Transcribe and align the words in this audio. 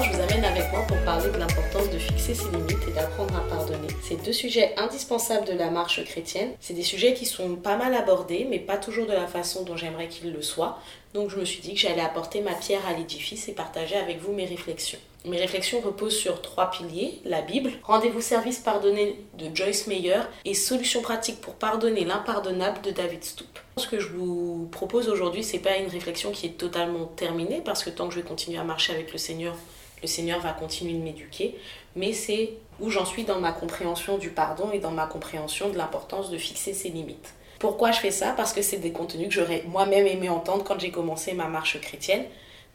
je 0.00 0.10
vous 0.10 0.22
amène 0.22 0.44
avec 0.44 0.70
moi 0.72 0.82
pour 0.86 0.96
parler 1.04 1.28
de 1.30 1.36
l'importance 1.36 1.90
de 1.90 1.98
fixer 1.98 2.34
ses 2.34 2.48
limites 2.50 2.88
et 2.88 2.92
d'apprendre 2.92 3.36
à 3.36 3.40
pardonner. 3.40 3.88
C'est 4.02 4.24
deux 4.24 4.32
sujets 4.32 4.74
indispensables 4.78 5.46
de 5.46 5.52
la 5.52 5.70
marche 5.70 6.02
chrétienne. 6.04 6.52
C'est 6.60 6.72
des 6.72 6.82
sujets 6.82 7.12
qui 7.12 7.26
sont 7.26 7.56
pas 7.56 7.76
mal 7.76 7.94
abordés, 7.94 8.46
mais 8.48 8.58
pas 8.58 8.78
toujours 8.78 9.06
de 9.06 9.12
la 9.12 9.26
façon 9.26 9.64
dont 9.64 9.76
j'aimerais 9.76 10.08
qu'ils 10.08 10.32
le 10.32 10.40
soient. 10.40 10.78
Donc 11.12 11.28
je 11.28 11.38
me 11.38 11.44
suis 11.44 11.60
dit 11.60 11.74
que 11.74 11.80
j'allais 11.80 12.00
apporter 12.00 12.40
ma 12.40 12.54
pierre 12.54 12.86
à 12.88 12.94
l'édifice 12.94 13.48
et 13.48 13.52
partager 13.52 13.96
avec 13.96 14.20
vous 14.20 14.32
mes 14.32 14.46
réflexions. 14.46 14.98
Mes 15.26 15.36
réflexions 15.36 15.80
reposent 15.80 16.16
sur 16.16 16.42
trois 16.42 16.70
piliers, 16.70 17.20
la 17.24 17.42
Bible, 17.42 17.70
Rendez-vous 17.84 18.22
service 18.22 18.58
pardonné 18.58 19.16
de 19.38 19.54
Joyce 19.54 19.86
Meyer 19.86 20.20
et 20.44 20.54
Solutions 20.54 21.02
pratiques 21.02 21.40
pour 21.40 21.54
pardonner 21.54 22.04
l'impardonnable 22.04 22.80
de 22.80 22.90
David 22.90 23.22
Stoop. 23.22 23.58
Ce 23.76 23.86
que 23.86 24.00
je 24.00 24.08
vous 24.08 24.68
propose 24.72 25.08
aujourd'hui, 25.08 25.44
c'est 25.44 25.58
pas 25.58 25.76
une 25.76 25.88
réflexion 25.88 26.32
qui 26.32 26.46
est 26.46 26.58
totalement 26.58 27.04
terminée 27.04 27.62
parce 27.64 27.84
que 27.84 27.90
tant 27.90 28.08
que 28.08 28.14
je 28.14 28.20
vais 28.20 28.26
continuer 28.26 28.58
à 28.58 28.64
marcher 28.64 28.92
avec 28.92 29.12
le 29.12 29.18
Seigneur, 29.18 29.54
le 30.02 30.08
Seigneur 30.08 30.40
va 30.40 30.52
continuer 30.52 30.94
de 30.94 31.02
m'éduquer, 31.02 31.56
mais 31.96 32.12
c'est 32.12 32.54
où 32.80 32.90
j'en 32.90 33.04
suis 33.04 33.24
dans 33.24 33.38
ma 33.38 33.52
compréhension 33.52 34.18
du 34.18 34.30
pardon 34.30 34.70
et 34.72 34.78
dans 34.78 34.90
ma 34.90 35.06
compréhension 35.06 35.70
de 35.70 35.78
l'importance 35.78 36.30
de 36.30 36.36
fixer 36.36 36.74
ses 36.74 36.88
limites. 36.88 37.34
Pourquoi 37.58 37.92
je 37.92 38.00
fais 38.00 38.10
ça? 38.10 38.34
Parce 38.36 38.52
que 38.52 38.60
c'est 38.60 38.78
des 38.78 38.90
contenus 38.90 39.28
que 39.28 39.34
j'aurais 39.34 39.62
moi-même 39.68 40.06
aimé 40.06 40.28
entendre 40.28 40.64
quand 40.64 40.80
j'ai 40.80 40.90
commencé 40.90 41.32
ma 41.32 41.46
marche 41.46 41.80
chrétienne 41.80 42.24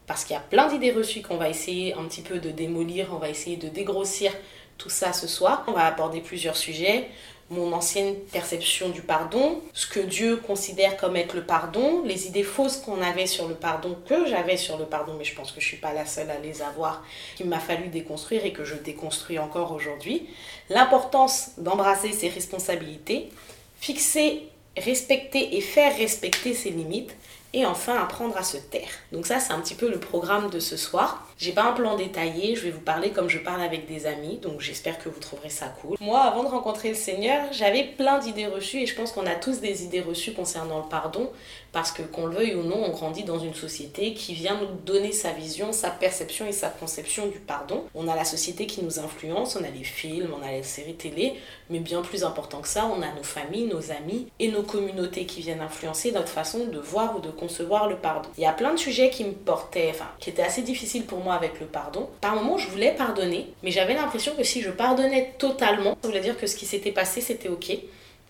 parce 0.08 0.24
qu'il 0.24 0.34
y 0.34 0.38
a 0.38 0.40
plein 0.42 0.68
d'idées 0.68 0.90
reçues 0.90 1.20
qu'on 1.20 1.36
va 1.36 1.50
essayer 1.50 1.92
un 1.92 2.04
petit 2.04 2.22
peu 2.22 2.38
de 2.38 2.50
démolir, 2.50 3.08
on 3.12 3.18
va 3.18 3.28
essayer 3.28 3.58
de 3.58 3.68
dégrossir 3.68 4.32
tout 4.78 4.88
ça 4.88 5.12
ce 5.12 5.28
soir. 5.28 5.64
On 5.68 5.72
va 5.72 5.84
aborder 5.84 6.22
plusieurs 6.22 6.56
sujets, 6.56 7.08
mon 7.50 7.72
ancienne 7.72 8.14
perception 8.32 8.90
du 8.90 9.02
pardon, 9.02 9.60
ce 9.72 9.86
que 9.86 10.00
Dieu 10.00 10.36
considère 10.36 10.96
comme 10.96 11.16
être 11.16 11.34
le 11.34 11.44
pardon, 11.44 12.02
les 12.04 12.26
idées 12.26 12.42
fausses 12.42 12.76
qu'on 12.76 13.00
avait 13.00 13.26
sur 13.26 13.48
le 13.48 13.54
pardon, 13.54 13.96
que 14.06 14.26
j'avais 14.26 14.56
sur 14.56 14.76
le 14.76 14.84
pardon, 14.84 15.14
mais 15.18 15.24
je 15.24 15.34
pense 15.34 15.52
que 15.52 15.60
je 15.60 15.66
ne 15.66 15.68
suis 15.68 15.76
pas 15.78 15.94
la 15.94 16.04
seule 16.04 16.30
à 16.30 16.38
les 16.38 16.62
avoir, 16.62 17.02
qu'il 17.36 17.46
m'a 17.46 17.60
fallu 17.60 17.88
déconstruire 17.88 18.44
et 18.44 18.52
que 18.52 18.64
je 18.64 18.74
déconstruis 18.74 19.38
encore 19.38 19.72
aujourd'hui, 19.72 20.28
l'importance 20.68 21.52
d'embrasser 21.58 22.12
ses 22.12 22.28
responsabilités, 22.28 23.30
fixer, 23.80 24.48
respecter 24.76 25.56
et 25.56 25.60
faire 25.60 25.96
respecter 25.96 26.54
ses 26.54 26.70
limites, 26.70 27.14
et 27.54 27.64
enfin 27.66 27.96
apprendre 27.96 28.36
à 28.36 28.42
se 28.42 28.56
taire. 28.56 28.90
Donc 29.12 29.26
ça 29.26 29.40
c'est 29.40 29.52
un 29.52 29.60
petit 29.60 29.74
peu 29.74 29.90
le 29.90 29.98
programme 29.98 30.50
de 30.50 30.60
ce 30.60 30.76
soir. 30.76 31.27
J'ai 31.38 31.52
pas 31.52 31.62
un 31.62 31.72
plan 31.72 31.94
détaillé, 31.94 32.56
je 32.56 32.62
vais 32.64 32.72
vous 32.72 32.80
parler 32.80 33.10
comme 33.10 33.28
je 33.28 33.38
parle 33.38 33.62
avec 33.62 33.86
des 33.86 34.06
amis, 34.06 34.38
donc 34.42 34.60
j'espère 34.60 34.98
que 34.98 35.08
vous 35.08 35.20
trouverez 35.20 35.50
ça 35.50 35.66
cool. 35.80 35.96
Moi 36.00 36.18
avant 36.18 36.42
de 36.42 36.48
rencontrer 36.48 36.88
le 36.88 36.96
Seigneur, 36.96 37.52
j'avais 37.52 37.84
plein 37.84 38.18
d'idées 38.18 38.48
reçues 38.48 38.78
et 38.78 38.86
je 38.86 38.96
pense 38.96 39.12
qu'on 39.12 39.24
a 39.24 39.36
tous 39.36 39.60
des 39.60 39.84
idées 39.84 40.00
reçues 40.00 40.32
concernant 40.32 40.78
le 40.78 40.88
pardon 40.88 41.30
parce 41.70 41.92
que 41.92 42.02
qu'on 42.02 42.26
le 42.26 42.34
veuille 42.34 42.54
ou 42.56 42.64
non, 42.64 42.82
on 42.82 42.90
grandit 42.90 43.22
dans 43.22 43.38
une 43.38 43.54
société 43.54 44.14
qui 44.14 44.34
vient 44.34 44.58
nous 44.58 44.66
donner 44.84 45.12
sa 45.12 45.30
vision, 45.30 45.72
sa 45.72 45.90
perception 45.90 46.46
et 46.46 46.52
sa 46.52 46.70
conception 46.70 47.28
du 47.28 47.38
pardon. 47.38 47.84
On 47.94 48.08
a 48.08 48.16
la 48.16 48.24
société 48.24 48.66
qui 48.66 48.82
nous 48.82 48.98
influence, 48.98 49.54
on 49.54 49.62
a 49.62 49.70
les 49.70 49.84
films, 49.84 50.32
on 50.36 50.44
a 50.44 50.50
les 50.50 50.62
séries 50.64 50.94
télé, 50.94 51.34
mais 51.70 51.78
bien 51.78 52.02
plus 52.02 52.24
important 52.24 52.62
que 52.62 52.68
ça, 52.68 52.86
on 52.86 53.00
a 53.02 53.12
nos 53.14 53.22
familles, 53.22 53.66
nos 53.66 53.92
amis 53.92 54.26
et 54.40 54.48
nos 54.48 54.62
communautés 54.62 55.26
qui 55.26 55.40
viennent 55.40 55.60
influencer 55.60 56.10
notre 56.10 56.30
façon 56.30 56.64
de 56.64 56.78
voir 56.78 57.16
ou 57.16 57.20
de 57.20 57.30
concevoir 57.30 57.88
le 57.88 57.96
pardon. 57.96 58.28
Il 58.38 58.42
y 58.42 58.46
a 58.46 58.52
plein 58.52 58.72
de 58.72 58.78
sujets 58.78 59.10
qui 59.10 59.24
me 59.24 59.32
portaient, 59.32 59.90
enfin, 59.90 60.08
qui 60.18 60.30
étaient 60.30 60.42
assez 60.42 60.62
difficiles 60.62 61.04
pour 61.04 61.18
moi 61.18 61.27
avec 61.30 61.60
le 61.60 61.66
pardon. 61.66 62.08
Par 62.20 62.34
moments, 62.34 62.58
je 62.58 62.68
voulais 62.68 62.92
pardonner, 62.92 63.46
mais 63.62 63.70
j'avais 63.70 63.94
l'impression 63.94 64.34
que 64.36 64.44
si 64.44 64.62
je 64.62 64.70
pardonnais 64.70 65.34
totalement, 65.38 65.96
ça 66.02 66.08
voulait 66.08 66.20
dire 66.20 66.36
que 66.36 66.46
ce 66.46 66.56
qui 66.56 66.66
s'était 66.66 66.92
passé, 66.92 67.20
c'était 67.20 67.48
ok 67.48 67.78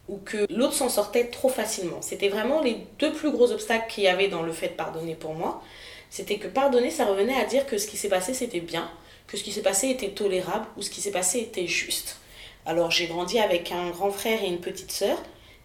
ou 0.08 0.18
que 0.24 0.46
l'autre 0.50 0.72
s'en 0.72 0.88
sortait 0.88 1.26
trop 1.26 1.48
facilement. 1.48 2.00
C'était 2.00 2.28
vraiment 2.28 2.62
les 2.62 2.78
deux 2.98 3.12
plus 3.12 3.30
gros 3.30 3.52
obstacles 3.52 3.90
qu'il 3.90 4.04
y 4.04 4.08
avait 4.08 4.28
dans 4.28 4.42
le 4.42 4.52
fait 4.52 4.68
de 4.68 4.72
pardonner 4.72 5.14
pour 5.14 5.34
moi. 5.34 5.62
C'était 6.10 6.38
que 6.38 6.48
pardonner, 6.48 6.90
ça 6.90 7.04
revenait 7.04 7.38
à 7.38 7.44
dire 7.44 7.66
que 7.66 7.76
ce 7.76 7.86
qui 7.86 7.98
s'est 7.98 8.08
passé, 8.08 8.32
c'était 8.32 8.60
bien, 8.60 8.90
que 9.26 9.36
ce 9.36 9.44
qui 9.44 9.52
s'est 9.52 9.62
passé 9.62 9.90
était 9.90 10.08
tolérable 10.08 10.66
ou 10.76 10.82
ce 10.82 10.88
qui 10.88 11.02
s'est 11.02 11.10
passé 11.10 11.40
était 11.40 11.66
juste. 11.66 12.16
Alors 12.64 12.90
j'ai 12.90 13.06
grandi 13.06 13.38
avec 13.38 13.72
un 13.72 13.90
grand 13.90 14.10
frère 14.10 14.42
et 14.42 14.46
une 14.46 14.60
petite 14.60 14.92
sœur, 14.92 15.18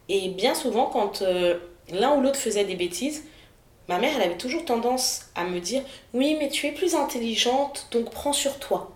et 0.09 0.29
bien 0.29 0.55
souvent 0.55 0.87
quand 0.87 1.21
euh, 1.21 1.57
l'un 1.91 2.15
ou 2.15 2.21
l'autre 2.21 2.39
faisait 2.39 2.65
des 2.65 2.75
bêtises, 2.75 3.23
Ma 3.89 3.97
mère, 3.97 4.13
elle 4.15 4.23
avait 4.23 4.37
toujours 4.37 4.65
tendance 4.65 5.25
à 5.35 5.43
me 5.43 5.59
dire 5.59 5.81
Oui, 6.13 6.35
mais 6.39 6.49
tu 6.49 6.67
es 6.67 6.71
plus 6.71 6.95
intelligente, 6.95 7.87
donc 7.91 8.09
prends 8.09 8.33
sur 8.33 8.59
toi. 8.59 8.91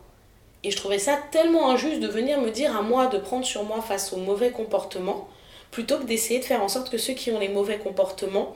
Et 0.64 0.72
je 0.72 0.78
trouvais 0.78 1.00
ça 1.00 1.18
tellement 1.32 1.70
injuste 1.70 2.00
de 2.00 2.08
venir 2.08 2.42
me 2.42 2.52
dire 2.52 2.76
à 2.76 2.82
moi 2.82 3.08
de 3.08 3.18
prendre 3.18 3.46
sur 3.46 3.64
moi 3.64 3.82
face 3.82 4.14
aux 4.14 4.18
mauvais 4.18 4.52
comportements, 4.52 5.28
plutôt 5.72 5.98
que 5.98 6.04
d'essayer 6.04 6.40
de 6.40 6.46
faire 6.46 6.64
en 6.64 6.70
sorte 6.70 6.90
que 6.90 6.98
ceux 6.98 7.14
qui 7.14 7.32
ont 7.32 7.40
les 7.40 7.50
mauvais 7.50 7.78
comportements 7.78 8.56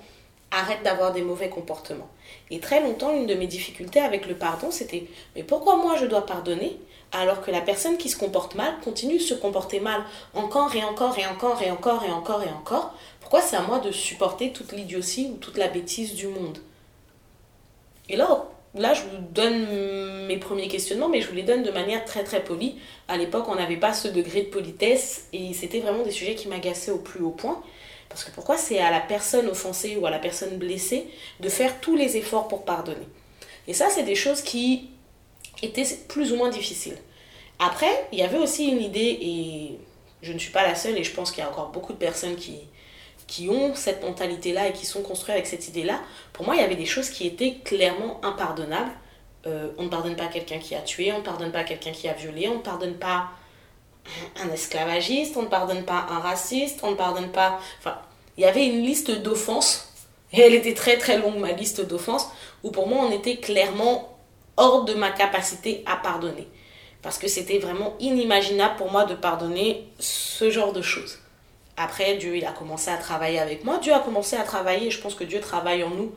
arrêtent 0.51 0.83
d'avoir 0.83 1.13
des 1.13 1.21
mauvais 1.21 1.49
comportements. 1.49 2.09
Et 2.49 2.59
très 2.59 2.81
longtemps, 2.81 3.15
une 3.15 3.25
de 3.25 3.35
mes 3.35 3.47
difficultés 3.47 3.99
avec 3.99 4.27
le 4.27 4.35
pardon, 4.35 4.69
c'était 4.69 5.07
Mais 5.35 5.43
pourquoi 5.43 5.77
moi 5.77 5.95
je 5.95 6.05
dois 6.05 6.25
pardonner 6.25 6.77
alors 7.13 7.41
que 7.41 7.51
la 7.51 7.61
personne 7.61 7.97
qui 7.97 8.09
se 8.09 8.17
comporte 8.17 8.55
mal 8.55 8.73
continue 8.83 9.17
de 9.17 9.23
se 9.23 9.33
comporter 9.33 9.79
mal 9.79 10.01
encore 10.33 10.73
et 10.75 10.83
encore 10.83 11.17
et 11.17 11.25
encore 11.25 11.61
et 11.61 11.71
encore 11.71 12.03
et 12.03 12.11
encore 12.11 12.43
et 12.43 12.49
encore? 12.49 12.93
Pourquoi 13.19 13.41
c'est 13.41 13.55
à 13.55 13.61
moi 13.61 13.79
de 13.79 13.91
supporter 13.91 14.51
toute 14.51 14.71
l'idiotie 14.73 15.31
ou 15.33 15.37
toute 15.37 15.57
la 15.57 15.67
bêtise 15.67 16.15
du 16.15 16.27
monde? 16.27 16.57
Et 18.09 18.15
là, 18.17 18.45
là, 18.75 18.93
je 18.93 19.03
vous 19.03 19.21
donne 19.31 20.27
mes 20.27 20.37
premiers 20.37 20.67
questionnements, 20.67 21.09
mais 21.09 21.21
je 21.21 21.27
vous 21.27 21.35
les 21.35 21.43
donne 21.43 21.63
de 21.63 21.71
manière 21.71 22.03
très 22.05 22.23
très 22.23 22.43
polie. 22.43 22.75
À 23.07 23.17
l'époque, 23.17 23.45
on 23.47 23.55
n'avait 23.55 23.77
pas 23.77 23.93
ce 23.93 24.07
degré 24.07 24.43
de 24.43 24.49
politesse 24.49 25.27
et 25.33 25.53
c'était 25.53 25.79
vraiment 25.79 26.03
des 26.03 26.11
sujets 26.11 26.35
qui 26.35 26.47
m'agaçaient 26.47 26.91
au 26.91 26.97
plus 26.97 27.21
haut 27.21 27.31
point. 27.31 27.61
Parce 28.11 28.25
que 28.25 28.31
pourquoi 28.31 28.57
c'est 28.57 28.79
à 28.79 28.91
la 28.91 28.99
personne 28.99 29.47
offensée 29.47 29.95
ou 29.95 30.05
à 30.05 30.09
la 30.09 30.19
personne 30.19 30.57
blessée 30.57 31.07
de 31.39 31.49
faire 31.49 31.79
tous 31.79 31.95
les 31.95 32.17
efforts 32.17 32.47
pour 32.47 32.65
pardonner 32.65 33.07
Et 33.67 33.73
ça, 33.73 33.89
c'est 33.89 34.03
des 34.03 34.15
choses 34.15 34.41
qui 34.41 34.89
étaient 35.61 35.85
plus 36.09 36.33
ou 36.33 36.35
moins 36.35 36.49
difficiles. 36.49 36.97
Après, 37.57 38.07
il 38.11 38.19
y 38.19 38.23
avait 38.23 38.37
aussi 38.37 38.67
une 38.67 38.81
idée, 38.81 39.17
et 39.21 39.79
je 40.21 40.33
ne 40.33 40.39
suis 40.39 40.51
pas 40.51 40.63
la 40.63 40.75
seule, 40.75 40.97
et 40.97 41.03
je 41.03 41.13
pense 41.13 41.31
qu'il 41.31 41.43
y 41.43 41.47
a 41.47 41.49
encore 41.49 41.69
beaucoup 41.69 41.93
de 41.93 41.97
personnes 41.97 42.35
qui, 42.35 42.57
qui 43.27 43.47
ont 43.49 43.75
cette 43.75 44.03
mentalité-là 44.03 44.67
et 44.67 44.73
qui 44.73 44.85
sont 44.85 45.03
construits 45.03 45.33
avec 45.33 45.47
cette 45.47 45.67
idée-là, 45.69 46.01
pour 46.33 46.45
moi, 46.45 46.55
il 46.55 46.61
y 46.61 46.65
avait 46.65 46.75
des 46.75 46.85
choses 46.85 47.09
qui 47.09 47.25
étaient 47.25 47.55
clairement 47.63 48.19
impardonnables. 48.25 48.91
Euh, 49.47 49.69
on 49.77 49.83
ne 49.83 49.89
pardonne 49.89 50.17
pas 50.17 50.27
quelqu'un 50.27 50.59
qui 50.59 50.75
a 50.75 50.81
tué, 50.81 51.13
on 51.13 51.19
ne 51.19 51.23
pardonne 51.23 51.51
pas 51.51 51.63
quelqu'un 51.63 51.91
qui 51.91 52.09
a 52.09 52.13
violé, 52.13 52.49
on 52.49 52.55
ne 52.55 52.61
pardonne 52.61 52.95
pas 52.95 53.29
un 54.41 54.49
esclavagiste, 54.51 55.37
on 55.37 55.43
ne 55.43 55.47
pardonne 55.47 55.83
pas 55.83 56.05
un 56.09 56.19
raciste, 56.19 56.79
on 56.83 56.91
ne 56.91 56.95
pardonne 56.95 57.31
pas... 57.31 57.59
Enfin, 57.79 57.97
il 58.37 58.43
y 58.43 58.47
avait 58.47 58.65
une 58.65 58.81
liste 58.81 59.11
d'offenses, 59.11 59.93
et 60.33 60.41
elle 60.41 60.53
était 60.53 60.73
très 60.73 60.97
très 60.97 61.17
longue, 61.17 61.37
ma 61.37 61.51
liste 61.51 61.81
d'offenses, 61.81 62.29
où 62.63 62.71
pour 62.71 62.87
moi, 62.87 63.05
on 63.05 63.11
était 63.11 63.37
clairement 63.37 64.17
hors 64.57 64.85
de 64.85 64.93
ma 64.93 65.11
capacité 65.11 65.83
à 65.85 65.95
pardonner. 65.95 66.47
Parce 67.01 67.17
que 67.17 67.27
c'était 67.27 67.57
vraiment 67.57 67.95
inimaginable 67.99 68.75
pour 68.77 68.91
moi 68.91 69.05
de 69.05 69.15
pardonner 69.15 69.87
ce 69.99 70.49
genre 70.51 70.71
de 70.71 70.81
choses. 70.81 71.17
Après, 71.77 72.15
Dieu, 72.17 72.37
il 72.37 72.45
a 72.45 72.51
commencé 72.51 72.91
à 72.91 72.97
travailler 72.97 73.39
avec 73.39 73.63
moi. 73.63 73.79
Dieu 73.79 73.93
a 73.93 73.99
commencé 73.99 74.35
à 74.35 74.43
travailler, 74.43 74.91
je 74.91 74.99
pense 74.99 75.15
que 75.15 75.23
Dieu 75.23 75.39
travaille 75.39 75.83
en 75.83 75.89
nous 75.89 76.11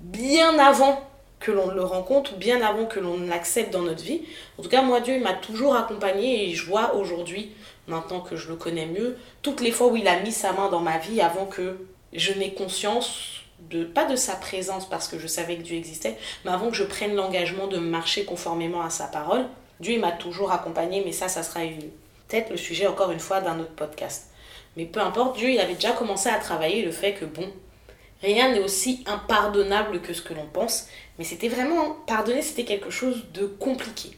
bien 0.00 0.58
avant 0.58 1.00
que 1.44 1.52
l'on 1.52 1.68
le 1.68 1.84
rencontre, 1.84 2.36
bien 2.36 2.62
avant 2.62 2.86
que 2.86 2.98
l'on 2.98 3.20
l'accepte 3.20 3.70
dans 3.70 3.82
notre 3.82 4.02
vie. 4.02 4.22
En 4.58 4.62
tout 4.62 4.70
cas, 4.70 4.80
moi, 4.80 5.00
Dieu, 5.00 5.16
il 5.16 5.22
m'a 5.22 5.34
toujours 5.34 5.76
accompagné 5.76 6.48
et 6.48 6.54
je 6.54 6.64
vois 6.64 6.94
aujourd'hui, 6.94 7.52
maintenant 7.86 8.20
que 8.20 8.34
je 8.34 8.48
le 8.48 8.56
connais 8.56 8.86
mieux, 8.86 9.18
toutes 9.42 9.60
les 9.60 9.70
fois 9.70 9.88
où 9.88 9.96
il 9.96 10.08
a 10.08 10.20
mis 10.20 10.32
sa 10.32 10.52
main 10.52 10.70
dans 10.70 10.80
ma 10.80 10.96
vie 10.96 11.20
avant 11.20 11.44
que 11.44 11.76
je 12.14 12.32
n'ai 12.32 12.54
conscience 12.54 13.42
de, 13.68 13.84
pas 13.84 14.06
de 14.06 14.16
sa 14.16 14.36
présence 14.36 14.88
parce 14.88 15.06
que 15.06 15.18
je 15.18 15.26
savais 15.26 15.56
que 15.56 15.62
Dieu 15.62 15.76
existait, 15.76 16.16
mais 16.46 16.50
avant 16.50 16.70
que 16.70 16.76
je 16.76 16.84
prenne 16.84 17.14
l'engagement 17.14 17.66
de 17.66 17.76
marcher 17.76 18.24
conformément 18.24 18.80
à 18.80 18.88
sa 18.88 19.04
parole. 19.04 19.44
Dieu, 19.80 20.00
m'a 20.00 20.12
toujours 20.12 20.50
accompagné, 20.50 21.02
mais 21.04 21.12
ça, 21.12 21.28
ça 21.28 21.42
sera 21.42 21.60
peut-être 21.60 22.48
le 22.48 22.56
sujet 22.56 22.86
encore 22.86 23.10
une 23.10 23.20
fois 23.20 23.42
d'un 23.42 23.60
autre 23.60 23.74
podcast. 23.76 24.30
Mais 24.78 24.86
peu 24.86 25.00
importe, 25.00 25.36
Dieu, 25.36 25.50
il 25.50 25.60
avait 25.60 25.74
déjà 25.74 25.92
commencé 25.92 26.30
à 26.30 26.38
travailler 26.38 26.82
le 26.82 26.90
fait 26.90 27.12
que, 27.12 27.26
bon, 27.26 27.52
rien 28.24 28.52
n'est 28.52 28.60
aussi 28.60 29.04
impardonnable 29.06 30.00
que 30.00 30.12
ce 30.12 30.22
que 30.22 30.34
l'on 30.34 30.46
pense. 30.46 30.88
Mais 31.18 31.24
c'était 31.24 31.48
vraiment, 31.48 31.96
pardonner, 32.06 32.42
c'était 32.42 32.64
quelque 32.64 32.90
chose 32.90 33.26
de 33.32 33.46
compliqué. 33.46 34.10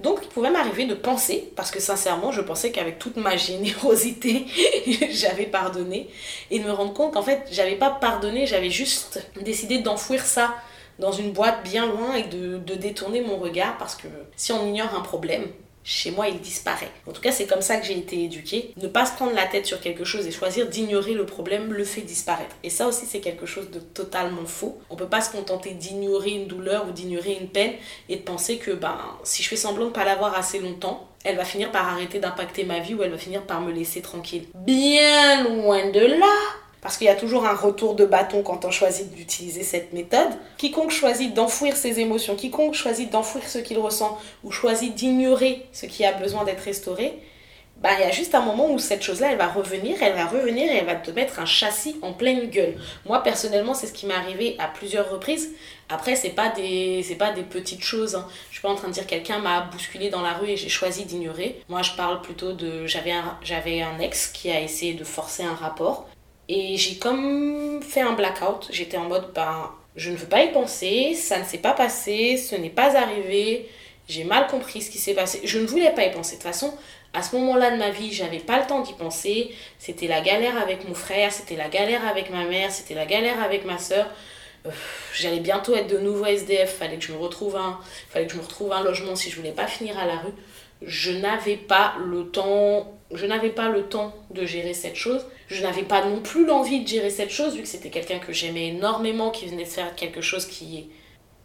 Donc, 0.00 0.20
il 0.22 0.28
pouvait 0.28 0.50
m'arriver 0.50 0.86
de 0.86 0.94
penser, 0.94 1.52
parce 1.56 1.70
que 1.70 1.80
sincèrement, 1.80 2.30
je 2.30 2.40
pensais 2.40 2.70
qu'avec 2.70 2.98
toute 2.98 3.16
ma 3.16 3.36
générosité, 3.36 4.46
j'avais 5.10 5.46
pardonné, 5.46 6.08
et 6.50 6.60
de 6.60 6.64
me 6.64 6.70
rendre 6.70 6.92
compte 6.92 7.14
qu'en 7.14 7.22
fait, 7.22 7.48
j'avais 7.50 7.74
pas 7.74 7.90
pardonné, 7.90 8.46
j'avais 8.46 8.70
juste 8.70 9.20
décidé 9.40 9.78
d'enfouir 9.78 10.22
ça 10.24 10.54
dans 11.00 11.12
une 11.12 11.32
boîte 11.32 11.64
bien 11.64 11.86
loin 11.86 12.14
et 12.14 12.24
de, 12.24 12.58
de 12.58 12.74
détourner 12.74 13.20
mon 13.20 13.38
regard, 13.38 13.76
parce 13.76 13.96
que 13.96 14.06
si 14.36 14.52
on 14.52 14.66
ignore 14.66 14.94
un 14.94 15.00
problème, 15.00 15.46
chez 15.84 16.10
moi, 16.10 16.28
il 16.28 16.40
disparaît. 16.40 16.90
En 17.06 17.12
tout 17.12 17.20
cas, 17.20 17.32
c'est 17.32 17.46
comme 17.46 17.62
ça 17.62 17.76
que 17.78 17.86
j'ai 17.86 17.96
été 17.98 18.22
éduquée. 18.24 18.74
Ne 18.76 18.88
pas 18.88 19.06
se 19.06 19.14
prendre 19.14 19.34
la 19.34 19.46
tête 19.46 19.66
sur 19.66 19.80
quelque 19.80 20.04
chose 20.04 20.26
et 20.26 20.30
choisir 20.30 20.68
d'ignorer 20.68 21.14
le 21.14 21.24
problème 21.24 21.72
le 21.72 21.84
fait 21.84 22.02
disparaître. 22.02 22.54
Et 22.62 22.70
ça 22.70 22.86
aussi, 22.86 23.06
c'est 23.06 23.20
quelque 23.20 23.46
chose 23.46 23.70
de 23.70 23.80
totalement 23.80 24.44
faux. 24.44 24.78
On 24.90 24.96
peut 24.96 25.06
pas 25.06 25.20
se 25.20 25.30
contenter 25.30 25.70
d'ignorer 25.70 26.32
une 26.32 26.46
douleur 26.46 26.86
ou 26.88 26.92
d'ignorer 26.92 27.38
une 27.40 27.48
peine 27.48 27.72
et 28.08 28.16
de 28.16 28.22
penser 28.22 28.58
que 28.58 28.72
ben, 28.72 28.98
si 29.24 29.42
je 29.42 29.48
fais 29.48 29.56
semblant 29.56 29.86
de 29.86 29.90
pas 29.90 30.04
l'avoir 30.04 30.36
assez 30.36 30.58
longtemps, 30.58 31.08
elle 31.24 31.36
va 31.36 31.44
finir 31.44 31.70
par 31.72 31.88
arrêter 31.88 32.20
d'impacter 32.20 32.64
ma 32.64 32.78
vie 32.80 32.94
ou 32.94 33.02
elle 33.02 33.10
va 33.10 33.18
finir 33.18 33.42
par 33.42 33.60
me 33.60 33.72
laisser 33.72 34.02
tranquille. 34.02 34.44
Bien 34.54 35.44
loin 35.44 35.90
de 35.90 36.00
là 36.00 36.36
parce 36.80 36.96
qu'il 36.96 37.06
y 37.06 37.10
a 37.10 37.16
toujours 37.16 37.46
un 37.46 37.54
retour 37.54 37.94
de 37.94 38.04
bâton 38.04 38.42
quand 38.42 38.64
on 38.64 38.70
choisit 38.70 39.12
d'utiliser 39.12 39.62
cette 39.62 39.92
méthode. 39.92 40.28
Quiconque 40.58 40.90
choisit 40.90 41.34
d'enfouir 41.34 41.76
ses 41.76 42.00
émotions, 42.00 42.36
quiconque 42.36 42.74
choisit 42.74 43.10
d'enfouir 43.10 43.48
ce 43.48 43.58
qu'il 43.58 43.78
ressent 43.78 44.18
ou 44.44 44.50
choisit 44.50 44.94
d'ignorer 44.94 45.66
ce 45.72 45.86
qui 45.86 46.04
a 46.04 46.12
besoin 46.12 46.44
d'être 46.44 46.62
restauré, 46.62 47.18
bah, 47.80 47.90
il 47.96 48.00
y 48.00 48.04
a 48.04 48.10
juste 48.10 48.34
un 48.34 48.40
moment 48.40 48.72
où 48.72 48.78
cette 48.80 49.02
chose-là, 49.02 49.30
elle 49.30 49.38
va 49.38 49.46
revenir, 49.46 50.02
elle 50.02 50.14
va 50.14 50.26
revenir 50.26 50.64
et 50.64 50.78
elle 50.78 50.86
va 50.86 50.96
te 50.96 51.12
mettre 51.12 51.38
un 51.38 51.46
châssis 51.46 51.96
en 52.02 52.12
pleine 52.12 52.50
gueule. 52.50 52.76
Moi, 53.06 53.22
personnellement, 53.22 53.72
c'est 53.72 53.86
ce 53.86 53.92
qui 53.92 54.06
m'est 54.06 54.14
arrivé 54.14 54.56
à 54.58 54.66
plusieurs 54.66 55.08
reprises. 55.08 55.50
Après, 55.88 56.16
c'est 56.16 56.30
pas 56.30 56.48
pas 56.48 57.32
des 57.32 57.42
petites 57.48 57.84
choses. 57.84 58.16
Hein. 58.16 58.26
Je 58.48 58.54
suis 58.54 58.62
pas 58.62 58.68
en 58.68 58.74
train 58.74 58.88
de 58.88 58.94
dire 58.94 59.06
quelqu'un 59.06 59.38
m'a 59.38 59.60
bousculé 59.60 60.10
dans 60.10 60.22
la 60.22 60.32
rue 60.32 60.48
et 60.48 60.56
j'ai 60.56 60.68
choisi 60.68 61.04
d'ignorer. 61.04 61.62
Moi, 61.68 61.82
je 61.82 61.92
parle 61.92 62.20
plutôt 62.20 62.52
de, 62.52 62.84
j'avais 62.86 63.12
j'avais 63.42 63.80
un 63.80 64.00
ex 64.00 64.26
qui 64.26 64.50
a 64.50 64.60
essayé 64.60 64.94
de 64.94 65.04
forcer 65.04 65.44
un 65.44 65.54
rapport 65.54 66.07
et 66.48 66.76
j'ai 66.76 66.96
comme 66.96 67.82
fait 67.82 68.00
un 68.00 68.12
blackout. 68.12 68.68
J'étais 68.70 68.96
en 68.96 69.04
mode, 69.04 69.32
ben, 69.34 69.70
je 69.96 70.10
ne 70.10 70.16
veux 70.16 70.26
pas 70.26 70.44
y 70.44 70.52
penser, 70.52 71.14
ça 71.14 71.38
ne 71.38 71.44
s'est 71.44 71.58
pas 71.58 71.72
passé, 71.72 72.36
ce 72.36 72.54
n'est 72.54 72.70
pas 72.70 72.96
arrivé, 72.96 73.68
j'ai 74.08 74.24
mal 74.24 74.46
compris 74.46 74.82
ce 74.82 74.90
qui 74.90 74.98
s'est 74.98 75.14
passé. 75.14 75.40
Je 75.44 75.58
ne 75.58 75.66
voulais 75.66 75.92
pas 75.92 76.04
y 76.04 76.10
penser. 76.10 76.36
De 76.36 76.42
toute 76.42 76.50
façon, 76.50 76.72
à 77.12 77.22
ce 77.22 77.36
moment-là 77.36 77.72
de 77.72 77.76
ma 77.76 77.90
vie, 77.90 78.12
j'avais 78.12 78.38
pas 78.38 78.60
le 78.60 78.66
temps 78.66 78.80
d'y 78.80 78.94
penser. 78.94 79.50
C'était 79.78 80.06
la 80.06 80.20
galère 80.20 80.56
avec 80.60 80.88
mon 80.88 80.94
frère, 80.94 81.32
c'était 81.32 81.56
la 81.56 81.68
galère 81.68 82.06
avec 82.06 82.30
ma 82.30 82.44
mère, 82.44 82.70
c'était 82.70 82.94
la 82.94 83.06
galère 83.06 83.42
avec 83.42 83.64
ma 83.64 83.78
soeur. 83.78 84.06
J'allais 85.14 85.40
bientôt 85.40 85.74
être 85.74 85.88
de 85.88 85.98
nouveau 85.98 86.26
SDF, 86.26 86.76
fallait 86.76 86.96
que 86.96 87.04
je 87.04 87.12
me 87.12 87.18
retrouve 87.18 87.56
un, 87.56 87.78
fallait 88.10 88.26
que 88.26 88.32
je 88.32 88.38
me 88.38 88.42
retrouve 88.42 88.72
un 88.72 88.82
logement 88.82 89.16
si 89.16 89.30
je 89.30 89.36
voulais 89.36 89.52
pas 89.52 89.66
finir 89.66 89.98
à 89.98 90.06
la 90.06 90.16
rue. 90.16 90.32
Je 90.82 91.10
n'avais 91.10 91.56
pas 91.56 91.94
le 92.04 92.28
temps, 92.30 92.92
je 93.12 93.26
n'avais 93.26 93.50
pas 93.50 93.68
le 93.68 93.84
temps 93.88 94.14
de 94.30 94.44
gérer 94.44 94.74
cette 94.74 94.96
chose. 94.96 95.26
Je 95.48 95.62
n'avais 95.62 95.82
pas 95.82 96.04
non 96.04 96.20
plus 96.20 96.46
l'envie 96.46 96.80
de 96.80 96.88
gérer 96.88 97.10
cette 97.10 97.30
chose 97.30 97.54
vu 97.56 97.62
que 97.62 97.68
c'était 97.68 97.90
quelqu'un 97.90 98.18
que 98.18 98.32
j'aimais 98.32 98.68
énormément 98.68 99.30
qui 99.30 99.46
venait 99.46 99.64
de 99.64 99.68
faire 99.68 99.94
quelque 99.94 100.20
chose 100.20 100.46
qui 100.46 100.78
est, 100.78 100.86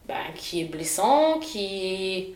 bah, 0.08 0.16
qui 0.36 0.62
est 0.62 0.66
blessant, 0.66 1.40
qui 1.40 1.88
est 1.88 2.34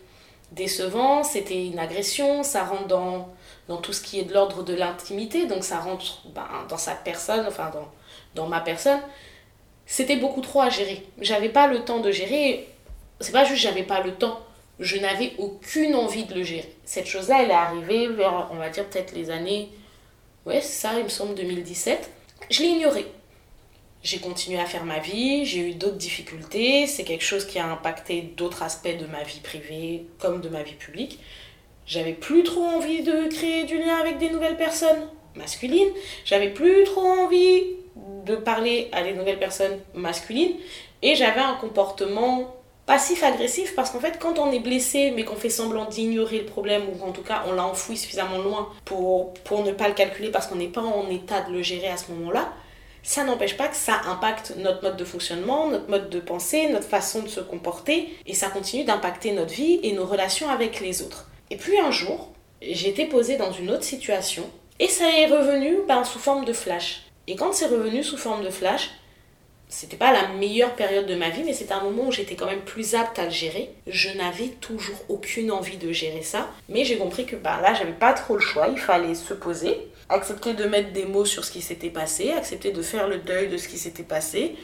décevant, 0.52 1.24
c'était 1.24 1.66
une 1.66 1.78
agression, 1.78 2.42
ça 2.44 2.64
rentre 2.64 2.88
dans, 2.88 3.30
dans 3.68 3.78
tout 3.78 3.92
ce 3.94 4.02
qui 4.02 4.20
est 4.20 4.24
de 4.24 4.34
l'ordre 4.34 4.64
de 4.64 4.74
l'intimité, 4.74 5.46
donc 5.46 5.64
ça 5.64 5.80
rentre 5.80 6.22
ben, 6.34 6.48
dans 6.70 6.78
sa 6.78 6.94
personne, 6.94 7.46
enfin 7.48 7.70
dans, 7.72 7.88
dans 8.36 8.48
ma 8.48 8.62
personne. 8.62 9.02
C'était 9.88 10.18
beaucoup 10.18 10.42
trop 10.42 10.62
à 10.62 10.70
gérer. 10.70 11.02
J'avais 11.20 11.50
pas 11.50 11.68
le 11.68 11.84
temps 11.84 12.00
de 12.00 12.12
gérer. 12.12 12.68
C'est 13.20 13.32
pas 13.32 13.46
juste 13.46 13.64
j'avais 13.64 13.84
pas 13.84 14.04
le 14.04 14.14
temps, 14.14 14.40
je 14.80 14.98
n'avais 14.98 15.34
aucune 15.40 15.96
envie 15.96 16.26
de 16.26 16.36
le 16.36 16.44
gérer. 16.44 16.72
Cette 16.86 17.08
chose-là, 17.08 17.42
elle 17.42 17.50
est 17.50 17.54
arrivée 17.54 18.08
vers, 18.10 18.50
on 18.52 18.58
va 18.58 18.70
dire, 18.70 18.86
peut-être 18.86 19.16
les 19.16 19.32
années. 19.32 19.70
Ouais, 20.46 20.62
ça, 20.62 20.92
il 21.00 21.06
me 21.06 21.10
semble, 21.10 21.34
2017. 21.34 22.12
Je 22.52 22.62
l'ai 22.62 22.70
ignoré 22.70 23.08
j'ai 24.04 24.20
continué 24.20 24.60
à 24.60 24.66
faire 24.66 24.86
ma 24.86 25.00
vie, 25.00 25.46
j'ai 25.46 25.70
eu 25.70 25.74
d'autres 25.74 25.98
difficultés, 25.98 26.88
c'est 26.88 27.04
quelque 27.04 27.24
chose 27.24 27.46
qui 27.46 27.60
a 27.60 27.70
impacté 27.70 28.22
d'autres 28.22 28.64
aspects 28.64 28.98
de 28.98 29.06
ma 29.06 29.24
vie 29.24 29.42
privée 29.42 30.06
comme 30.20 30.40
de 30.40 30.48
ma 30.50 30.64
vie 30.64 30.76
publique. 30.76 31.20
J'avais 31.86 32.14
plus 32.14 32.44
trop 32.44 32.64
envie 32.64 33.04
de 33.04 33.28
créer 33.28 33.66
du 33.66 33.78
lien 33.78 33.96
avec 33.98 34.18
des 34.18 34.30
nouvelles 34.30 34.56
personnes 34.56 35.10
masculines, 35.36 35.90
j'avais 36.26 36.50
plus 36.50 36.84
trop 36.86 37.06
envie 37.06 37.64
de 38.26 38.36
parler 38.36 38.90
à 38.92 39.04
des 39.04 39.14
nouvelles 39.14 39.40
personnes 39.40 39.80
masculines 39.94 40.56
et 41.02 41.16
j'avais 41.16 41.42
un 41.42 41.56
comportement 41.56 42.56
passif-agressif 42.86 43.76
parce 43.76 43.90
qu'en 43.90 44.00
fait 44.00 44.18
quand 44.20 44.40
on 44.40 44.52
est 44.52 44.60
blessé 44.60 45.12
mais 45.16 45.24
qu'on 45.24 45.36
fait 45.36 45.50
semblant 45.50 45.86
d'ignorer 45.86 46.40
le 46.40 46.46
problème 46.46 46.84
ou 46.92 46.98
qu'en 46.98 47.12
tout 47.12 47.24
cas 47.24 47.44
on 47.48 47.54
l'a 47.54 47.66
enfoui 47.66 47.98
suffisamment 47.98 48.38
loin 48.38 48.70
pour, 48.86 49.34
pour 49.44 49.64
ne 49.64 49.72
pas 49.72 49.88
le 49.88 49.94
calculer 49.94 50.30
parce 50.30 50.48
qu'on 50.48 50.56
n'est 50.56 50.68
pas 50.68 50.82
en 50.82 51.10
état 51.10 51.42
de 51.42 51.52
le 51.52 51.62
gérer 51.62 51.90
à 51.90 51.98
ce 51.98 52.12
moment-là, 52.12 52.54
ça 53.08 53.24
n'empêche 53.24 53.56
pas 53.56 53.70
que 53.70 53.76
ça 53.76 54.02
impacte 54.06 54.54
notre 54.58 54.84
mode 54.84 54.98
de 54.98 55.06
fonctionnement, 55.06 55.70
notre 55.70 55.90
mode 55.90 56.10
de 56.10 56.20
pensée, 56.20 56.68
notre 56.68 56.90
façon 56.90 57.22
de 57.22 57.30
se 57.30 57.40
comporter, 57.40 58.14
et 58.26 58.34
ça 58.34 58.50
continue 58.50 58.84
d'impacter 58.84 59.32
notre 59.32 59.54
vie 59.54 59.80
et 59.82 59.94
nos 59.94 60.06
relations 60.06 60.50
avec 60.50 60.82
les 60.82 61.02
autres. 61.02 61.30
Et 61.50 61.56
puis 61.56 61.80
un 61.80 61.90
jour, 61.90 62.34
été 62.60 63.06
posée 63.06 63.38
dans 63.38 63.54
une 63.54 63.72
autre 63.72 63.86
situation, 63.86 64.44
et 64.80 64.90
ça 64.90 65.06
est 65.10 65.28
revenu 65.28 65.78
ben, 65.88 66.04
sous 66.04 66.20
forme 66.20 66.44
de 66.44 66.52
flash. 66.52 67.07
Et 67.28 67.36
quand 67.36 67.54
c'est 67.54 67.68
revenu 67.68 68.04
sous 68.04 68.18
forme 68.18 68.44
de 68.44 68.50
flash, 68.50 68.92
c'était 69.70 69.98
pas 69.98 70.14
la 70.14 70.30
meilleure 70.30 70.76
période 70.76 71.06
de 71.06 71.16
ma 71.16 71.30
vie, 71.30 71.44
mais 71.44 71.54
c'était 71.54 71.74
un 71.74 71.84
moment 71.84 72.08
où 72.08 72.12
j'étais 72.12 72.36
quand 72.36 72.46
même 72.46 72.62
plus 72.62 72.96
apte 72.96 73.20
à 73.20 73.26
le 73.26 73.32
gérer. 73.32 73.70
Je 73.86 74.10
n'avais 74.12 74.48
toujours 74.62 74.98
aucune 75.10 75.52
envie 75.52 75.78
de 75.78 75.92
gérer 75.92 76.22
ça, 76.22 76.48
mais 76.70 76.86
j'ai 76.86 76.98
compris 76.98 77.26
que 77.26 77.36
ben, 77.36 77.60
là, 77.62 77.74
j'avais 77.74 77.92
pas 77.92 78.14
trop 78.14 78.36
le 78.36 78.42
choix, 78.42 78.70
il 78.70 78.80
fallait 78.80 79.16
se 79.16 79.34
poser 79.34 79.78
accepter 80.10 80.54
de 80.54 80.66
mettre 80.66 80.94
des 80.94 81.06
mots 81.06 81.26
sur 81.26 81.44
ce 81.44 81.52
qui 81.52 81.62
s'était 81.62 81.90
passé, 81.90 82.32
accepter 82.32 82.72
de 82.72 82.82
faire 82.82 83.08
le 83.08 83.18
deuil 83.18 83.50
de 83.50 83.58
ce 83.58 83.68
qui 83.68 83.78
s'était 83.78 84.04
passé, 84.04 84.56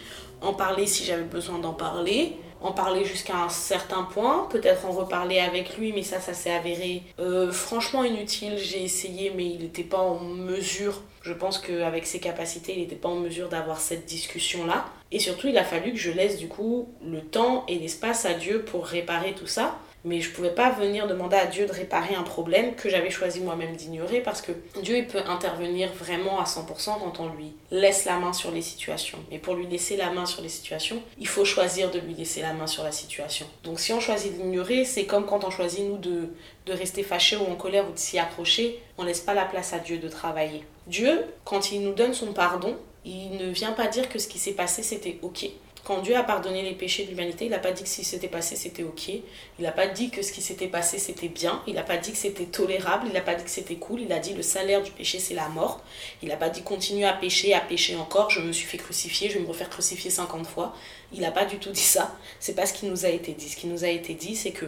en 0.42 0.54
parler 0.54 0.88
si 0.88 1.04
j'avais 1.04 1.24
besoin 1.24 1.60
d'en 1.60 1.74
parler, 1.74 2.38
en 2.64 2.72
parler 2.72 3.06
jusqu'à 3.06 3.36
un 3.36 3.50
certain 3.50 4.04
point, 4.04 4.48
peut-être 4.50 4.86
en 4.86 4.92
reparler 4.92 5.40
avec 5.40 5.78
lui, 5.78 5.92
mais 5.94 6.02
ça, 6.02 6.20
ça 6.20 6.34
s'est 6.34 6.54
avéré 6.54 7.04
euh, 7.20 7.52
franchement 7.52 8.04
inutile. 8.04 8.58
J'ai 8.58 8.84
essayé, 8.84 9.32
mais 9.36 9.46
il 9.46 9.60
n'était 9.60 9.84
pas 9.84 10.00
en 10.00 10.20
mesure. 10.20 11.02
Je 11.22 11.34
pense 11.34 11.60
qu'avec 11.60 12.06
ses 12.06 12.20
capacités, 12.20 12.74
il 12.74 12.80
n'était 12.80 12.96
pas 12.96 13.10
en 13.10 13.18
mesure 13.18 13.50
d'avoir 13.50 13.80
cette 13.80 14.06
discussion-là. 14.06 14.86
Et 15.12 15.20
surtout, 15.20 15.48
il 15.48 15.58
a 15.58 15.64
fallu 15.64 15.92
que 15.92 16.00
je 16.00 16.12
laisse 16.12 16.38
du 16.38 16.48
coup 16.48 16.90
le 17.06 17.22
temps 17.22 17.66
et 17.68 17.78
l'espace 17.78 18.26
à 18.26 18.34
Dieu 18.34 18.64
pour 18.64 18.86
réparer 18.86 19.34
tout 19.34 19.48
ça 19.48 19.78
mais 20.06 20.22
je 20.22 20.32
pouvais 20.32 20.54
pas 20.54 20.70
venir 20.72 21.08
demander 21.08 21.38
à 21.38 21.46
Dieu 21.46 21.66
de 21.66 21.72
réparer 21.72 22.16
un 22.16 22.24
problème 22.24 22.76
que 22.76 22.90
j'avais 22.90 23.10
choisi 23.10 23.40
moi-même 23.40 23.76
d'ignorer 23.76 24.22
parce 24.22 24.42
que 24.42 24.52
Dieu 24.82 24.98
il 24.98 25.08
peut 25.08 25.22
intervenir 25.26 25.92
vraiment 25.94 26.40
à 26.40 26.44
100% 26.44 27.00
quand 27.00 27.20
on 27.20 27.30
lui 27.30 27.54
laisse 27.72 28.06
la 28.06 28.18
main 28.18 28.34
sur 28.34 28.52
les 28.52 28.62
situations. 28.62 29.20
Et 29.32 29.40
pour 29.40 29.56
lui 29.56 29.68
laisser 29.68 29.96
la 29.96 30.12
main 30.12 30.26
sur 30.26 30.42
les 30.42 30.50
situations, 30.50 31.02
il 31.20 31.28
faut 31.28 31.46
choisir 31.46 31.90
de 31.92 32.00
lui 32.00 32.14
laisser 32.14 32.42
la 32.42 32.54
main 32.54 32.68
sur 32.68 32.84
la 32.84 32.92
situation. 32.92 33.46
Donc 33.64 33.80
si 33.80 33.94
on 33.94 34.00
choisit 34.00 34.34
d'ignorer, 34.34 34.86
c'est 34.86 35.06
comme 35.06 35.26
quand 35.26 35.44
on 35.44 35.50
choisit 35.50 35.86
nous 35.86 35.98
de, 35.98 36.30
de 36.66 36.74
rester 36.74 37.04
fâché 37.04 37.38
ou 37.38 37.52
en 37.52 37.56
colère 37.56 37.88
ou 37.90 37.94
de 37.94 38.00
s'y 38.00 38.20
approcher, 38.20 38.80
on 38.98 39.04
laisse 39.04 39.22
pas 39.22 39.34
la 39.34 39.46
place 39.46 39.74
à 39.74 39.80
Dieu 39.80 39.98
de 39.98 40.10
travailler. 40.10 40.64
Dieu, 40.88 41.26
quand 41.46 41.72
il 41.72 41.82
nous 41.82 41.94
donne 41.94 42.14
son 42.14 42.34
pardon, 42.34 42.78
il 43.06 43.38
ne 43.38 43.50
vient 43.52 43.72
pas 43.72 43.88
dire 43.88 44.10
que 44.10 44.20
ce 44.20 44.28
qui 44.28 44.40
s'est 44.40 44.54
passé 44.54 44.84
c'était 44.84 45.20
ok. 45.22 45.50
Quand 45.84 46.02
Dieu 46.02 46.16
a 46.16 46.24
pardonné 46.24 46.62
les 46.62 46.76
péchés 46.76 47.04
de 47.04 47.10
l'humanité, 47.10 47.46
il 47.46 47.52
n'a 47.52 47.60
pas 47.60 47.74
dit 47.74 47.84
que 47.84 47.90
ce 47.90 47.98
qui 47.98 48.06
s'était 48.06 48.30
passé 48.30 48.56
c'était 48.56 48.84
ok. 48.84 49.10
Il 49.10 49.64
n'a 49.64 49.74
pas 49.74 49.88
dit 49.88 50.10
que 50.10 50.22
ce 50.22 50.32
qui 50.32 50.42
s'était 50.42 50.68
passé 50.68 50.98
c'était 50.98 51.28
bien. 51.28 51.62
Il 51.68 51.74
n'a 51.74 51.84
pas 51.84 51.98
dit 51.98 52.12
que 52.12 52.18
c'était 52.18 52.46
tolérable. 52.46 53.08
Il 53.08 53.14
n'a 53.14 53.20
pas 53.20 53.36
dit 53.36 53.44
que 53.44 53.50
c'était 53.50 53.76
cool. 53.76 54.00
Il 54.00 54.14
a 54.14 54.20
dit 54.20 54.34
le 54.34 54.44
salaire 54.44 54.82
du 54.82 54.92
péché 54.92 55.20
c'est 55.20 55.34
la 55.34 55.50
mort. 55.50 55.84
Il 56.22 56.30
n'a 56.30 56.38
pas 56.38 56.50
dit 56.50 56.64
continue 56.64 57.04
à 57.04 57.12
pécher, 57.12 57.54
à 57.54 57.60
pécher 57.60 57.98
encore. 57.98 58.30
Je 58.30 58.40
me 58.40 58.54
suis 58.54 58.66
fait 58.66 58.78
crucifier, 58.78 59.30
je 59.30 59.36
vais 59.36 59.42
me 59.42 59.48
refaire 59.48 59.70
crucifier 59.70 60.10
50 60.10 60.48
fois. 60.48 60.74
Il 61.12 61.20
n'a 61.20 61.32
pas 61.32 61.44
du 61.44 61.58
tout 61.58 61.72
dit 61.72 61.82
ça. 61.82 62.16
C'est 62.40 62.56
pas 62.56 62.66
ce 62.66 62.74
qui 62.74 62.86
nous 62.86 63.06
a 63.06 63.10
été 63.10 63.34
dit. 63.34 63.50
Ce 63.50 63.58
qui 63.58 63.68
nous 63.68 63.84
a 63.84 63.90
été 63.90 64.14
dit, 64.14 64.38
c'est 64.38 64.52
que 64.52 64.68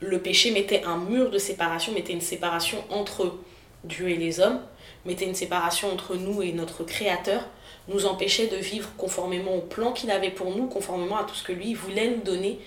le 0.00 0.18
péché 0.18 0.50
mettait 0.50 0.82
un 0.84 0.96
mur 0.96 1.30
de 1.30 1.38
séparation, 1.38 1.92
mettait 1.92 2.14
une 2.14 2.22
séparation 2.22 2.82
entre 2.88 3.36
Dieu 3.84 4.08
et 4.08 4.16
les 4.16 4.40
hommes, 4.40 4.60
mettait 5.04 5.26
une 5.26 5.34
séparation 5.34 5.92
entre 5.92 6.16
nous 6.16 6.40
et 6.40 6.52
notre 6.52 6.84
Créateur 6.84 7.46
nous 7.88 8.06
empêchait 8.06 8.46
de 8.46 8.56
vivre 8.56 8.90
conformément 8.96 9.56
au 9.56 9.60
plan 9.60 9.92
qu'il 9.92 10.10
avait 10.10 10.30
pour 10.30 10.54
nous, 10.54 10.66
conformément 10.66 11.18
à 11.18 11.24
tout 11.24 11.34
ce 11.34 11.42
que 11.42 11.52
lui 11.52 11.74
voulait 11.74 12.10
nous 12.10 12.22
donner, 12.22 12.58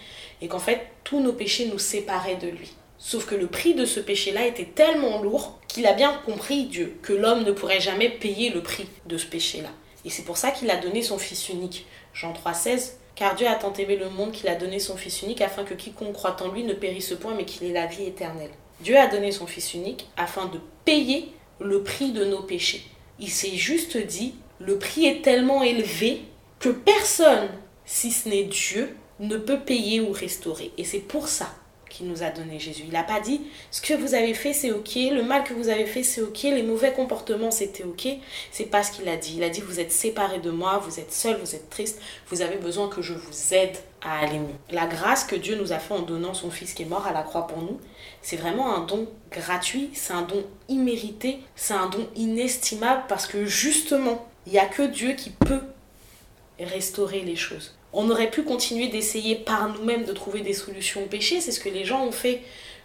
et 0.42 0.48
qu'en 0.48 0.60
fait 0.60 0.88
tous 1.04 1.22
nos 1.22 1.34
péchés 1.34 1.68
nous 1.72 1.80
séparaient 1.80 2.36
de 2.36 2.48
lui. 2.48 2.74
Sauf 2.98 3.26
que 3.26 3.36
le 3.36 3.48
prix 3.48 3.74
de 3.74 3.86
ce 3.86 4.00
péché-là 4.00 4.48
était 4.48 4.66
tellement 4.66 5.22
lourd 5.22 5.60
qu'il 5.68 5.86
a 5.86 5.94
bien 5.94 6.14
compris, 6.26 6.66
Dieu, 6.66 6.98
que 7.02 7.14
l'homme 7.14 7.44
ne 7.44 7.52
pourrait 7.52 7.82
jamais 7.82 8.10
payer 8.10 8.50
le 8.50 8.64
prix 8.64 8.88
de 9.06 9.18
ce 9.18 9.26
péché-là. 9.26 9.70
Et 10.06 10.10
c'est 10.10 10.24
pour 10.24 10.38
ça 10.38 10.52
qu'il 10.52 10.70
a 10.70 10.78
donné 10.78 11.02
son 11.02 11.18
Fils 11.18 11.50
unique. 11.50 11.86
Jean 12.14 12.34
3,16 12.34 12.94
Car 13.16 13.36
Dieu 13.36 13.48
a 13.48 13.56
tant 13.56 13.74
aimé 13.74 13.96
le 13.96 14.10
monde 14.10 14.32
qu'il 14.32 14.50
a 14.50 14.56
donné 14.56 14.80
son 14.80 14.98
Fils 14.98 15.22
unique 15.22 15.42
afin 15.42 15.64
que 15.64 15.74
quiconque 15.74 16.14
croit 16.14 16.36
en 16.42 16.52
lui 16.52 16.64
ne 16.64 16.74
périsse 16.74 17.14
point 17.20 17.34
mais 17.34 17.46
qu'il 17.46 17.68
ait 17.68 17.74
la 17.74 17.86
vie 17.86 18.06
éternelle. 18.06 18.52
Dieu 18.82 18.98
a 18.98 19.08
donné 19.08 19.32
son 19.32 19.48
Fils 19.48 19.74
unique 19.74 20.08
afin 20.18 20.46
de 20.48 20.60
payer 20.84 21.32
le 21.60 21.82
prix 21.84 22.12
de 22.12 22.26
nos 22.26 22.42
péchés. 22.42 22.84
Il 23.20 23.30
s'est 23.30 23.56
juste 23.56 23.98
dit 23.98 24.36
le 24.60 24.78
prix 24.78 25.06
est 25.06 25.22
tellement 25.22 25.64
élevé 25.64 26.22
que 26.60 26.70
personne, 26.70 27.50
si 27.86 28.12
ce 28.12 28.30
n'est 28.30 28.44
Dieu, 28.44 28.96
ne 29.20 29.38
peut 29.38 29.60
payer 29.60 30.02
ou 30.02 30.12
restaurer. 30.12 30.72
Et 30.78 30.84
c'est 30.84 31.00
pour 31.00 31.28
ça 31.28 31.54
qu'il 31.90 32.08
nous 32.08 32.24
a 32.24 32.30
donné 32.30 32.60
Jésus. 32.60 32.84
Il 32.86 32.92
n'a 32.92 33.04
pas 33.04 33.22
dit 33.22 33.42
ce 33.72 33.82
que 33.82 33.94
vous 33.94 34.16
avez 34.16 34.34
fait 34.34 34.52
c'est 34.52 34.72
ok, 34.72 34.96
le 34.96 35.24
mal 35.24 35.44
que 35.44 35.54
vous 35.54 35.70
avez 35.70 35.86
fait 35.86 36.04
c'est 36.04 36.22
ok, 36.22 36.44
les 36.44 36.64
mauvais 36.64 36.92
comportements 36.92 37.52
c'était 37.52 37.84
ok. 37.84 38.08
C'est 38.52 38.66
pas 38.66 38.84
ce 38.84 38.92
qu'il 38.92 39.08
a 39.08 39.16
dit. 39.16 39.36
Il 39.38 39.44
a 39.44 39.50
dit 39.50 39.62
vous 39.62 39.80
êtes 39.80 39.92
séparés 39.92 40.40
de 40.40 40.52
moi, 40.52 40.80
vous 40.80 41.00
êtes 41.00 41.14
seuls, 41.14 41.38
vous 41.38 41.56
êtes 41.56 41.70
tristes, 41.70 42.02
vous 42.30 42.42
avez 42.42 42.58
besoin 42.58 42.90
que 42.90 43.02
je 43.02 43.14
vous 43.14 43.54
aide 43.54 43.78
à 44.02 44.20
aller 44.20 44.40
mieux. 44.40 44.56
La 44.72 44.88
grâce 44.88 45.24
que 45.24 45.36
Dieu 45.36 45.56
nous 45.56 45.72
a 45.72 45.80
fait 45.80 45.94
en 45.94 46.02
donnant 46.02 46.34
son 46.34 46.52
Fils 46.52 46.74
qui 46.74 46.84
est 46.84 46.88
mort 46.88 47.08
à 47.08 47.14
la 47.14 47.24
croix 47.24 47.48
pour 47.48 47.62
nous, 47.62 47.80
c'est 48.22 48.38
vraiment 48.38 48.76
un 48.76 48.82
don 48.82 49.08
gratuit, 49.32 49.90
c'est 49.94 50.14
un 50.14 50.24
don 50.24 50.44
immérité, 50.68 51.40
c'est 51.56 51.74
un 51.74 51.88
don 51.88 52.08
inestimable 52.16 53.04
parce 53.08 53.26
que 53.26 53.46
justement, 53.46 54.28
il 54.46 54.52
n'y 54.52 54.60
a 54.60 54.66
que 54.66 54.84
Dieu 54.84 55.14
qui 55.14 55.30
peut 55.30 55.62
restaurer 56.60 57.22
les 57.22 57.36
choses. 57.36 57.76
On 57.94 58.10
aurait 58.10 58.30
pu 58.30 58.44
continuer 58.44 58.88
d'essayer 58.88 59.36
par 59.36 59.70
nous-mêmes 59.70 60.06
de 60.06 60.14
trouver 60.14 60.42
des 60.42 60.54
solutions 60.54 61.04
au 61.04 61.08
péché, 61.08 61.42
c'est 61.42 61.52
ce 61.52 61.60
que 61.60 61.70
les 61.70 61.86
gens 61.86 62.06
ont 62.06 62.12
fait 62.12 62.42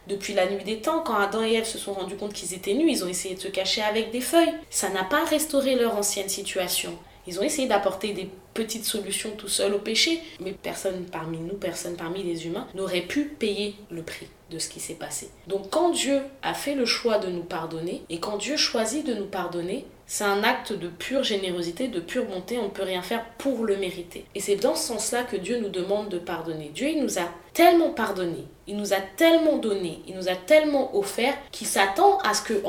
depuis 0.07 0.33
la 0.33 0.51
nuit 0.51 0.65
des 0.65 0.81
temps, 0.81 1.01
quand 1.01 1.15
Adam 1.15 1.43
et 1.43 1.53
Ève 1.53 1.67
se 1.67 1.79
sont 1.79 1.93
rendus 1.93 2.17
compte 2.17 2.33
qu'ils 2.33 2.55
étaient 2.55 2.75
nus, 2.75 2.91
ils 2.91 3.05
ont 3.05 3.09
essayé 3.09 3.35
de 3.35 3.41
se 3.41 3.49
cacher 3.49 3.83
avec 3.83 4.11
des 4.11 4.21
feuilles. 4.21 4.55
Ça 4.71 4.89
n'a 4.89 5.05
pas 5.05 5.25
restauré 5.25 5.77
leur 5.77 5.97
ancienne 5.97 6.29
situation. 6.29 6.99
Ils 7.27 7.39
ont 7.39 7.43
essayé 7.43 7.69
d'apporter 7.69 8.13
des 8.13 8.29
petites 8.55 8.85
solutions 8.85 9.31
tout 9.37 9.49
seuls 9.49 9.75
au 9.75 9.79
péché, 9.79 10.21
mais 10.41 10.53
personne 10.53 11.05
parmi 11.05 11.39
nous, 11.39 11.55
personne 11.55 11.97
parmi 11.97 12.23
les 12.23 12.47
humains 12.47 12.67
n'aurait 12.75 13.03
pu 13.03 13.25
payer 13.25 13.77
le 13.91 14.03
prix 14.03 14.27
de 14.51 14.59
ce 14.59 14.69
qui 14.69 14.81
s'est 14.81 14.95
passé. 14.95 15.31
Donc 15.47 15.71
quand 15.71 15.91
Dieu 15.91 16.23
a 16.43 16.55
fait 16.55 16.75
le 16.75 16.87
choix 16.87 17.19
de 17.19 17.29
nous 17.29 17.45
pardonner, 17.45 18.03
et 18.09 18.19
quand 18.19 18.39
Dieu 18.39 18.57
choisit 18.57 19.07
de 19.07 19.15
nous 19.15 19.27
pardonner, 19.27 19.87
c'est 20.13 20.25
un 20.25 20.43
acte 20.43 20.73
de 20.73 20.89
pure 20.89 21.23
générosité, 21.23 21.87
de 21.87 22.01
pure 22.01 22.25
bonté, 22.25 22.59
on 22.59 22.65
ne 22.65 22.69
peut 22.71 22.83
rien 22.83 23.01
faire 23.01 23.25
pour 23.39 23.65
le 23.65 23.77
mériter. 23.77 24.25
Et 24.35 24.41
c'est 24.41 24.57
dans 24.57 24.75
ce 24.75 24.89
sens-là 24.89 25.23
que 25.23 25.37
Dieu 25.37 25.61
nous 25.61 25.69
demande 25.69 26.09
de 26.09 26.19
pardonner. 26.19 26.73
Dieu, 26.75 26.89
il 26.89 27.01
nous 27.01 27.21
a 27.21 27.29
tellement 27.55 27.91
pardonné, 27.91 28.45
il 28.67 28.77
nous 28.77 28.93
a 28.93 29.01
tellement 29.17 29.59
donné, 29.59 30.03
il 30.09 30.17
nous 30.17 30.29
a 30.29 30.35
tellement 30.35 30.99
offert 30.99 31.35
qu'il 31.53 31.69
s'attend 31.69 32.19
à 32.25 32.35
ce 32.35 32.43
que, 32.43 32.61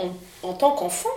en 0.44 0.54
tant 0.54 0.76
qu'enfant, 0.76 1.10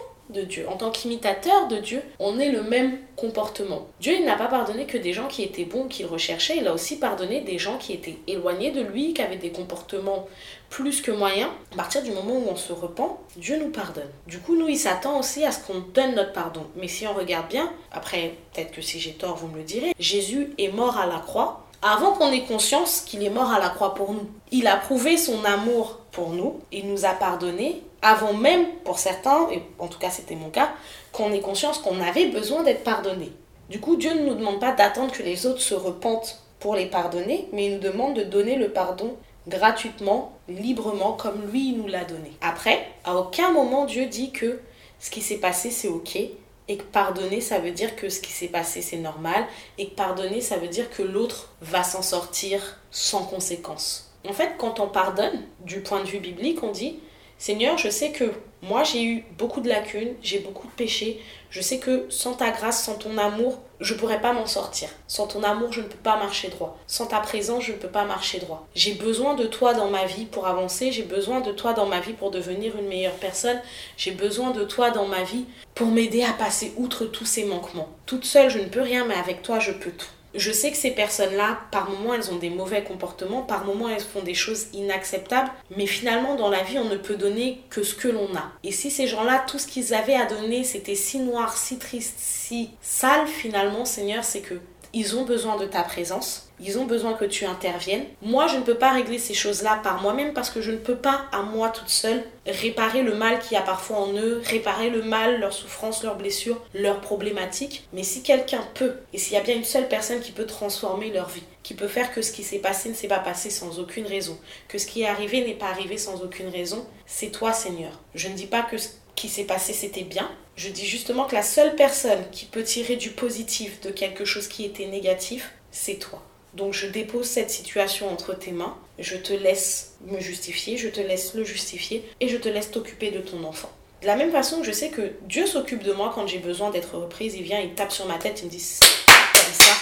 Dieu, 0.42 0.66
en 0.68 0.76
tant 0.76 0.90
qu'imitateur 0.90 1.68
de 1.68 1.76
Dieu, 1.76 2.02
on 2.18 2.38
ait 2.38 2.50
le 2.50 2.62
même 2.62 2.98
comportement. 3.16 3.86
Dieu, 4.00 4.14
il 4.18 4.24
n'a 4.24 4.36
pas 4.36 4.48
pardonné 4.48 4.86
que 4.86 4.98
des 4.98 5.12
gens 5.12 5.28
qui 5.28 5.42
étaient 5.42 5.64
bons, 5.64 5.88
qu'il 5.88 6.06
recherchait, 6.06 6.58
il 6.58 6.66
a 6.66 6.74
aussi 6.74 6.98
pardonné 6.98 7.40
des 7.40 7.58
gens 7.58 7.78
qui 7.78 7.92
étaient 7.92 8.18
éloignés 8.26 8.70
de 8.70 8.80
lui, 8.80 9.14
qui 9.14 9.22
avaient 9.22 9.36
des 9.36 9.50
comportements 9.50 10.26
plus 10.70 11.02
que 11.02 11.12
moyens. 11.12 11.50
À 11.72 11.76
partir 11.76 12.02
du 12.02 12.10
moment 12.10 12.34
où 12.34 12.48
on 12.50 12.56
se 12.56 12.72
repent, 12.72 13.20
Dieu 13.36 13.58
nous 13.58 13.70
pardonne. 13.70 14.10
Du 14.26 14.38
coup, 14.38 14.56
nous, 14.56 14.68
il 14.68 14.78
s'attend 14.78 15.18
aussi 15.20 15.44
à 15.44 15.52
ce 15.52 15.64
qu'on 15.64 15.80
donne 15.94 16.14
notre 16.14 16.32
pardon. 16.32 16.66
Mais 16.76 16.88
si 16.88 17.06
on 17.06 17.14
regarde 17.14 17.48
bien, 17.48 17.70
après, 17.92 18.34
peut-être 18.52 18.72
que 18.72 18.82
si 18.82 18.98
j'ai 18.98 19.12
tort, 19.12 19.36
vous 19.36 19.48
me 19.48 19.58
le 19.58 19.62
direz, 19.62 19.94
Jésus 19.98 20.52
est 20.58 20.72
mort 20.72 20.98
à 20.98 21.06
la 21.06 21.18
croix 21.18 21.64
avant 21.84 22.12
qu'on 22.12 22.32
ait 22.32 22.44
conscience 22.44 23.02
qu'il 23.02 23.22
est 23.22 23.30
mort 23.30 23.52
à 23.52 23.58
la 23.58 23.68
croix 23.68 23.94
pour 23.94 24.14
nous. 24.14 24.26
Il 24.50 24.66
a 24.66 24.76
prouvé 24.76 25.18
son 25.18 25.44
amour 25.44 26.00
pour 26.12 26.30
nous, 26.30 26.60
il 26.72 26.88
nous 26.90 27.04
a 27.04 27.10
pardonné 27.10 27.82
avant 28.04 28.34
même, 28.34 28.66
pour 28.84 28.98
certains, 28.98 29.48
et 29.50 29.62
en 29.78 29.88
tout 29.88 29.98
cas 29.98 30.10
c'était 30.10 30.36
mon 30.36 30.50
cas, 30.50 30.72
qu'on 31.10 31.32
ait 31.32 31.40
conscience 31.40 31.78
qu'on 31.78 32.00
avait 32.00 32.26
besoin 32.26 32.62
d'être 32.62 32.84
pardonné. 32.84 33.32
Du 33.70 33.80
coup, 33.80 33.96
Dieu 33.96 34.12
ne 34.12 34.26
nous 34.26 34.34
demande 34.34 34.60
pas 34.60 34.72
d'attendre 34.72 35.10
que 35.10 35.22
les 35.22 35.46
autres 35.46 35.62
se 35.62 35.74
repentent 35.74 36.42
pour 36.60 36.76
les 36.76 36.86
pardonner, 36.86 37.48
mais 37.52 37.66
il 37.66 37.74
nous 37.74 37.80
demande 37.80 38.14
de 38.14 38.22
donner 38.22 38.56
le 38.56 38.68
pardon 38.68 39.16
gratuitement, 39.48 40.32
librement, 40.48 41.12
comme 41.12 41.50
lui 41.50 41.72
nous 41.72 41.86
l'a 41.86 42.04
donné. 42.04 42.32
Après, 42.42 42.86
à 43.04 43.16
aucun 43.16 43.50
moment 43.52 43.86
Dieu 43.86 44.06
dit 44.06 44.32
que 44.32 44.60
ce 45.00 45.10
qui 45.10 45.22
s'est 45.22 45.38
passé 45.38 45.70
c'est 45.70 45.88
ok, 45.88 46.16
et 46.16 46.76
que 46.76 46.82
pardonner 46.82 47.40
ça 47.40 47.58
veut 47.58 47.72
dire 47.72 47.96
que 47.96 48.10
ce 48.10 48.20
qui 48.20 48.32
s'est 48.32 48.48
passé 48.48 48.82
c'est 48.82 48.98
normal, 48.98 49.46
et 49.78 49.88
que 49.88 49.94
pardonner 49.94 50.42
ça 50.42 50.56
veut 50.56 50.68
dire 50.68 50.90
que 50.90 51.02
l'autre 51.02 51.50
va 51.62 51.84
s'en 51.84 52.02
sortir 52.02 52.78
sans 52.90 53.24
conséquence. 53.24 54.14
En 54.28 54.32
fait, 54.32 54.52
quand 54.58 54.80
on 54.80 54.88
pardonne, 54.88 55.42
du 55.60 55.80
point 55.80 56.00
de 56.00 56.08
vue 56.08 56.20
biblique, 56.20 56.62
on 56.62 56.70
dit 56.70 56.98
Seigneur, 57.38 57.76
je 57.78 57.88
sais 57.88 58.10
que 58.10 58.32
moi 58.62 58.84
j'ai 58.84 59.04
eu 59.04 59.24
beaucoup 59.36 59.60
de 59.60 59.68
lacunes, 59.68 60.14
j'ai 60.22 60.38
beaucoup 60.38 60.66
de 60.66 60.72
péchés. 60.72 61.20
Je 61.50 61.60
sais 61.60 61.78
que 61.78 62.06
sans 62.08 62.32
ta 62.32 62.50
grâce, 62.50 62.82
sans 62.82 62.94
ton 62.94 63.18
amour, 63.18 63.60
je 63.80 63.94
pourrais 63.94 64.20
pas 64.20 64.32
m'en 64.32 64.46
sortir. 64.46 64.88
Sans 65.06 65.26
ton 65.26 65.42
amour, 65.42 65.72
je 65.72 65.82
ne 65.82 65.86
peux 65.86 65.98
pas 65.98 66.16
marcher 66.16 66.48
droit. 66.48 66.78
Sans 66.86 67.06
ta 67.06 67.20
présence, 67.20 67.64
je 67.64 67.72
ne 67.72 67.76
peux 67.76 67.88
pas 67.88 68.04
marcher 68.04 68.40
droit. 68.40 68.66
J'ai 68.74 68.94
besoin 68.94 69.34
de 69.34 69.44
toi 69.44 69.74
dans 69.74 69.90
ma 69.90 70.06
vie 70.06 70.24
pour 70.24 70.46
avancer. 70.46 70.90
J'ai 70.90 71.02
besoin 71.02 71.40
de 71.40 71.52
toi 71.52 71.72
dans 71.74 71.86
ma 71.86 72.00
vie 72.00 72.14
pour 72.14 72.30
devenir 72.30 72.76
une 72.76 72.88
meilleure 72.88 73.12
personne. 73.12 73.60
J'ai 73.96 74.12
besoin 74.12 74.50
de 74.50 74.64
toi 74.64 74.90
dans 74.90 75.06
ma 75.06 75.22
vie 75.22 75.44
pour 75.74 75.88
m'aider 75.88 76.24
à 76.24 76.32
passer 76.32 76.72
outre 76.76 77.04
tous 77.04 77.26
ces 77.26 77.44
manquements. 77.44 77.88
Toute 78.06 78.24
seule, 78.24 78.50
je 78.50 78.58
ne 78.58 78.64
peux 78.68 78.80
rien, 78.80 79.04
mais 79.04 79.14
avec 79.14 79.42
toi, 79.42 79.58
je 79.58 79.72
peux 79.72 79.92
tout. 79.92 80.08
Je 80.34 80.50
sais 80.50 80.70
que 80.70 80.76
ces 80.76 80.90
personnes-là, 80.90 81.60
par 81.70 81.88
moments, 81.88 82.14
elles 82.14 82.32
ont 82.32 82.38
des 82.38 82.50
mauvais 82.50 82.82
comportements, 82.82 83.42
par 83.42 83.64
moments, 83.64 83.88
elles 83.88 84.00
font 84.00 84.22
des 84.22 84.34
choses 84.34 84.66
inacceptables, 84.72 85.50
mais 85.76 85.86
finalement, 85.86 86.34
dans 86.34 86.48
la 86.48 86.62
vie, 86.62 86.78
on 86.78 86.88
ne 86.88 86.96
peut 86.96 87.14
donner 87.14 87.62
que 87.70 87.82
ce 87.82 87.94
que 87.94 88.08
l'on 88.08 88.34
a. 88.34 88.50
Et 88.64 88.72
si 88.72 88.90
ces 88.90 89.06
gens-là, 89.06 89.44
tout 89.46 89.58
ce 89.58 89.68
qu'ils 89.68 89.94
avaient 89.94 90.16
à 90.16 90.26
donner, 90.26 90.64
c'était 90.64 90.96
si 90.96 91.20
noir, 91.20 91.56
si 91.56 91.78
triste, 91.78 92.14
si 92.18 92.70
sale, 92.82 93.26
finalement, 93.26 93.84
Seigneur, 93.84 94.24
c'est 94.24 94.40
que 94.40 94.54
ils 94.92 95.16
ont 95.16 95.24
besoin 95.24 95.56
de 95.56 95.66
ta 95.66 95.82
présence, 95.82 96.43
ils 96.60 96.78
ont 96.78 96.84
besoin 96.84 97.14
que 97.14 97.24
tu 97.24 97.44
interviennes. 97.44 98.04
Moi, 98.22 98.46
je 98.46 98.56
ne 98.56 98.62
peux 98.62 98.76
pas 98.76 98.92
régler 98.92 99.18
ces 99.18 99.34
choses-là 99.34 99.80
par 99.82 100.00
moi-même 100.02 100.32
parce 100.32 100.50
que 100.50 100.60
je 100.60 100.70
ne 100.70 100.76
peux 100.76 100.96
pas, 100.96 101.26
à 101.32 101.42
moi 101.42 101.68
toute 101.68 101.88
seule, 101.88 102.22
réparer 102.46 103.02
le 103.02 103.14
mal 103.14 103.40
qu'il 103.40 103.52
y 103.52 103.60
a 103.60 103.62
parfois 103.62 103.98
en 103.98 104.12
eux, 104.14 104.42
réparer 104.44 104.90
le 104.90 105.02
mal, 105.02 105.40
leurs 105.40 105.52
souffrances, 105.52 106.02
leurs 106.02 106.16
blessures, 106.16 106.62
leurs 106.74 107.00
problématiques. 107.00 107.86
Mais 107.92 108.02
si 108.02 108.22
quelqu'un 108.22 108.62
peut, 108.74 108.94
et 109.12 109.18
s'il 109.18 109.34
y 109.34 109.38
a 109.38 109.42
bien 109.42 109.56
une 109.56 109.64
seule 109.64 109.88
personne 109.88 110.20
qui 110.20 110.32
peut 110.32 110.46
transformer 110.46 111.10
leur 111.10 111.28
vie, 111.28 111.42
qui 111.62 111.74
peut 111.74 111.88
faire 111.88 112.12
que 112.12 112.22
ce 112.22 112.32
qui 112.32 112.42
s'est 112.42 112.58
passé 112.58 112.88
ne 112.88 112.94
s'est 112.94 113.08
pas 113.08 113.18
passé 113.18 113.50
sans 113.50 113.80
aucune 113.80 114.06
raison, 114.06 114.38
que 114.68 114.78
ce 114.78 114.86
qui 114.86 115.02
est 115.02 115.08
arrivé 115.08 115.44
n'est 115.44 115.54
pas 115.54 115.68
arrivé 115.68 115.98
sans 115.98 116.22
aucune 116.22 116.48
raison, 116.48 116.86
c'est 117.06 117.30
toi, 117.30 117.52
Seigneur. 117.52 118.00
Je 118.14 118.28
ne 118.28 118.34
dis 118.34 118.46
pas 118.46 118.62
que 118.62 118.76
qui 119.14 119.28
s'est 119.28 119.44
passé 119.44 119.72
c'était 119.72 120.02
bien. 120.02 120.30
Je 120.56 120.68
dis 120.68 120.86
justement 120.86 121.24
que 121.24 121.34
la 121.34 121.42
seule 121.42 121.74
personne 121.76 122.24
qui 122.30 122.46
peut 122.46 122.62
tirer 122.62 122.96
du 122.96 123.10
positif 123.10 123.80
de 123.80 123.90
quelque 123.90 124.24
chose 124.24 124.48
qui 124.48 124.64
était 124.64 124.86
négatif, 124.86 125.52
c'est 125.70 125.96
toi. 125.98 126.22
Donc 126.54 126.72
je 126.72 126.86
dépose 126.86 127.26
cette 127.26 127.50
situation 127.50 128.12
entre 128.12 128.34
tes 128.34 128.52
mains, 128.52 128.76
je 128.98 129.16
te 129.16 129.32
laisse 129.32 129.94
me 130.06 130.20
justifier, 130.20 130.76
je 130.76 130.88
te 130.88 131.00
laisse 131.00 131.34
le 131.34 131.44
justifier 131.44 132.04
et 132.20 132.28
je 132.28 132.36
te 132.36 132.48
laisse 132.48 132.70
t'occuper 132.70 133.10
de 133.10 133.20
ton 133.20 133.42
enfant. 133.44 133.70
De 134.02 134.06
la 134.06 134.16
même 134.16 134.30
façon 134.30 134.62
je 134.62 134.70
sais 134.70 134.90
que 134.90 135.12
Dieu 135.22 135.46
s'occupe 135.46 135.82
de 135.82 135.92
moi 135.92 136.12
quand 136.14 136.26
j'ai 136.26 136.38
besoin 136.38 136.70
d'être 136.70 136.96
reprise, 136.96 137.34
il 137.34 137.42
vient, 137.42 137.60
il 137.60 137.74
tape 137.74 137.92
sur 137.92 138.06
ma 138.06 138.18
tête, 138.18 138.40
il 138.42 138.46
me 138.46 138.50
dit 138.50 138.62
comme 138.78 139.66
ça, 139.66 139.72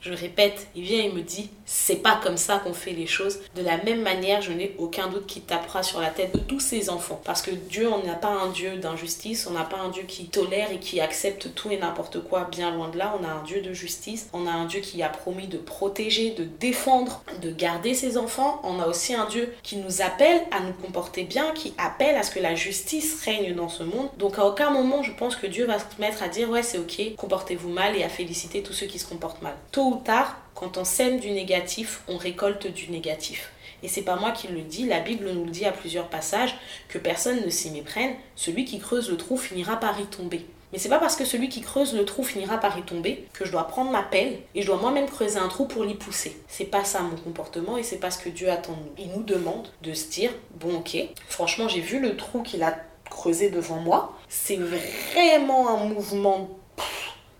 je 0.00 0.12
répète, 0.12 0.68
il 0.74 0.82
vient 0.82 1.02
et 1.02 1.12
me 1.12 1.22
dit 1.22 1.50
c'est 1.66 2.02
pas 2.02 2.18
comme 2.22 2.36
ça 2.36 2.58
qu'on 2.58 2.74
fait 2.74 2.92
les 2.92 3.06
choses. 3.06 3.38
De 3.54 3.62
la 3.62 3.76
même 3.84 4.02
manière, 4.02 4.42
je 4.42 4.52
n'ai 4.52 4.74
aucun 4.78 5.08
doute 5.08 5.26
qu'il 5.26 5.42
tapera 5.42 5.82
sur 5.82 6.00
la 6.00 6.10
tête 6.10 6.34
de 6.34 6.40
tous 6.40 6.58
ses 6.58 6.90
enfants. 6.90 7.20
Parce 7.24 7.42
que 7.42 7.52
Dieu, 7.52 7.88
on 7.88 8.04
n'a 8.04 8.14
pas 8.14 8.28
un 8.28 8.50
Dieu 8.50 8.76
d'injustice, 8.78 9.46
on 9.48 9.52
n'a 9.52 9.62
pas 9.62 9.78
un 9.78 9.90
Dieu 9.90 10.02
qui 10.02 10.26
tolère 10.26 10.72
et 10.72 10.78
qui 10.78 11.00
accepte 11.00 11.54
tout 11.54 11.70
et 11.70 11.78
n'importe 11.78 12.24
quoi, 12.24 12.48
bien 12.50 12.72
loin 12.72 12.88
de 12.88 12.98
là. 12.98 13.14
On 13.20 13.24
a 13.24 13.30
un 13.30 13.42
Dieu 13.44 13.60
de 13.60 13.72
justice, 13.72 14.28
on 14.32 14.46
a 14.46 14.50
un 14.50 14.66
Dieu 14.66 14.80
qui 14.80 15.02
a 15.02 15.08
promis 15.08 15.46
de 15.46 15.58
protéger, 15.58 16.30
de 16.30 16.44
défendre, 16.44 17.22
de 17.40 17.50
garder 17.50 17.94
ses 17.94 18.16
enfants. 18.16 18.60
On 18.64 18.80
a 18.80 18.86
aussi 18.86 19.14
un 19.14 19.26
Dieu 19.26 19.54
qui 19.62 19.76
nous 19.76 20.02
appelle 20.02 20.42
à 20.50 20.60
nous 20.60 20.72
comporter 20.72 21.22
bien, 21.22 21.52
qui 21.52 21.72
appelle 21.78 22.16
à 22.16 22.24
ce 22.24 22.32
que 22.32 22.40
la 22.40 22.56
justice 22.56 23.22
règne 23.24 23.54
dans 23.54 23.68
ce 23.68 23.84
monde. 23.84 24.08
Donc 24.18 24.38
à 24.38 24.46
aucun 24.46 24.70
moment, 24.70 25.02
je 25.02 25.12
pense 25.12 25.36
que 25.36 25.46
Dieu 25.46 25.66
va 25.66 25.78
se 25.78 25.84
mettre 26.00 26.22
à 26.22 26.28
dire 26.28 26.50
ouais, 26.50 26.62
c'est 26.62 26.78
ok, 26.78 27.14
comportez-vous 27.16 27.68
mal 27.68 27.96
et 27.96 28.02
à 28.02 28.08
féliciter 28.08 28.62
tous 28.62 28.72
ceux 28.72 28.86
qui 28.86 28.98
se 28.98 29.06
comportent 29.06 29.42
mal. 29.42 29.54
Tôt 29.70 29.89
tard, 29.96 30.36
quand 30.54 30.76
on 30.76 30.84
sème 30.84 31.20
du 31.20 31.30
négatif, 31.30 32.02
on 32.08 32.16
récolte 32.16 32.66
du 32.66 32.90
négatif. 32.90 33.52
Et 33.82 33.88
c'est 33.88 34.02
pas 34.02 34.16
moi 34.16 34.32
qui 34.32 34.48
le 34.48 34.60
dis, 34.60 34.86
la 34.86 35.00
Bible 35.00 35.30
nous 35.30 35.44
le 35.44 35.50
dit 35.50 35.64
à 35.64 35.72
plusieurs 35.72 36.08
passages, 36.08 36.56
que 36.88 36.98
personne 36.98 37.42
ne 37.44 37.50
s'y 37.50 37.70
méprenne, 37.70 38.14
celui 38.36 38.64
qui 38.64 38.78
creuse 38.78 39.10
le 39.10 39.16
trou 39.16 39.36
finira 39.36 39.76
par 39.76 39.98
y 40.00 40.04
tomber. 40.06 40.44
Mais 40.72 40.78
c'est 40.78 40.88
pas 40.88 40.98
parce 40.98 41.16
que 41.16 41.24
celui 41.24 41.48
qui 41.48 41.62
creuse 41.62 41.94
le 41.94 42.04
trou 42.04 42.22
finira 42.22 42.58
par 42.58 42.78
y 42.78 42.82
tomber 42.82 43.26
que 43.32 43.44
je 43.44 43.50
dois 43.50 43.66
prendre 43.66 43.90
ma 43.90 44.02
pelle 44.02 44.38
et 44.54 44.62
je 44.62 44.66
dois 44.66 44.76
moi-même 44.76 45.08
creuser 45.08 45.38
un 45.38 45.48
trou 45.48 45.66
pour 45.66 45.82
l'y 45.82 45.94
pousser. 45.94 46.40
C'est 46.46 46.64
pas 46.64 46.84
ça 46.84 47.00
mon 47.00 47.16
comportement 47.16 47.76
et 47.76 47.82
c'est 47.82 47.96
pas 47.96 48.10
ce 48.10 48.18
que 48.18 48.28
Dieu 48.28 48.50
attend 48.50 48.74
de 48.74 48.78
nous. 48.78 48.92
Il 48.98 49.08
nous 49.10 49.24
demande 49.24 49.68
de 49.82 49.94
se 49.94 50.08
dire 50.08 50.30
bon 50.60 50.76
ok, 50.76 50.96
franchement 51.28 51.66
j'ai 51.66 51.80
vu 51.80 51.98
le 51.98 52.16
trou 52.16 52.42
qu'il 52.42 52.62
a 52.62 52.76
creusé 53.10 53.50
devant 53.50 53.80
moi, 53.80 54.16
c'est 54.28 54.56
vraiment 54.56 55.68
un 55.68 55.86
mouvement 55.86 56.48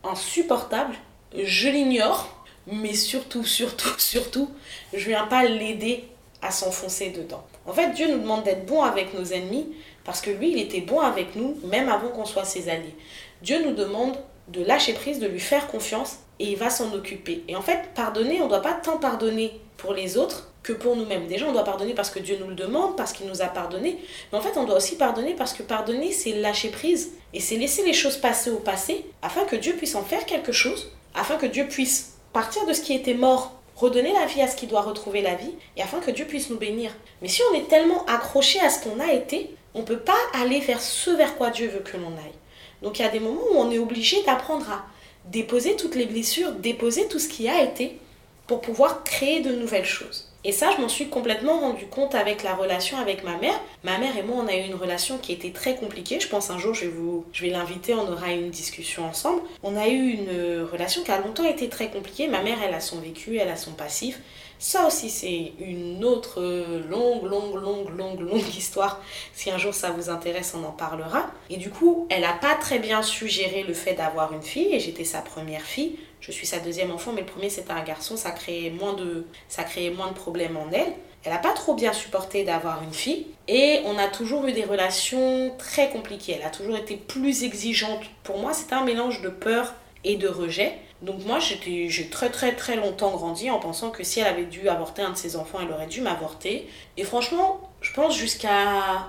insupportable, 0.03 0.95
je 1.37 1.69
l'ignore, 1.69 2.40
mais 2.73 2.95
surtout, 2.95 3.45
surtout, 3.45 3.95
surtout, 3.99 4.51
je 4.93 5.09
viens 5.09 5.27
pas 5.27 5.45
l'aider 5.45 6.05
à 6.43 6.51
s'enfoncer 6.51 7.11
dedans. 7.11 7.45
En 7.67 7.73
fait, 7.73 7.91
Dieu 7.91 8.11
nous 8.11 8.19
demande 8.19 8.45
d'être 8.45 8.67
bon 8.67 8.83
avec 8.83 9.15
nos 9.15 9.25
ennemis 9.25 9.69
parce 10.05 10.21
que 10.21 10.31
lui, 10.31 10.53
il 10.53 10.59
était 10.59 10.81
bon 10.81 11.01
avec 11.01 11.37
nous 11.37 11.59
même 11.65 11.89
avant 11.89 12.09
qu'on 12.09 12.25
soit 12.25 12.45
ses 12.45 12.69
alliés. 12.69 12.95
Dieu 13.43 13.63
nous 13.65 13.75
demande 13.75 14.17
de 14.49 14.65
lâcher 14.65 14.95
prise, 14.95 15.19
de 15.19 15.27
lui 15.27 15.41
faire 15.41 15.69
confiance 15.69 16.19
et 16.39 16.51
il 16.53 16.57
va 16.57 16.71
s'en 16.71 16.93
occuper. 16.95 17.45
Et 17.49 17.57
en 17.57 17.63
fait, 17.63 17.91
pardonner, 17.95 18.41
on 18.41 18.45
ne 18.45 18.49
doit 18.49 18.63
pas 18.63 18.73
tant 18.73 18.97
pardonner 18.97 19.61
pour 19.77 19.93
les 19.93 20.17
autres 20.17 20.49
que 20.63 20.73
pour 20.73 20.97
nous-mêmes. 20.97 21.27
Déjà, 21.27 21.47
on 21.47 21.53
doit 21.53 21.65
pardonner 21.65 21.95
parce 21.95 22.11
que 22.11 22.19
Dieu 22.19 22.37
nous 22.41 22.49
le 22.49 22.55
demande, 22.55 22.97
parce 22.97 23.13
qu'il 23.13 23.27
nous 23.27 23.43
a 23.43 23.47
pardonné. 23.47 23.99
Mais 24.33 24.39
en 24.39 24.41
fait, 24.41 24.59
on 24.59 24.65
doit 24.65 24.77
aussi 24.77 24.97
pardonner 24.97 25.35
parce 25.35 25.53
que 25.53 25.63
pardonner, 25.63 26.13
c'est 26.13 26.33
lâcher 26.33 26.71
prise 26.71 27.13
et 27.33 27.41
c'est 27.41 27.57
laisser 27.57 27.85
les 27.85 27.93
choses 27.93 28.17
passer 28.17 28.51
au 28.51 28.59
passé 28.59 29.07
afin 29.23 29.45
que 29.45 29.57
Dieu 29.57 29.75
puisse 29.75 29.95
en 29.95 30.03
faire 30.03 30.27
quelque 30.27 30.53
chose, 30.53 30.91
afin 31.15 31.37
que 31.37 31.47
Dieu 31.47 31.67
puisse 31.67 32.19
partir 32.33 32.67
de 32.67 32.73
ce 32.73 32.81
qui 32.81 32.95
était 32.95 33.15
mort, 33.15 33.53
redonner 33.77 34.13
la 34.13 34.27
vie 34.27 34.43
à 34.43 34.49
ce 34.49 34.57
qui 34.57 34.67
doit 34.67 34.83
retrouver 34.83 35.23
la 35.23 35.35
vie, 35.35 35.55
et 35.77 35.83
afin 35.83 36.01
que 36.01 36.11
Dieu 36.11 36.25
puisse 36.25 36.51
nous 36.51 36.59
bénir. 36.59 36.93
Mais 37.23 37.29
si 37.29 37.43
on 37.51 37.55
est 37.55 37.69
tellement 37.69 38.05
accroché 38.07 38.61
à 38.61 38.71
ce 38.71 38.83
qu'on 38.83 39.01
a 39.01 39.13
été, 39.13 39.55
on 39.75 39.81
ne 39.81 39.85
peut 39.85 39.99
pas 39.99 40.19
aller 40.35 40.61
vers 40.61 40.81
ce 40.81 41.11
vers 41.11 41.37
quoi 41.37 41.51
Dieu 41.51 41.69
veut 41.69 41.81
que 41.81 41.97
l'on 41.97 42.09
aille. 42.09 42.39
Donc 42.83 42.99
il 42.99 43.03
y 43.03 43.05
a 43.05 43.11
des 43.11 43.21
moments 43.21 43.41
où 43.53 43.57
on 43.57 43.71
est 43.71 43.79
obligé 43.79 44.23
d'apprendre 44.25 44.71
à 44.71 44.85
déposer 45.27 45.77
toutes 45.77 45.95
les 45.95 46.07
blessures, 46.07 46.53
déposer 46.53 47.09
tout 47.09 47.19
ce 47.19 47.29
qui 47.29 47.49
a 47.49 47.63
été, 47.63 47.99
pour 48.47 48.61
pouvoir 48.61 49.05
créer 49.05 49.41
de 49.41 49.55
nouvelles 49.55 49.85
choses. 49.85 50.30
Et 50.43 50.53
ça, 50.53 50.71
je 50.75 50.81
m'en 50.81 50.89
suis 50.89 51.09
complètement 51.09 51.61
rendu 51.61 51.87
compte 51.87 52.15
avec 52.15 52.43
la 52.43 52.55
relation 52.55 52.97
avec 52.97 53.25
ma 53.25 53.37
mère. 53.37 53.61
Ma 53.85 53.99
mère 53.99 54.17
et 54.17 54.23
moi, 54.23 54.43
on 54.43 54.49
a 54.49 54.57
eu 54.57 54.63
une 54.63 54.75
relation 54.75 55.19
qui 55.19 55.33
était 55.33 55.51
très 55.51 55.77
compliquée. 55.77 56.19
Je 56.19 56.29
pense 56.29 56.51
un 56.51 56.59
jour, 56.59 56.73
je 56.73 56.87
vais, 56.87 56.91
vous, 56.91 57.27
je 57.33 57.43
vais 57.43 57.51
l'inviter, 57.51 57.95
on 57.95 58.11
aura 58.11 58.33
une 58.33 58.51
discussion 58.51 59.05
ensemble. 59.05 59.43
On 59.63 59.77
a 59.77 59.89
eu 59.89 60.13
une 60.13 60.67
relation 60.73 61.03
qui 61.03 61.11
a 61.11 61.21
longtemps 61.21 61.45
été 61.45 61.69
très 61.69 61.91
compliquée. 61.91 62.27
Ma 62.27 62.43
mère, 62.43 62.59
elle 62.67 62.75
a 62.75 62.81
son 62.81 63.01
vécu, 63.01 63.37
elle 63.37 63.51
a 63.51 63.57
son 63.57 63.73
passif. 63.73 64.19
Ça 64.59 64.87
aussi, 64.87 65.09
c'est 65.09 65.53
une 65.59 66.05
autre 66.05 66.43
longue, 66.91 67.25
longue, 67.25 67.55
longue, 67.55 67.97
longue, 67.97 68.21
longue 68.21 68.55
histoire. 68.57 69.01
Si 69.33 69.51
un 69.51 69.57
jour 69.57 69.73
ça 69.73 69.91
vous 69.91 70.11
intéresse, 70.11 70.55
on 70.55 70.67
en 70.67 70.73
parlera. 70.73 71.31
Et 71.49 71.57
du 71.57 71.71
coup, 71.71 72.07
elle 72.11 72.21
n'a 72.21 72.35
pas 72.35 72.55
très 72.57 72.79
bien 72.79 73.03
su 73.03 73.27
gérer 73.27 73.63
le 73.63 73.73
fait 73.73 73.95
d'avoir 73.95 74.35
une 74.35 74.43
fille, 74.43 74.75
et 74.75 74.79
j'étais 74.79 75.05
sa 75.05 75.21
première 75.23 75.63
fille. 75.63 75.97
Je 76.31 76.37
suis 76.37 76.47
sa 76.47 76.61
deuxième 76.61 76.93
enfant, 76.93 77.13
mais 77.13 77.23
le 77.23 77.27
premier 77.27 77.51
c'était 77.51 77.73
un 77.73 77.83
garçon, 77.83 78.17
ça 78.17 78.31
créait 78.31 78.71
moins 78.71 78.93
de, 78.93 79.27
ça 79.49 79.65
moins 79.97 80.09
de 80.09 80.15
problèmes 80.15 80.57
en 80.57 80.71
elle. 80.73 80.93
Elle 81.25 81.33
n'a 81.33 81.39
pas 81.39 81.53
trop 81.53 81.75
bien 81.75 81.93
supporté 81.93 82.45
d'avoir 82.45 82.83
une 82.83 82.95
fille 82.95 83.27
et 83.49 83.81
on 83.85 83.99
a 83.99 84.07
toujours 84.07 84.47
eu 84.47 84.53
des 84.53 84.65
relations 84.65 85.53
très 85.59 85.91
compliquées. 85.91 86.37
Elle 86.39 86.47
a 86.47 86.51
toujours 86.51 86.77
été 86.77 86.97
plus 86.97 87.43
exigeante. 87.43 88.01
Pour 88.23 88.39
moi, 88.39 88.55
c'était 88.55 88.75
un 88.75 88.85
mélange 88.85 89.21
de 89.21 89.29
peur 89.29 89.75
et 90.05 90.17
de 90.17 90.29
rejet. 90.29 90.79
Donc 91.03 91.25
moi, 91.27 91.39
j'ai 91.41 92.09
très 92.11 92.31
très 92.31 92.55
très 92.55 92.77
longtemps 92.77 93.11
grandi 93.11 93.51
en 93.51 93.59
pensant 93.59 93.91
que 93.91 94.05
si 94.05 94.21
elle 94.21 94.29
avait 94.29 94.45
dû 94.45 94.69
avorter 94.69 95.03
un 95.03 95.11
de 95.11 95.17
ses 95.17 95.37
enfants, 95.37 95.59
elle 95.61 95.73
aurait 95.73 95.89
dû 95.89 96.01
m'avorter. 96.01 96.69
Et 96.97 97.05
franchement, 97.05 97.61
je 97.81 97.93
pense 97.93 98.17
jusqu'à 98.17 99.09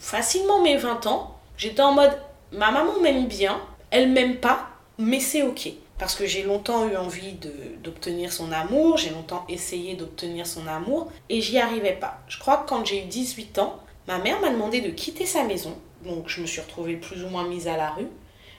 facilement 0.00 0.62
mes 0.62 0.76
20 0.76 1.06
ans, 1.06 1.36
j'étais 1.56 1.82
en 1.82 1.92
mode, 1.92 2.16
ma 2.52 2.70
maman 2.70 2.98
m'aime 3.00 3.26
bien, 3.26 3.60
elle 3.90 4.10
m'aime 4.10 4.36
pas, 4.36 4.68
mais 4.98 5.20
c'est 5.20 5.42
ok. 5.42 5.72
Parce 5.98 6.14
que 6.14 6.26
j'ai 6.26 6.42
longtemps 6.42 6.88
eu 6.88 6.96
envie 6.96 7.36
d'obtenir 7.82 8.32
son 8.32 8.50
amour, 8.52 8.96
j'ai 8.96 9.10
longtemps 9.10 9.44
essayé 9.48 9.94
d'obtenir 9.94 10.46
son 10.46 10.66
amour, 10.66 11.10
et 11.28 11.40
j'y 11.40 11.58
arrivais 11.58 11.92
pas. 11.92 12.18
Je 12.28 12.38
crois 12.38 12.58
que 12.58 12.68
quand 12.68 12.84
j'ai 12.84 13.04
eu 13.04 13.06
18 13.06 13.58
ans, 13.58 13.78
ma 14.08 14.18
mère 14.18 14.40
m'a 14.40 14.50
demandé 14.50 14.80
de 14.80 14.90
quitter 14.90 15.26
sa 15.26 15.44
maison, 15.44 15.76
donc 16.04 16.28
je 16.28 16.40
me 16.40 16.46
suis 16.46 16.60
retrouvée 16.60 16.96
plus 16.96 17.24
ou 17.24 17.28
moins 17.28 17.46
mise 17.46 17.68
à 17.68 17.76
la 17.76 17.90
rue, 17.90 18.08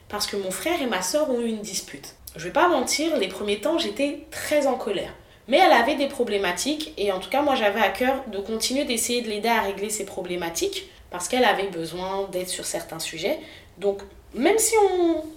parce 0.07 0.27
que 0.27 0.37
mon 0.37 0.51
frère 0.51 0.81
et 0.81 0.87
ma 0.87 1.01
soeur 1.01 1.29
ont 1.29 1.41
eu 1.41 1.47
une 1.47 1.61
dispute. 1.61 2.15
Je 2.35 2.45
vais 2.45 2.53
pas 2.53 2.69
mentir, 2.69 3.17
les 3.17 3.27
premiers 3.27 3.61
temps, 3.61 3.77
j'étais 3.77 4.25
très 4.31 4.67
en 4.67 4.75
colère. 4.75 5.13
Mais 5.47 5.57
elle 5.57 5.71
avait 5.71 5.95
des 5.95 6.07
problématiques 6.07 6.93
et 6.97 7.11
en 7.11 7.19
tout 7.19 7.29
cas, 7.29 7.41
moi 7.41 7.55
j'avais 7.55 7.79
à 7.79 7.89
cœur 7.89 8.23
de 8.27 8.39
continuer 8.39 8.83
d'essayer 8.83 9.21
de 9.21 9.29
l'aider 9.29 9.49
à 9.49 9.61
régler 9.61 9.89
ses 9.89 10.05
problématiques 10.05 10.89
parce 11.11 11.27
qu'elle 11.27 11.45
avait 11.45 11.67
besoin 11.67 12.27
d'aide 12.31 12.47
sur 12.47 12.65
certains 12.65 12.99
sujets. 12.99 13.39
Donc, 13.77 14.01
même 14.33 14.57
si 14.57 14.73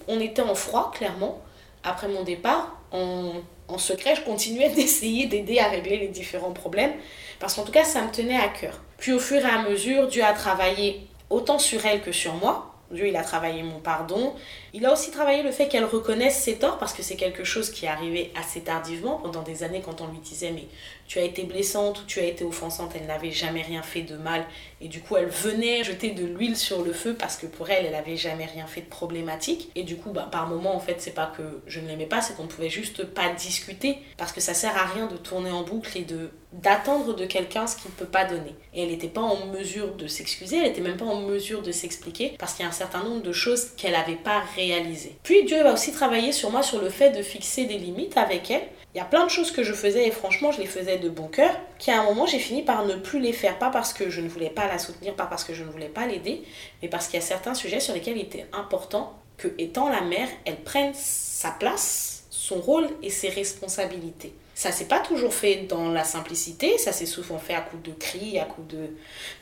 on, 0.08 0.20
était 0.20 0.42
en 0.42 0.54
froid, 0.54 0.90
clairement, 0.92 1.40
après 1.88 2.09
mon 2.09 2.23
départ, 2.23 2.76
en, 2.92 3.78
secret, 3.78 4.14
je 4.16 4.23
continuais 4.23 4.68
d'essayer 4.76 5.26
d'aider 5.26 5.59
à 5.59 5.68
régler 5.68 5.99
les 5.99 6.09
différents 6.09 6.52
problèmes 6.52 6.92
parce 7.38 7.54
qu'en 7.54 7.64
tout 7.64 7.73
cas, 7.73 7.85
ça 7.85 8.02
me 8.02 8.11
tenait 8.11 8.38
à 8.38 8.49
cœur. 8.49 8.80
Puis 8.99 9.12
au 9.12 9.18
fur 9.18 9.38
et 9.38 9.49
à 9.49 9.62
mesure, 9.62 10.09
Dieu 10.09 10.25
a 10.25 10.33
travaillé 10.33 11.07
autant 11.30 11.59
sur 11.59 11.85
elle 11.87 12.00
que 12.00 12.12
sur 12.12 12.35
moi. 12.35 12.75
Dieu, 12.90 13.07
il 13.07 13.16
a 13.16 13.23
travaillé 13.23 13.62
mon 13.62 13.80
pardon. 13.80 14.35
Il 14.73 14.87
a 14.87 14.92
aussi 14.92 15.11
travaillé 15.11 15.42
le 15.42 15.52
fait 15.52 15.68
qu'elle 15.68 15.85
reconnaisse 15.85 16.42
ses 16.42 16.57
torts 16.57 16.78
parce 16.78 16.95
que 16.95 17.02
c'est 17.02 17.16
quelque 17.16 17.45
chose 17.45 17.71
qui 17.71 17.85
est 17.85 17.88
arrivé 17.88 18.33
assez 18.35 18.62
tardivement 18.62 19.18
pendant 19.18 19.42
des 19.42 19.62
années 19.62 19.83
quand 19.85 20.00
on 20.00 20.07
lui 20.07 20.18
disait 20.18 20.50
mais 20.50 20.66
tu 21.08 21.18
as 21.18 21.22
été 21.22 21.44
blessante 21.44 22.00
ou 22.00 22.04
tu 22.06 22.20
as 22.20 22.24
été 22.24 22.44
offensante, 22.44 22.92
elle 22.94 23.06
n'avait 23.06 23.30
jamais 23.30 23.62
rien 23.62 23.82
fait 23.82 24.02
de 24.02 24.16
mal. 24.16 24.44
Et 24.80 24.88
du 24.88 25.00
coup 25.00 25.16
elle 25.16 25.28
venait 25.28 25.82
jeter 25.82 26.10
de 26.10 26.24
l'huile 26.24 26.56
sur 26.56 26.82
le 26.82 26.92
feu 26.92 27.16
parce 27.18 27.36
que 27.36 27.46
pour 27.46 27.70
elle 27.70 27.86
elle 27.86 27.92
n'avait 27.92 28.16
jamais 28.16 28.44
rien 28.44 28.66
fait 28.66 28.82
de 28.82 28.88
problématique. 28.88 29.70
Et 29.74 29.82
du 29.82 29.96
coup 29.96 30.10
bah, 30.10 30.28
par 30.30 30.46
moment 30.46 30.76
en 30.76 30.80
fait 30.80 30.96
c'est 31.00 31.14
pas 31.14 31.32
que 31.34 31.62
je 31.66 31.80
ne 31.80 31.88
l'aimais 31.88 32.06
pas 32.06 32.20
c'est 32.20 32.36
qu'on 32.36 32.44
ne 32.44 32.48
pouvait 32.48 32.68
juste 32.68 33.04
pas 33.04 33.30
discuter 33.30 33.98
parce 34.18 34.32
que 34.32 34.40
ça 34.40 34.52
sert 34.52 34.76
à 34.76 34.84
rien 34.84 35.06
de 35.06 35.16
tourner 35.16 35.50
en 35.50 35.62
boucle 35.62 35.96
et 35.96 36.04
de 36.04 36.30
d'attendre 36.52 37.14
de 37.14 37.26
quelqu'un 37.26 37.66
ce 37.66 37.76
qu'il 37.76 37.90
ne 37.90 37.96
peut 37.96 38.06
pas 38.06 38.24
donner. 38.24 38.54
Et 38.74 38.82
elle 38.82 38.90
n'était 38.90 39.08
pas 39.08 39.20
en 39.20 39.46
mesure 39.46 39.94
de 39.94 40.06
s'excuser 40.06 40.58
elle 40.58 40.64
n'était 40.64 40.82
même 40.82 40.96
pas 40.98 41.06
en 41.06 41.22
mesure 41.22 41.62
de 41.62 41.72
s'expliquer 41.72 42.36
parce 42.38 42.52
qu'il 42.52 42.64
y 42.64 42.66
a 42.66 42.68
un 42.68 42.72
certain 42.72 43.02
nombre 43.02 43.22
de 43.22 43.32
choses 43.32 43.70
qu'elle 43.76 43.92
n'avait 43.92 44.14
pas 44.14 44.42
réalisées. 44.56 45.16
Puis 45.22 45.44
Dieu 45.44 45.62
va 45.62 45.72
aussi 45.72 45.90
travailler 45.92 46.32
sur 46.32 46.50
moi 46.50 46.62
sur 46.62 46.82
le 46.82 46.90
fait 46.90 47.10
de 47.10 47.22
fixer 47.22 47.64
des 47.64 47.78
limites 47.78 48.18
avec 48.18 48.50
elle 48.50 48.68
y 48.98 49.00
a 49.00 49.04
plein 49.04 49.24
de 49.24 49.30
choses 49.30 49.52
que 49.52 49.62
je 49.62 49.72
faisais 49.72 50.06
et 50.06 50.10
franchement 50.10 50.50
je 50.50 50.60
les 50.60 50.66
faisais 50.66 50.98
de 50.98 51.08
bon 51.08 51.28
cœur, 51.28 51.54
qui 51.78 51.90
à 51.90 52.00
un 52.00 52.04
moment 52.04 52.26
j'ai 52.26 52.40
fini 52.40 52.62
par 52.62 52.84
ne 52.84 52.94
plus 52.94 53.20
les 53.20 53.32
faire, 53.32 53.58
pas 53.58 53.70
parce 53.70 53.92
que 53.92 54.10
je 54.10 54.20
ne 54.20 54.28
voulais 54.28 54.50
pas 54.50 54.66
la 54.66 54.78
soutenir, 54.78 55.14
pas 55.14 55.26
parce 55.26 55.44
que 55.44 55.54
je 55.54 55.62
ne 55.62 55.70
voulais 55.70 55.88
pas 55.88 56.06
l'aider, 56.06 56.42
mais 56.82 56.88
parce 56.88 57.06
qu'il 57.06 57.20
y 57.20 57.22
a 57.22 57.26
certains 57.26 57.54
sujets 57.54 57.80
sur 57.80 57.94
lesquels 57.94 58.16
il 58.16 58.24
était 58.24 58.46
important 58.52 59.16
que, 59.36 59.48
étant 59.58 59.88
la 59.88 60.00
mère, 60.00 60.28
elle 60.44 60.56
prenne 60.56 60.92
sa 60.94 61.52
place, 61.52 62.24
son 62.30 62.56
rôle 62.56 62.88
et 63.02 63.10
ses 63.10 63.28
responsabilités. 63.28 64.32
Ça 64.58 64.72
s'est 64.72 64.86
pas 64.86 64.98
toujours 64.98 65.32
fait 65.32 65.68
dans 65.68 65.88
la 65.88 66.02
simplicité, 66.02 66.78
ça 66.78 66.90
s'est 66.90 67.06
souvent 67.06 67.38
fait 67.38 67.54
à 67.54 67.60
coup 67.60 67.76
de 67.76 67.92
cris, 67.92 68.40
à 68.40 68.44
coup 68.44 68.64
de, 68.68 68.90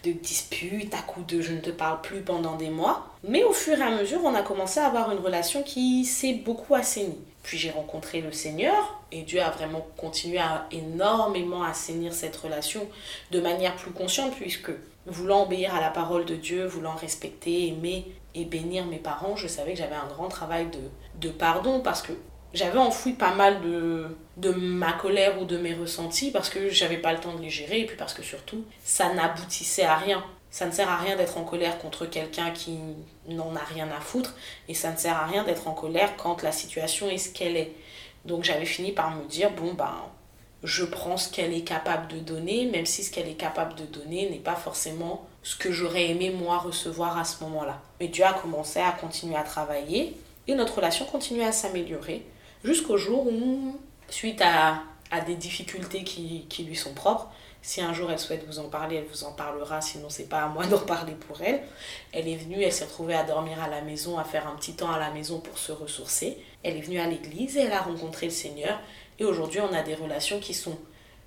de 0.04 0.12
disputes, 0.12 0.92
à 0.92 0.98
coup 0.98 1.22
de 1.22 1.40
je 1.40 1.52
ne 1.52 1.60
te 1.60 1.70
parle 1.70 2.02
plus 2.02 2.20
pendant 2.20 2.56
des 2.56 2.68
mois. 2.68 3.08
Mais 3.26 3.42
au 3.42 3.54
fur 3.54 3.78
et 3.78 3.82
à 3.82 3.92
mesure, 3.92 4.20
on 4.24 4.34
a 4.34 4.42
commencé 4.42 4.78
à 4.78 4.88
avoir 4.88 5.10
une 5.10 5.18
relation 5.18 5.62
qui 5.62 6.04
s'est 6.04 6.34
beaucoup 6.34 6.74
assainie. 6.74 7.16
Puis 7.42 7.56
j'ai 7.56 7.70
rencontré 7.70 8.20
le 8.20 8.30
Seigneur 8.30 9.00
et 9.10 9.22
Dieu 9.22 9.40
a 9.40 9.48
vraiment 9.48 9.86
continué 9.96 10.36
à 10.36 10.66
énormément 10.70 11.62
assainir 11.62 12.12
cette 12.12 12.36
relation 12.36 12.86
de 13.30 13.40
manière 13.40 13.74
plus 13.76 13.92
consciente 13.92 14.34
puisque 14.34 14.70
voulant 15.06 15.44
obéir 15.44 15.74
à 15.74 15.80
la 15.80 15.88
parole 15.88 16.26
de 16.26 16.34
Dieu, 16.34 16.66
voulant 16.66 16.94
respecter, 16.94 17.68
aimer 17.68 18.04
et 18.34 18.44
bénir 18.44 18.84
mes 18.84 18.98
parents, 18.98 19.34
je 19.34 19.48
savais 19.48 19.72
que 19.72 19.78
j'avais 19.78 19.94
un 19.94 20.08
grand 20.08 20.28
travail 20.28 20.66
de, 20.66 21.26
de 21.26 21.32
pardon 21.32 21.80
parce 21.80 22.02
que 22.02 22.12
j'avais 22.56 22.78
enfoui 22.78 23.12
pas 23.12 23.34
mal 23.34 23.60
de, 23.60 24.06
de 24.36 24.50
ma 24.50 24.92
colère 24.92 25.40
ou 25.40 25.44
de 25.44 25.58
mes 25.58 25.74
ressentis 25.74 26.30
parce 26.30 26.48
que 26.48 26.70
j'avais 26.70 26.98
pas 26.98 27.12
le 27.12 27.20
temps 27.20 27.34
de 27.34 27.42
les 27.42 27.50
gérer 27.50 27.80
et 27.80 27.86
puis 27.86 27.96
parce 27.96 28.14
que 28.14 28.22
surtout 28.22 28.64
ça 28.84 29.12
n'aboutissait 29.12 29.84
à 29.84 29.96
rien. 29.96 30.24
Ça 30.50 30.66
ne 30.66 30.72
sert 30.72 30.88
à 30.88 30.96
rien 30.96 31.16
d'être 31.16 31.36
en 31.36 31.44
colère 31.44 31.78
contre 31.78 32.06
quelqu'un 32.06 32.50
qui 32.50 32.78
n'en 33.28 33.54
a 33.54 33.60
rien 33.60 33.88
à 33.96 34.00
foutre 34.00 34.34
et 34.68 34.74
ça 34.74 34.90
ne 34.90 34.96
sert 34.96 35.14
à 35.14 35.26
rien 35.26 35.44
d'être 35.44 35.68
en 35.68 35.74
colère 35.74 36.16
quand 36.16 36.42
la 36.42 36.52
situation 36.52 37.10
est 37.10 37.18
ce 37.18 37.30
qu'elle 37.30 37.56
est. 37.56 37.72
Donc 38.24 38.42
j'avais 38.44 38.64
fini 38.64 38.92
par 38.92 39.14
me 39.14 39.24
dire, 39.24 39.50
bon 39.50 39.74
ben, 39.74 39.94
je 40.62 40.84
prends 40.84 41.16
ce 41.16 41.30
qu'elle 41.30 41.52
est 41.52 41.62
capable 41.62 42.08
de 42.08 42.18
donner, 42.18 42.66
même 42.66 42.86
si 42.86 43.04
ce 43.04 43.12
qu'elle 43.12 43.28
est 43.28 43.34
capable 43.34 43.74
de 43.74 43.84
donner 43.84 44.30
n'est 44.30 44.38
pas 44.38 44.56
forcément 44.56 45.26
ce 45.42 45.56
que 45.56 45.70
j'aurais 45.70 46.08
aimé 46.08 46.30
moi 46.30 46.58
recevoir 46.58 47.18
à 47.18 47.24
ce 47.24 47.44
moment-là. 47.44 47.80
Mais 48.00 48.08
Dieu 48.08 48.24
a 48.24 48.32
commencé 48.32 48.80
à 48.80 48.92
continuer 48.92 49.36
à 49.36 49.42
travailler 49.42 50.16
et 50.48 50.54
notre 50.54 50.76
relation 50.76 51.04
continuait 51.04 51.44
à 51.44 51.52
s'améliorer 51.52 52.24
jusqu'au 52.64 52.96
jour 52.96 53.26
où, 53.26 53.78
suite 54.08 54.40
à, 54.42 54.82
à 55.10 55.20
des 55.20 55.34
difficultés 55.34 56.04
qui, 56.04 56.46
qui 56.48 56.64
lui 56.64 56.76
sont 56.76 56.94
propres, 56.94 57.28
si 57.66 57.80
un 57.80 57.92
jour 57.92 58.12
elle 58.12 58.18
souhaite 58.20 58.46
vous 58.46 58.60
en 58.60 58.68
parler, 58.68 58.94
elle 58.94 59.06
vous 59.10 59.24
en 59.24 59.32
parlera, 59.32 59.80
sinon 59.80 60.08
c'est 60.08 60.28
pas 60.28 60.42
à 60.42 60.46
moi 60.46 60.64
d'en 60.70 60.78
parler 60.78 61.14
pour 61.14 61.42
elle. 61.42 61.62
Elle 62.12 62.28
est 62.28 62.36
venue, 62.36 62.62
elle 62.62 62.72
s'est 62.72 62.84
retrouvée 62.84 63.14
à 63.14 63.24
dormir 63.24 63.60
à 63.60 63.68
la 63.68 63.80
maison, 63.80 64.18
à 64.18 64.24
faire 64.24 64.46
un 64.46 64.54
petit 64.54 64.74
temps 64.74 64.92
à 64.92 65.00
la 65.00 65.10
maison 65.10 65.40
pour 65.40 65.58
se 65.58 65.72
ressourcer. 65.72 66.38
Elle 66.62 66.76
est 66.76 66.80
venue 66.80 67.00
à 67.00 67.08
l'église 67.08 67.56
et 67.56 67.62
elle 67.62 67.72
a 67.72 67.80
rencontré 67.80 68.26
le 68.26 68.32
Seigneur. 68.32 68.78
Et 69.18 69.24
aujourd'hui, 69.24 69.60
on 69.60 69.74
a 69.74 69.82
des 69.82 69.96
relations 69.96 70.38
qui 70.38 70.54
sont 70.54 70.78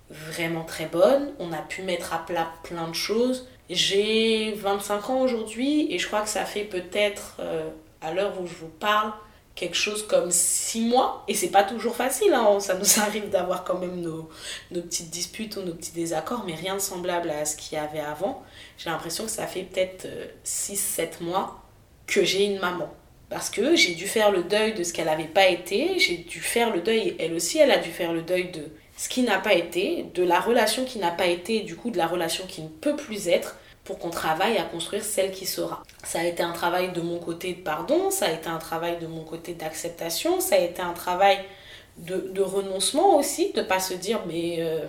vraiment 0.10 0.64
très 0.64 0.86
bonnes. 0.86 1.34
On 1.40 1.52
a 1.52 1.62
pu 1.62 1.82
mettre 1.82 2.14
à 2.14 2.20
plat 2.20 2.48
plein 2.64 2.88
de 2.88 2.96
choses. 2.96 3.50
J'ai 3.70 4.54
25 4.54 5.10
ans 5.10 5.22
aujourd'hui 5.22 5.94
et 5.94 6.00
je 6.00 6.08
crois 6.08 6.22
que 6.22 6.30
ça 6.30 6.46
fait 6.46 6.64
peut-être, 6.64 7.36
euh, 7.40 7.70
à 8.00 8.14
l'heure 8.14 8.40
où 8.42 8.48
je 8.48 8.56
vous 8.56 8.72
parle, 8.80 9.12
quelque 9.60 9.76
chose 9.76 10.08
comme 10.08 10.32
six 10.32 10.82
mois. 10.82 11.24
Et 11.28 11.34
c'est 11.34 11.50
pas 11.50 11.64
toujours 11.64 11.96
facile, 11.96 12.34
hein. 12.34 12.60
ça 12.60 12.76
nous 12.76 13.00
arrive 13.02 13.30
d'avoir 13.30 13.64
quand 13.66 13.78
même 13.78 14.00
nos, 14.00 14.30
nos, 14.72 14.82
petites 14.82 15.10
disputes 15.10 15.58
ou 15.58 15.62
nos 15.62 15.74
petits 15.74 15.92
désaccords, 15.92 16.44
mais 16.48 16.56
rien 16.56 16.76
de 16.76 16.80
semblable 16.80 17.30
à 17.30 17.44
ce 17.46 17.58
qu'il 17.58 17.78
y 17.78 17.82
avait 17.82 18.00
avant. 18.00 18.42
J'ai 18.78 18.90
l'impression 18.90 19.26
que 19.26 19.32
ça 19.32 19.48
fait 19.48 19.64
peut-être 19.64 20.08
6-7 20.46 21.02
euh, 21.02 21.26
mois 21.26 21.62
que 22.08 22.24
j'ai 22.24 22.46
une 22.46 22.60
maman. 22.60 22.90
Parce 23.30 23.50
que 23.52 23.76
j'ai 23.76 23.94
dû 23.94 24.08
faire 24.08 24.32
le 24.32 24.44
deuil 24.44 24.74
de 24.74 24.84
ce 24.84 24.92
qu'elle 24.92 25.06
n'avait 25.06 25.26
pas 25.26 25.48
été, 25.48 26.00
j'ai 26.00 26.18
dû 26.18 26.40
faire 26.40 26.74
le 26.74 26.82
deuil, 26.82 27.16
elle 27.20 27.34
aussi, 27.34 27.60
elle 27.60 27.70
a 27.70 27.78
dû 27.78 27.92
faire 27.92 28.12
le 28.12 28.24
deuil 28.24 28.52
de 28.52 28.64
ce 28.98 29.08
qui 29.08 29.22
n'a 29.22 29.38
pas 29.38 29.54
été, 29.54 30.08
de 30.16 30.24
la 30.24 30.40
relation 30.40 30.84
qui 30.84 30.98
n'a 30.98 31.12
pas 31.12 31.28
été, 31.28 31.60
du 31.60 31.76
coup 31.76 31.92
de 31.92 31.98
la 31.98 32.08
relation 32.08 32.46
qui 32.48 32.64
ne 32.64 32.68
peut 32.68 32.96
plus 32.96 33.28
être 33.28 33.56
pour 33.90 33.98
qu'on 33.98 34.12
travaille 34.12 34.56
à 34.60 34.66
construire 34.66 35.04
celle 35.04 35.32
qui 35.32 35.48
sera. 35.48 35.82
Ça 36.04 36.20
a 36.20 36.24
été 36.24 36.44
un 36.44 36.52
travail 36.52 36.92
de 36.92 37.02
mon 37.02 37.18
côté 37.18 37.54
de 37.56 37.62
pardon, 37.62 38.12
ça 38.12 38.28
a 38.28 38.32
été 38.32 38.48
un 38.48 38.60
travail 38.60 39.00
de 39.00 39.08
mon 39.08 39.24
côté 39.24 39.56
d'acceptation, 39.56 40.40
ça 40.40 40.58
a 40.58 40.60
été 40.60 40.80
un 40.80 40.94
travail 40.94 41.40
de, 41.98 42.40
renoncement 42.40 43.18
aussi, 43.18 43.52
de 43.52 43.64
pas 43.64 43.80
se 43.80 43.96
dire 43.96 44.20
mais 44.28 44.58
euh, 44.60 44.86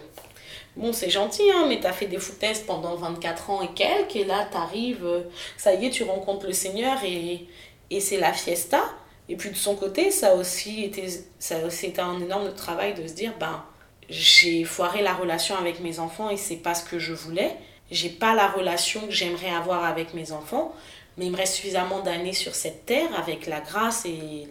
bon 0.77 0.93
c'est 0.93 1.09
gentil 1.09 1.51
hein, 1.51 1.65
mais 1.67 1.81
t'as 1.81 1.95
fait 1.95 2.09
des 2.09 2.19
foutaises 2.19 2.61
pendant 2.61 2.95
24 2.95 3.49
ans 3.49 3.63
et 3.63 3.69
quelques 3.69 4.17
et 4.17 4.25
là 4.25 4.47
t'arrives, 4.53 5.07
euh, 5.07 5.23
ça 5.57 5.73
y 5.73 5.87
est 5.87 5.91
tu 5.91 6.05
rencontres 6.05 6.47
le 6.47 6.53
Seigneur 6.53 6.99
et, 7.03 7.47
et 7.89 8.01
c'est 8.01 8.19
la 8.19 8.35
fiesta. 8.35 8.83
Et 9.31 9.37
puis 9.37 9.49
de 9.49 9.57
son 9.57 9.77
côté 9.77 10.11
ça 10.11 10.33
a 10.33 10.35
aussi 10.35 10.85
été, 10.85 11.07
ça 11.39 11.57
a 11.57 11.65
aussi 11.65 11.87
été 11.87 12.03
un 12.03 12.21
énorme 12.21 12.53
travail 12.53 12.93
de 12.93 13.09
se 13.09 13.15
dire 13.15 13.33
ben 13.41 13.65
j'ai 14.11 14.65
foiré 14.65 15.01
la 15.01 15.15
relation 15.15 15.57
avec 15.57 15.81
mes 15.81 16.01
enfants 16.01 16.29
et 16.29 16.37
c'est 16.37 16.57
pas 16.57 16.75
ce 16.75 16.85
que 16.85 16.99
je 16.99 17.15
voulais 17.15 17.57
j'ai 17.91 18.09
pas 18.09 18.35
la 18.35 18.49
relation 18.49 19.07
que 19.07 19.13
j'aimerais 19.13 19.51
avoir 19.51 19.85
avec 19.85 20.15
mes 20.15 20.33
enfants, 20.33 20.75
mais 21.17 21.27
il 21.27 21.33
me 21.33 21.37
reste 21.37 21.55
suffisamment 21.55 22.01
d'années 22.01 22.33
sur 22.33 22.55
cette 22.55 22.87
terre 22.87 23.09
avec 23.19 23.47
la 23.47 23.61
grâce 23.61 24.05
et 24.07 24.47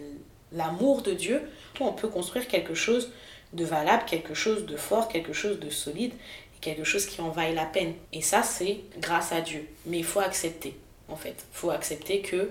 l'amour 0.52 1.02
de 1.02 1.12
Dieu, 1.12 1.42
on 1.80 1.92
peut 1.92 2.08
construire 2.08 2.46
quelque 2.46 2.74
chose 2.74 3.10
de 3.54 3.64
valable, 3.64 4.04
quelque 4.06 4.34
chose 4.34 4.66
de 4.66 4.76
fort, 4.76 5.08
quelque 5.08 5.32
chose 5.32 5.58
de 5.58 5.70
solide 5.70 6.12
quelque 6.60 6.84
chose 6.84 7.06
qui 7.06 7.20
en 7.20 7.30
vaille 7.30 7.54
la 7.54 7.64
peine. 7.64 7.94
Et 8.12 8.22
ça, 8.22 8.42
c'est 8.42 8.80
grâce 8.98 9.32
à 9.32 9.40
Dieu. 9.40 9.66
Mais 9.86 9.98
il 9.98 10.04
faut 10.04 10.20
accepter, 10.20 10.76
en 11.08 11.16
fait. 11.16 11.36
Il 11.52 11.56
faut 11.56 11.70
accepter 11.70 12.20
que 12.20 12.50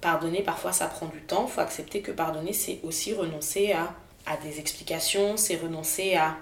pardonner, 0.00 0.42
parfois, 0.42 0.72
ça 0.72 0.86
prend 0.86 1.06
du 1.06 1.20
temps. 1.20 1.46
Il 1.48 1.52
faut 1.52 1.60
accepter 1.60 2.00
que 2.00 2.10
pardonner, 2.10 2.52
c'est 2.52 2.80
aussi 2.82 3.12
renoncer 3.12 3.72
à, 3.72 3.94
à 4.26 4.36
des 4.38 4.58
explications, 4.58 5.36
c'est 5.36 5.56
renoncer 5.56 6.16
à 6.16 6.36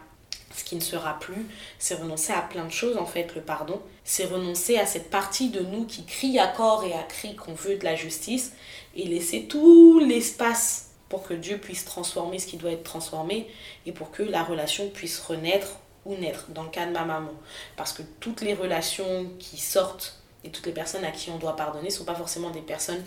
ce 0.54 0.64
qui 0.64 0.74
ne 0.74 0.80
sera 0.80 1.18
plus, 1.18 1.46
c'est 1.78 1.94
renoncer 1.94 2.32
à 2.32 2.42
plein 2.42 2.64
de 2.64 2.72
choses 2.72 2.96
en 2.96 3.06
fait, 3.06 3.34
le 3.34 3.40
pardon. 3.40 3.80
C'est 4.04 4.24
renoncer 4.24 4.78
à 4.78 4.86
cette 4.86 5.10
partie 5.10 5.50
de 5.50 5.60
nous 5.60 5.84
qui 5.84 6.04
crie 6.04 6.38
à 6.38 6.48
corps 6.48 6.84
et 6.84 6.92
à 6.92 7.02
cri 7.02 7.36
qu'on 7.36 7.54
veut 7.54 7.76
de 7.76 7.84
la 7.84 7.94
justice 7.94 8.52
et 8.96 9.06
laisser 9.06 9.46
tout 9.46 10.00
l'espace 10.00 10.90
pour 11.08 11.22
que 11.22 11.34
Dieu 11.34 11.58
puisse 11.58 11.84
transformer 11.84 12.38
ce 12.38 12.46
qui 12.46 12.56
doit 12.56 12.72
être 12.72 12.84
transformé 12.84 13.48
et 13.86 13.92
pour 13.92 14.10
que 14.10 14.22
la 14.22 14.42
relation 14.42 14.88
puisse 14.88 15.20
renaître 15.20 15.76
ou 16.04 16.16
naître, 16.16 16.46
dans 16.50 16.62
le 16.62 16.70
cas 16.70 16.86
de 16.86 16.92
ma 16.92 17.04
maman. 17.04 17.32
Parce 17.76 17.92
que 17.92 18.02
toutes 18.20 18.40
les 18.40 18.54
relations 18.54 19.30
qui 19.38 19.58
sortent 19.58 20.20
et 20.44 20.50
toutes 20.50 20.66
les 20.66 20.72
personnes 20.72 21.04
à 21.04 21.10
qui 21.10 21.30
on 21.30 21.38
doit 21.38 21.56
pardonner 21.56 21.88
ne 21.88 21.92
sont 21.92 22.04
pas 22.04 22.14
forcément 22.14 22.50
des 22.50 22.62
personnes 22.62 23.04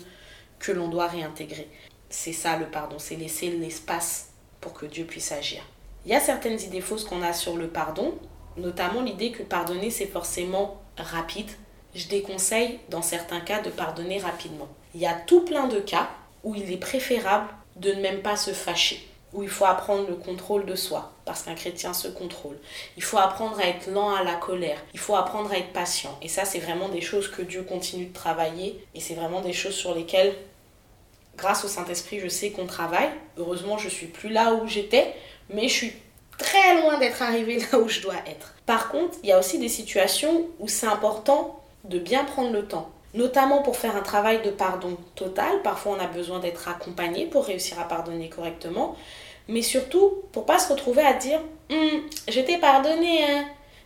que 0.58 0.72
l'on 0.72 0.88
doit 0.88 1.08
réintégrer. 1.08 1.68
C'est 2.08 2.32
ça 2.32 2.56
le 2.56 2.66
pardon, 2.66 2.98
c'est 2.98 3.16
laisser 3.16 3.50
l'espace 3.50 4.30
pour 4.60 4.72
que 4.72 4.86
Dieu 4.86 5.04
puisse 5.04 5.32
agir. 5.32 5.62
Il 6.06 6.12
y 6.12 6.14
a 6.14 6.20
certaines 6.20 6.60
idées 6.60 6.82
fausses 6.82 7.04
qu'on 7.04 7.22
a 7.22 7.32
sur 7.32 7.56
le 7.56 7.68
pardon, 7.68 8.14
notamment 8.56 9.00
l'idée 9.00 9.32
que 9.32 9.42
pardonner 9.42 9.90
c'est 9.90 10.06
forcément 10.06 10.82
rapide. 10.98 11.50
Je 11.94 12.08
déconseille 12.08 12.80
dans 12.90 13.02
certains 13.02 13.40
cas 13.40 13.62
de 13.62 13.70
pardonner 13.70 14.18
rapidement. 14.18 14.68
Il 14.94 15.00
y 15.00 15.06
a 15.06 15.14
tout 15.14 15.44
plein 15.44 15.66
de 15.66 15.80
cas 15.80 16.10
où 16.42 16.54
il 16.54 16.70
est 16.70 16.76
préférable 16.76 17.48
de 17.76 17.92
ne 17.92 18.02
même 18.02 18.20
pas 18.20 18.36
se 18.36 18.50
fâcher, 18.50 19.08
où 19.32 19.42
il 19.42 19.48
faut 19.48 19.64
apprendre 19.64 20.06
le 20.08 20.14
contrôle 20.14 20.66
de 20.66 20.74
soi, 20.74 21.12
parce 21.24 21.42
qu'un 21.42 21.54
chrétien 21.54 21.94
se 21.94 22.08
contrôle. 22.08 22.58
Il 22.96 23.02
faut 23.02 23.18
apprendre 23.18 23.58
à 23.58 23.66
être 23.66 23.90
lent 23.90 24.14
à 24.14 24.22
la 24.22 24.34
colère, 24.34 24.78
il 24.92 25.00
faut 25.00 25.16
apprendre 25.16 25.50
à 25.52 25.56
être 25.56 25.72
patient. 25.72 26.16
Et 26.20 26.28
ça, 26.28 26.44
c'est 26.44 26.58
vraiment 26.58 26.88
des 26.90 27.00
choses 27.00 27.28
que 27.28 27.42
Dieu 27.42 27.62
continue 27.62 28.06
de 28.06 28.12
travailler, 28.12 28.84
et 28.94 29.00
c'est 29.00 29.14
vraiment 29.14 29.40
des 29.40 29.52
choses 29.52 29.74
sur 29.74 29.94
lesquelles, 29.94 30.34
grâce 31.36 31.64
au 31.64 31.68
Saint-Esprit, 31.68 32.20
je 32.20 32.28
sais 32.28 32.50
qu'on 32.50 32.66
travaille. 32.66 33.10
Heureusement, 33.38 33.78
je 33.78 33.88
suis 33.88 34.06
plus 34.06 34.28
là 34.28 34.54
où 34.54 34.68
j'étais, 34.68 35.14
mais 35.50 35.68
je 35.68 35.74
suis 35.74 35.92
très 36.38 36.80
loin 36.80 36.98
d'être 36.98 37.22
arrivé 37.22 37.58
là 37.72 37.78
où 37.78 37.88
je 37.88 38.00
dois 38.00 38.16
être. 38.26 38.54
Par 38.66 38.88
contre, 38.88 39.16
il 39.22 39.28
y 39.28 39.32
a 39.32 39.38
aussi 39.38 39.58
des 39.58 39.68
situations 39.68 40.46
où 40.58 40.68
c'est 40.68 40.86
important 40.86 41.60
de 41.84 41.98
bien 41.98 42.24
prendre 42.24 42.52
le 42.52 42.66
temps. 42.66 42.90
Notamment 43.12 43.62
pour 43.62 43.76
faire 43.76 43.96
un 43.96 44.02
travail 44.02 44.42
de 44.42 44.50
pardon 44.50 44.96
total. 45.14 45.62
Parfois, 45.62 45.96
on 45.96 46.02
a 46.02 46.08
besoin 46.08 46.40
d'être 46.40 46.68
accompagné 46.68 47.26
pour 47.26 47.44
réussir 47.44 47.78
à 47.78 47.86
pardonner 47.86 48.28
correctement. 48.28 48.96
Mais 49.46 49.62
surtout, 49.62 50.22
pour 50.32 50.46
pas 50.46 50.58
se 50.58 50.72
retrouver 50.72 51.02
à 51.04 51.12
dire 51.12 51.40
hum, 51.70 52.02
Je 52.28 52.40
t'ai 52.40 52.58
pardonné, 52.58 53.22
hein, 53.22 53.44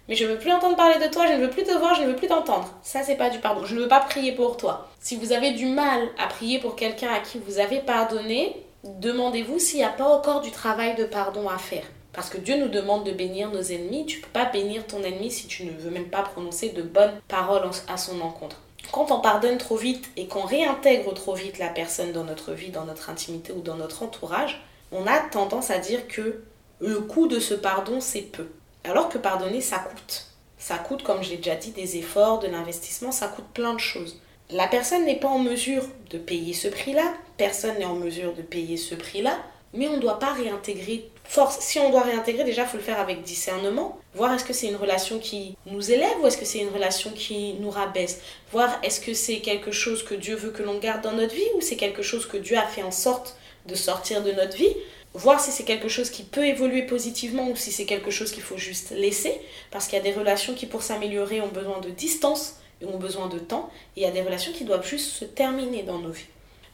mais 0.08 0.14
je 0.14 0.24
veux 0.24 0.38
plus 0.38 0.50
entendre 0.50 0.76
parler 0.76 1.04
de 1.04 1.12
toi, 1.12 1.26
je 1.26 1.34
ne 1.34 1.38
veux 1.38 1.50
plus 1.50 1.64
te 1.64 1.72
voir, 1.72 1.94
je 1.94 2.02
ne 2.02 2.06
veux 2.06 2.16
plus 2.16 2.28
t'entendre. 2.28 2.72
Ça, 2.82 3.02
c'est 3.02 3.16
pas 3.16 3.28
du 3.28 3.38
pardon. 3.38 3.64
Je 3.66 3.74
ne 3.74 3.80
veux 3.80 3.88
pas 3.88 4.00
prier 4.00 4.32
pour 4.32 4.56
toi. 4.56 4.88
Si 5.00 5.16
vous 5.16 5.32
avez 5.32 5.52
du 5.52 5.66
mal 5.66 6.08
à 6.18 6.26
prier 6.28 6.58
pour 6.58 6.76
quelqu'un 6.76 7.10
à 7.12 7.20
qui 7.20 7.38
vous 7.38 7.58
avez 7.58 7.80
pardonné, 7.80 8.56
demandez-vous 8.84 9.58
s'il 9.58 9.78
n'y 9.78 9.84
a 9.84 9.90
pas 9.90 10.08
encore 10.08 10.40
du 10.40 10.50
travail 10.50 10.94
de 10.96 11.04
pardon 11.04 11.48
à 11.48 11.58
faire. 11.58 11.84
Parce 12.12 12.30
que 12.30 12.38
Dieu 12.38 12.56
nous 12.56 12.68
demande 12.68 13.04
de 13.04 13.12
bénir 13.12 13.50
nos 13.50 13.62
ennemis. 13.62 14.06
Tu 14.06 14.18
ne 14.18 14.22
peux 14.22 14.30
pas 14.32 14.46
bénir 14.46 14.86
ton 14.86 15.02
ennemi 15.02 15.30
si 15.30 15.46
tu 15.46 15.64
ne 15.64 15.70
veux 15.70 15.90
même 15.90 16.08
pas 16.08 16.22
prononcer 16.22 16.70
de 16.70 16.82
bonnes 16.82 17.20
paroles 17.28 17.68
à 17.86 17.96
son 17.96 18.20
encontre. 18.20 18.56
Quand 18.90 19.10
on 19.10 19.20
pardonne 19.20 19.58
trop 19.58 19.76
vite 19.76 20.10
et 20.16 20.26
qu'on 20.26 20.46
réintègre 20.46 21.12
trop 21.14 21.34
vite 21.34 21.58
la 21.58 21.68
personne 21.68 22.12
dans 22.12 22.24
notre 22.24 22.52
vie, 22.52 22.70
dans 22.70 22.86
notre 22.86 23.10
intimité 23.10 23.52
ou 23.52 23.60
dans 23.60 23.76
notre 23.76 24.02
entourage, 24.02 24.62
on 24.92 25.06
a 25.06 25.18
tendance 25.18 25.70
à 25.70 25.78
dire 25.78 26.08
que 26.08 26.42
le 26.80 27.00
coût 27.00 27.28
de 27.28 27.38
ce 27.38 27.54
pardon, 27.54 28.00
c'est 28.00 28.22
peu. 28.22 28.48
Alors 28.84 29.08
que 29.08 29.18
pardonner, 29.18 29.60
ça 29.60 29.78
coûte. 29.78 30.26
Ça 30.56 30.78
coûte, 30.78 31.02
comme 31.02 31.22
je 31.22 31.30
l'ai 31.30 31.36
déjà 31.36 31.54
dit, 31.54 31.70
des 31.70 31.98
efforts, 31.98 32.38
de 32.38 32.48
l'investissement, 32.48 33.12
ça 33.12 33.28
coûte 33.28 33.46
plein 33.52 33.74
de 33.74 33.80
choses. 33.80 34.20
La 34.50 34.66
personne 34.66 35.04
n'est 35.04 35.18
pas 35.18 35.28
en 35.28 35.38
mesure 35.38 35.84
de 36.08 36.16
payer 36.16 36.54
ce 36.54 36.68
prix-là, 36.68 37.12
personne 37.36 37.76
n'est 37.78 37.84
en 37.84 37.96
mesure 37.96 38.32
de 38.32 38.40
payer 38.40 38.78
ce 38.78 38.94
prix-là, 38.94 39.36
mais 39.74 39.88
on 39.88 39.96
ne 39.96 40.00
doit 40.00 40.18
pas 40.18 40.32
réintégrer 40.32 41.10
force. 41.24 41.58
Si 41.60 41.78
on 41.78 41.90
doit 41.90 42.00
réintégrer, 42.00 42.44
déjà, 42.44 42.62
il 42.62 42.68
faut 42.68 42.78
le 42.78 42.82
faire 42.82 42.98
avec 42.98 43.22
discernement, 43.22 43.98
voir 44.14 44.32
est-ce 44.32 44.46
que 44.46 44.54
c'est 44.54 44.68
une 44.68 44.76
relation 44.76 45.18
qui 45.18 45.54
nous 45.66 45.92
élève 45.92 46.18
ou 46.22 46.26
est-ce 46.26 46.38
que 46.38 46.46
c'est 46.46 46.60
une 46.60 46.70
relation 46.72 47.10
qui 47.10 47.56
nous 47.60 47.68
rabaisse, 47.68 48.20
voir 48.50 48.78
est-ce 48.82 49.00
que 49.00 49.12
c'est 49.12 49.40
quelque 49.40 49.70
chose 49.70 50.02
que 50.02 50.14
Dieu 50.14 50.34
veut 50.34 50.50
que 50.50 50.62
l'on 50.62 50.78
garde 50.78 51.02
dans 51.02 51.12
notre 51.12 51.34
vie 51.34 51.50
ou 51.56 51.60
c'est 51.60 51.76
quelque 51.76 52.02
chose 52.02 52.24
que 52.24 52.38
Dieu 52.38 52.56
a 52.56 52.66
fait 52.66 52.82
en 52.82 52.90
sorte 52.90 53.36
de 53.66 53.74
sortir 53.74 54.22
de 54.22 54.32
notre 54.32 54.56
vie, 54.56 54.74
voir 55.12 55.40
si 55.40 55.50
c'est 55.50 55.64
quelque 55.64 55.88
chose 55.88 56.08
qui 56.08 56.22
peut 56.22 56.46
évoluer 56.46 56.82
positivement 56.82 57.50
ou 57.50 57.56
si 57.56 57.70
c'est 57.70 57.84
quelque 57.84 58.10
chose 58.10 58.32
qu'il 58.32 58.42
faut 58.42 58.56
juste 58.56 58.92
laisser, 58.92 59.38
parce 59.70 59.86
qu'il 59.86 59.98
y 59.98 60.00
a 60.00 60.04
des 60.04 60.18
relations 60.18 60.54
qui, 60.54 60.64
pour 60.64 60.82
s'améliorer, 60.82 61.42
ont 61.42 61.48
besoin 61.48 61.80
de 61.80 61.90
distance 61.90 62.57
ont 62.86 62.98
besoin 62.98 63.28
de 63.28 63.38
temps, 63.38 63.70
et 63.96 64.00
il 64.00 64.02
y 64.02 64.06
a 64.06 64.10
des 64.10 64.22
relations 64.22 64.52
qui 64.52 64.64
doivent 64.64 64.86
juste 64.86 65.10
se 65.10 65.24
terminer 65.24 65.82
dans 65.82 65.98
nos 65.98 66.10
vies. 66.10 66.26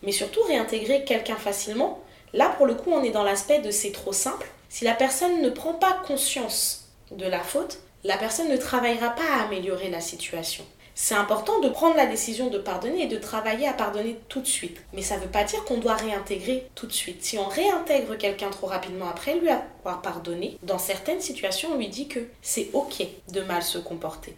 Mais 0.02 0.12
surtout, 0.12 0.42
réintégrer 0.42 1.04
quelqu'un 1.04 1.36
facilement, 1.36 2.04
Là, 2.34 2.48
pour 2.48 2.66
le 2.66 2.74
coup, 2.74 2.90
on 2.90 3.04
est 3.04 3.12
dans 3.12 3.22
l'aspect 3.22 3.60
de 3.60 3.70
c'est 3.70 3.92
trop 3.92 4.12
simple. 4.12 4.48
Si 4.68 4.84
la 4.84 4.94
personne 4.94 5.40
ne 5.40 5.50
prend 5.50 5.72
pas 5.72 5.96
conscience 6.04 6.88
de 7.12 7.26
la 7.26 7.38
faute, 7.38 7.78
la 8.02 8.16
personne 8.16 8.48
ne 8.48 8.56
travaillera 8.56 9.10
pas 9.10 9.22
à 9.22 9.44
améliorer 9.44 9.88
la 9.88 10.00
situation. 10.00 10.64
C'est 10.96 11.14
important 11.14 11.60
de 11.60 11.68
prendre 11.68 11.96
la 11.96 12.06
décision 12.06 12.50
de 12.50 12.58
pardonner 12.58 13.02
et 13.02 13.06
de 13.06 13.18
travailler 13.18 13.68
à 13.68 13.72
pardonner 13.72 14.18
tout 14.28 14.40
de 14.40 14.48
suite. 14.48 14.78
Mais 14.92 15.02
ça 15.02 15.16
ne 15.16 15.22
veut 15.22 15.30
pas 15.30 15.44
dire 15.44 15.64
qu'on 15.64 15.78
doit 15.78 15.94
réintégrer 15.94 16.66
tout 16.74 16.86
de 16.86 16.92
suite. 16.92 17.24
Si 17.24 17.38
on 17.38 17.46
réintègre 17.46 18.18
quelqu'un 18.18 18.50
trop 18.50 18.66
rapidement 18.66 19.08
après 19.08 19.36
lui 19.36 19.48
avoir 19.48 20.02
pardonné, 20.02 20.58
dans 20.64 20.78
certaines 20.78 21.20
situations, 21.20 21.70
on 21.72 21.78
lui 21.78 21.88
dit 21.88 22.08
que 22.08 22.20
c'est 22.42 22.68
ok 22.72 23.06
de 23.32 23.42
mal 23.42 23.62
se 23.62 23.78
comporter. 23.78 24.34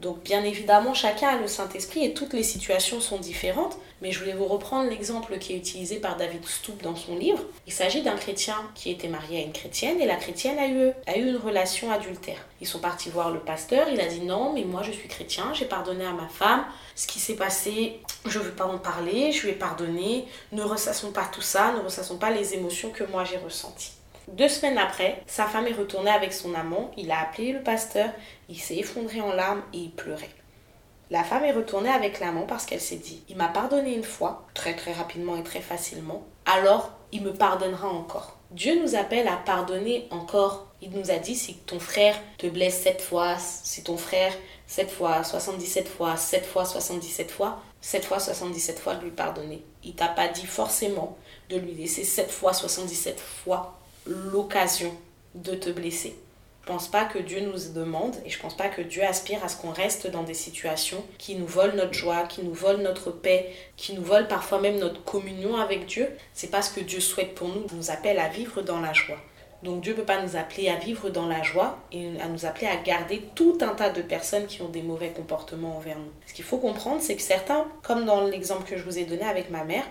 Donc 0.00 0.22
bien 0.22 0.44
évidemment, 0.44 0.92
chacun 0.92 1.28
a 1.28 1.36
le 1.38 1.48
Saint-Esprit 1.48 2.04
et 2.04 2.12
toutes 2.12 2.34
les 2.34 2.42
situations 2.42 3.00
sont 3.00 3.18
différentes, 3.18 3.78
mais 4.02 4.12
je 4.12 4.18
voulais 4.18 4.34
vous 4.34 4.44
reprendre 4.44 4.90
l'exemple 4.90 5.38
qui 5.38 5.54
est 5.54 5.56
utilisé 5.56 5.96
par 5.96 6.16
David 6.16 6.46
Stoop 6.46 6.82
dans 6.82 6.94
son 6.94 7.16
livre. 7.16 7.42
Il 7.66 7.72
s'agit 7.72 8.02
d'un 8.02 8.16
chrétien 8.16 8.56
qui 8.74 8.90
était 8.90 9.08
marié 9.08 9.40
à 9.40 9.42
une 9.42 9.52
chrétienne 9.52 9.98
et 9.98 10.06
la 10.06 10.16
chrétienne 10.16 10.58
a 10.58 10.68
eu, 10.68 10.92
a 11.06 11.16
eu 11.16 11.26
une 11.30 11.38
relation 11.38 11.90
adultère. 11.90 12.44
Ils 12.60 12.66
sont 12.66 12.78
partis 12.78 13.08
voir 13.08 13.30
le 13.30 13.40
pasteur, 13.40 13.88
il 13.90 14.00
a 14.00 14.06
dit 14.06 14.20
non, 14.20 14.52
mais 14.52 14.64
moi 14.64 14.82
je 14.82 14.92
suis 14.92 15.08
chrétien, 15.08 15.54
j'ai 15.54 15.64
pardonné 15.64 16.04
à 16.04 16.12
ma 16.12 16.28
femme, 16.28 16.64
ce 16.94 17.06
qui 17.06 17.18
s'est 17.18 17.36
passé, 17.36 18.00
je 18.26 18.38
ne 18.38 18.44
veux 18.44 18.52
pas 18.52 18.66
en 18.66 18.78
parler, 18.78 19.32
je 19.32 19.42
lui 19.42 19.52
ai 19.52 19.54
pardonné, 19.54 20.26
ne 20.52 20.62
ressassons 20.62 21.10
pas 21.10 21.24
tout 21.32 21.40
ça, 21.40 21.72
ne 21.72 21.80
ressassons 21.80 22.18
pas 22.18 22.30
les 22.30 22.52
émotions 22.52 22.90
que 22.90 23.04
moi 23.04 23.24
j'ai 23.24 23.38
ressenties. 23.38 23.95
Deux 24.28 24.48
semaines 24.48 24.78
après, 24.78 25.22
sa 25.26 25.46
femme 25.46 25.68
est 25.68 25.72
retournée 25.72 26.10
avec 26.10 26.32
son 26.32 26.54
amant, 26.54 26.90
il 26.96 27.12
a 27.12 27.20
appelé 27.20 27.52
le 27.52 27.62
pasteur, 27.62 28.10
il 28.48 28.58
s'est 28.58 28.76
effondré 28.76 29.20
en 29.20 29.32
larmes 29.32 29.62
et 29.72 29.78
il 29.78 29.92
pleurait. 29.92 30.30
La 31.10 31.22
femme 31.22 31.44
est 31.44 31.52
retournée 31.52 31.90
avec 31.90 32.18
l'amant 32.18 32.42
parce 32.42 32.66
qu'elle 32.66 32.80
s'est 32.80 32.96
dit, 32.96 33.22
il 33.28 33.36
m'a 33.36 33.46
pardonné 33.46 33.94
une 33.94 34.02
fois, 34.02 34.44
très 34.52 34.74
très 34.74 34.92
rapidement 34.92 35.36
et 35.36 35.44
très 35.44 35.60
facilement, 35.60 36.24
alors 36.44 36.90
il 37.12 37.22
me 37.22 37.32
pardonnera 37.32 37.88
encore. 37.88 38.36
Dieu 38.50 38.80
nous 38.82 38.96
appelle 38.96 39.28
à 39.28 39.36
pardonner 39.36 40.08
encore. 40.10 40.66
Il 40.82 40.90
nous 40.90 41.10
a 41.10 41.18
dit, 41.18 41.36
si 41.36 41.54
ton 41.54 41.78
frère 41.78 42.16
te 42.38 42.46
blesse 42.46 42.82
sept 42.82 43.00
fois, 43.00 43.36
si 43.38 43.84
ton 43.84 43.96
frère 43.96 44.32
sept 44.66 44.90
fois, 44.90 45.22
77 45.22 45.88
fois, 45.88 46.16
sept 46.16 46.44
fois, 46.44 46.64
77 46.64 47.30
fois, 47.30 47.60
sept 47.80 48.04
fois, 48.04 48.18
77 48.18 48.78
fois 48.78 48.94
lui 48.94 49.10
pardonner. 49.10 49.62
Il 49.84 49.94
t'a 49.94 50.08
pas 50.08 50.28
dit 50.28 50.46
forcément 50.46 51.16
de 51.48 51.56
lui 51.56 51.74
laisser 51.74 52.04
sept 52.04 52.30
fois, 52.30 52.52
77 52.52 53.20
fois 53.20 53.78
l'occasion 54.06 54.92
de 55.34 55.54
te 55.54 55.70
blesser. 55.70 56.16
Je 56.66 56.72
pense 56.72 56.88
pas 56.88 57.04
que 57.04 57.20
Dieu 57.20 57.40
nous 57.40 57.72
demande 57.74 58.16
et 58.24 58.30
je 58.30 58.40
pense 58.40 58.56
pas 58.56 58.68
que 58.68 58.82
Dieu 58.82 59.04
aspire 59.04 59.44
à 59.44 59.48
ce 59.48 59.56
qu'on 59.56 59.70
reste 59.70 60.08
dans 60.08 60.24
des 60.24 60.34
situations 60.34 61.04
qui 61.16 61.36
nous 61.36 61.46
volent 61.46 61.76
notre 61.76 61.92
joie, 61.92 62.24
qui 62.24 62.42
nous 62.42 62.54
volent 62.54 62.82
notre 62.82 63.12
paix, 63.12 63.52
qui 63.76 63.94
nous 63.94 64.02
volent 64.02 64.26
parfois 64.26 64.60
même 64.60 64.78
notre 64.78 65.04
communion 65.04 65.56
avec 65.56 65.86
Dieu. 65.86 66.08
C'est 66.34 66.50
pas 66.50 66.62
ce 66.62 66.74
que 66.74 66.80
Dieu 66.80 66.98
souhaite 66.98 67.36
pour 67.36 67.46
nous, 67.48 67.66
il 67.70 67.76
nous 67.76 67.90
appelle 67.92 68.18
à 68.18 68.28
vivre 68.28 68.62
dans 68.62 68.80
la 68.80 68.92
joie. 68.92 69.18
Donc 69.62 69.80
Dieu 69.80 69.92
ne 69.92 69.98
peut 69.98 70.04
pas 70.04 70.22
nous 70.22 70.36
appeler 70.36 70.68
à 70.68 70.76
vivre 70.76 71.08
dans 71.08 71.26
la 71.26 71.42
joie 71.42 71.78
et 71.92 72.20
à 72.20 72.28
nous 72.28 72.46
appeler 72.46 72.66
à 72.66 72.76
garder 72.76 73.22
tout 73.34 73.58
un 73.60 73.74
tas 73.74 73.90
de 73.90 74.02
personnes 74.02 74.46
qui 74.46 74.60
ont 74.62 74.68
des 74.68 74.82
mauvais 74.82 75.10
comportements 75.10 75.76
envers 75.76 75.98
nous. 75.98 76.12
Ce 76.26 76.34
qu'il 76.34 76.44
faut 76.44 76.58
comprendre, 76.58 77.00
c'est 77.00 77.16
que 77.16 77.22
certains, 77.22 77.64
comme 77.82 78.04
dans 78.04 78.24
l'exemple 78.24 78.68
que 78.68 78.76
je 78.76 78.82
vous 78.82 78.98
ai 78.98 79.04
donné 79.04 79.22
avec 79.22 79.50
ma 79.50 79.64
mère, 79.64 79.84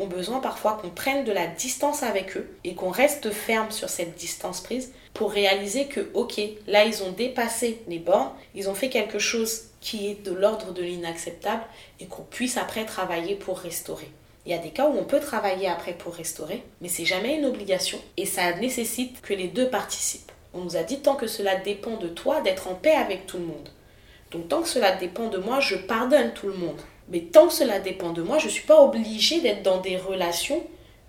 ont 0.00 0.06
besoin 0.06 0.40
parfois 0.40 0.78
qu'on 0.80 0.90
prenne 0.90 1.24
de 1.24 1.32
la 1.32 1.46
distance 1.46 2.02
avec 2.02 2.36
eux 2.36 2.48
et 2.64 2.74
qu'on 2.74 2.90
reste 2.90 3.30
ferme 3.30 3.70
sur 3.70 3.88
cette 3.88 4.16
distance 4.16 4.60
prise 4.60 4.92
pour 5.14 5.30
réaliser 5.30 5.86
que, 5.86 6.08
ok, 6.14 6.40
là 6.66 6.84
ils 6.84 7.02
ont 7.02 7.12
dépassé 7.12 7.82
les 7.88 7.98
bornes, 7.98 8.30
ils 8.54 8.68
ont 8.70 8.74
fait 8.74 8.88
quelque 8.88 9.18
chose 9.18 9.64
qui 9.80 10.08
est 10.08 10.24
de 10.24 10.32
l'ordre 10.32 10.72
de 10.72 10.82
l'inacceptable 10.82 11.64
et 12.00 12.06
qu'on 12.06 12.22
puisse 12.22 12.56
après 12.56 12.84
travailler 12.84 13.34
pour 13.34 13.58
restaurer. 13.58 14.10
Il 14.46 14.52
y 14.52 14.54
a 14.54 14.58
des 14.58 14.70
cas 14.70 14.88
où 14.88 14.96
on 14.98 15.04
peut 15.04 15.20
travailler 15.20 15.68
après 15.68 15.92
pour 15.92 16.14
restaurer, 16.14 16.62
mais 16.80 16.88
c'est 16.88 17.04
jamais 17.04 17.36
une 17.36 17.44
obligation 17.44 17.98
et 18.16 18.24
ça 18.24 18.52
nécessite 18.54 19.20
que 19.20 19.34
les 19.34 19.48
deux 19.48 19.68
participent. 19.68 20.32
On 20.54 20.62
nous 20.62 20.76
a 20.76 20.82
dit 20.82 21.00
tant 21.00 21.14
que 21.14 21.26
cela 21.26 21.56
dépend 21.56 21.96
de 21.96 22.08
toi 22.08 22.40
d'être 22.40 22.68
en 22.68 22.74
paix 22.74 22.94
avec 22.94 23.26
tout 23.26 23.38
le 23.38 23.44
monde. 23.44 23.68
Donc 24.30 24.48
tant 24.48 24.62
que 24.62 24.68
cela 24.68 24.92
dépend 24.92 25.28
de 25.28 25.38
moi, 25.38 25.60
je 25.60 25.76
pardonne 25.76 26.32
tout 26.32 26.46
le 26.46 26.54
monde. 26.54 26.80
Mais 27.10 27.20
tant 27.20 27.48
que 27.48 27.52
cela 27.52 27.80
dépend 27.80 28.10
de 28.10 28.22
moi, 28.22 28.38
je 28.38 28.46
ne 28.46 28.50
suis 28.50 28.66
pas 28.66 28.80
obligée 28.82 29.40
d'être 29.40 29.62
dans 29.62 29.80
des 29.80 29.96
relations 29.96 30.62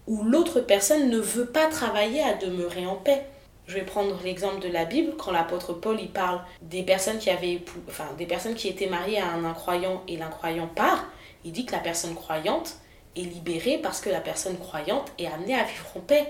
où 0.08 0.24
l'autre 0.24 0.60
personne 0.60 1.10
ne 1.10 1.20
veut 1.20 1.46
pas 1.46 1.68
travailler 1.68 2.22
à 2.24 2.34
demeurer 2.34 2.86
en 2.86 2.96
paix. 2.96 3.22
Je 3.68 3.76
vais 3.76 3.86
prendre 3.86 4.20
l'exemple 4.24 4.60
de 4.60 4.68
la 4.68 4.86
Bible 4.86 5.14
quand 5.18 5.32
l'apôtre 5.32 5.74
Paul 5.74 5.98
il 6.02 6.10
parle 6.10 6.42
des 6.62 6.84
personnes 6.84 7.20
qui 7.20 7.30
avaient 7.30 7.62
enfin 7.88 8.08
des 8.18 8.26
personnes 8.26 8.56
qui 8.56 8.68
étaient 8.68 8.88
mariées 8.88 9.20
à 9.20 9.32
un 9.32 9.46
incroyant 9.46 10.02
et 10.08 10.18
l'incroyant 10.18 10.68
part, 10.68 11.06
il 11.46 11.52
dit 11.52 11.66
que 11.66 11.72
la 11.72 11.80
personne 11.80 12.16
croyante 12.16 12.76
est 13.16 13.22
libérée 13.22 13.78
parce 13.78 14.02
que 14.02 14.10
la 14.10 14.20
personne 14.20 14.58
croyante 14.58 15.12
est 15.20 15.28
amenée 15.28 15.56
à 15.56 15.64
vivre 15.64 15.86
en 15.96 16.00
paix. 16.00 16.26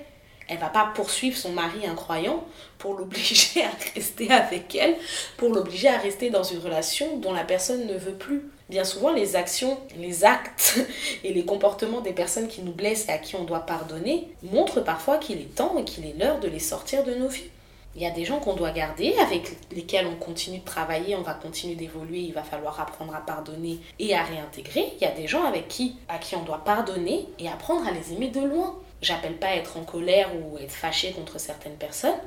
Elle 0.48 0.58
va 0.58 0.68
pas 0.68 0.92
poursuivre 0.94 1.38
son 1.38 1.54
mari 1.54 1.88
incroyant 1.88 2.44
pour 2.78 2.96
l'obliger 2.96 3.64
à 3.64 3.72
rester 3.96 4.30
avec 4.30 4.76
elle, 4.76 4.96
pour 5.38 5.50
l'obliger 5.50 5.88
à 5.88 5.98
rester 5.98 6.30
dans 6.30 6.44
une 6.44 6.60
relation 6.60 7.18
dont 7.18 7.32
la 7.32 7.46
personne 7.46 7.88
ne 7.88 7.98
veut 7.98 8.16
plus. 8.16 8.44
Bien 8.72 8.86
souvent, 8.86 9.12
les 9.12 9.36
actions, 9.36 9.78
les 9.98 10.24
actes 10.24 10.80
et 11.26 11.34
les 11.34 11.44
comportements 11.44 12.00
des 12.00 12.14
personnes 12.14 12.48
qui 12.48 12.62
nous 12.62 12.72
blessent 12.72 13.10
et 13.10 13.12
à 13.12 13.18
qui 13.18 13.36
on 13.36 13.44
doit 13.44 13.66
pardonner 13.66 14.30
montrent 14.44 14.80
parfois 14.80 15.18
qu'il 15.18 15.42
est 15.42 15.56
temps 15.56 15.78
et 15.78 15.84
qu'il 15.84 16.06
est 16.06 16.18
l'heure 16.18 16.40
de 16.40 16.48
les 16.48 16.60
sortir 16.60 17.04
de 17.04 17.14
nos 17.14 17.28
vies. 17.28 17.50
Il 17.98 18.02
y 18.02 18.06
a 18.06 18.12
des 18.12 18.24
gens 18.24 18.40
qu'on 18.40 18.56
doit 18.56 18.72
garder, 18.72 19.14
avec 19.22 19.58
lesquels 19.74 20.08
on 20.08 20.16
continue 20.16 20.60
de 20.60 20.64
travailler, 20.64 21.18
on 21.18 21.22
va 21.22 21.34
continuer 21.34 21.76
d'évoluer, 21.76 22.20
il 22.20 22.34
va 22.34 22.44
falloir 22.44 22.80
apprendre 22.80 23.14
à 23.14 23.20
pardonner 23.20 23.78
et 24.00 24.16
à 24.16 24.24
réintégrer. 24.24 24.94
Il 24.96 25.04
y 25.04 25.06
a 25.06 25.12
des 25.12 25.28
gens 25.28 25.44
avec 25.44 25.68
qui, 25.68 25.98
à 26.08 26.18
qui 26.18 26.38
on 26.38 26.44
doit 26.44 26.64
pardonner 26.64 27.28
et 27.40 27.50
apprendre 27.50 27.86
à 27.86 27.92
les 27.92 28.14
aimer 28.14 28.30
de 28.30 28.40
loin. 28.40 28.80
J'appelle 29.02 29.36
pas 29.36 29.54
être 29.54 29.76
en 29.76 29.84
colère 29.84 30.30
ou 30.34 30.58
être 30.60 30.72
fâché 30.72 31.12
contre 31.12 31.42
certaines 31.42 31.76
personnes, 31.76 32.20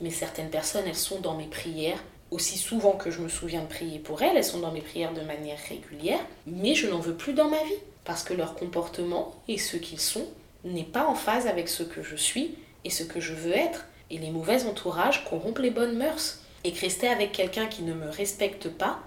mais 0.00 0.10
certaines 0.10 0.50
personnes, 0.50 0.88
elles 0.88 0.96
sont 0.96 1.20
dans 1.20 1.36
mes 1.36 1.46
prières 1.46 2.02
aussi 2.32 2.58
souvent 2.58 2.92
que 2.92 3.10
je 3.10 3.20
me 3.20 3.28
souviens 3.28 3.62
de 3.62 3.66
prier 3.66 3.98
pour 3.98 4.22
elles, 4.22 4.36
elles 4.36 4.44
sont 4.44 4.60
dans 4.60 4.72
mes 4.72 4.80
prières 4.80 5.12
de 5.12 5.20
manière 5.20 5.58
régulière, 5.68 6.20
mais 6.46 6.74
je 6.74 6.88
n'en 6.88 6.98
veux 6.98 7.14
plus 7.14 7.34
dans 7.34 7.48
ma 7.48 7.62
vie, 7.62 7.80
parce 8.04 8.24
que 8.24 8.34
leur 8.34 8.54
comportement 8.54 9.34
et 9.48 9.58
ce 9.58 9.76
qu'ils 9.76 10.00
sont 10.00 10.26
n'est 10.64 10.82
pas 10.82 11.06
en 11.06 11.14
phase 11.14 11.46
avec 11.46 11.68
ce 11.68 11.82
que 11.82 12.02
je 12.02 12.16
suis 12.16 12.56
et 12.84 12.90
ce 12.90 13.04
que 13.04 13.20
je 13.20 13.34
veux 13.34 13.52
être. 13.52 13.86
Et 14.10 14.18
les 14.18 14.30
mauvais 14.30 14.64
entourages 14.64 15.24
corrompent 15.24 15.60
les 15.60 15.70
bonnes 15.70 15.96
mœurs. 15.96 16.40
Et 16.64 16.72
que 16.72 16.80
rester 16.80 17.08
avec 17.08 17.32
quelqu'un 17.32 17.66
qui 17.66 17.82
ne 17.82 17.94
me 17.94 18.08
respecte 18.08 18.68
pas, 18.68 19.00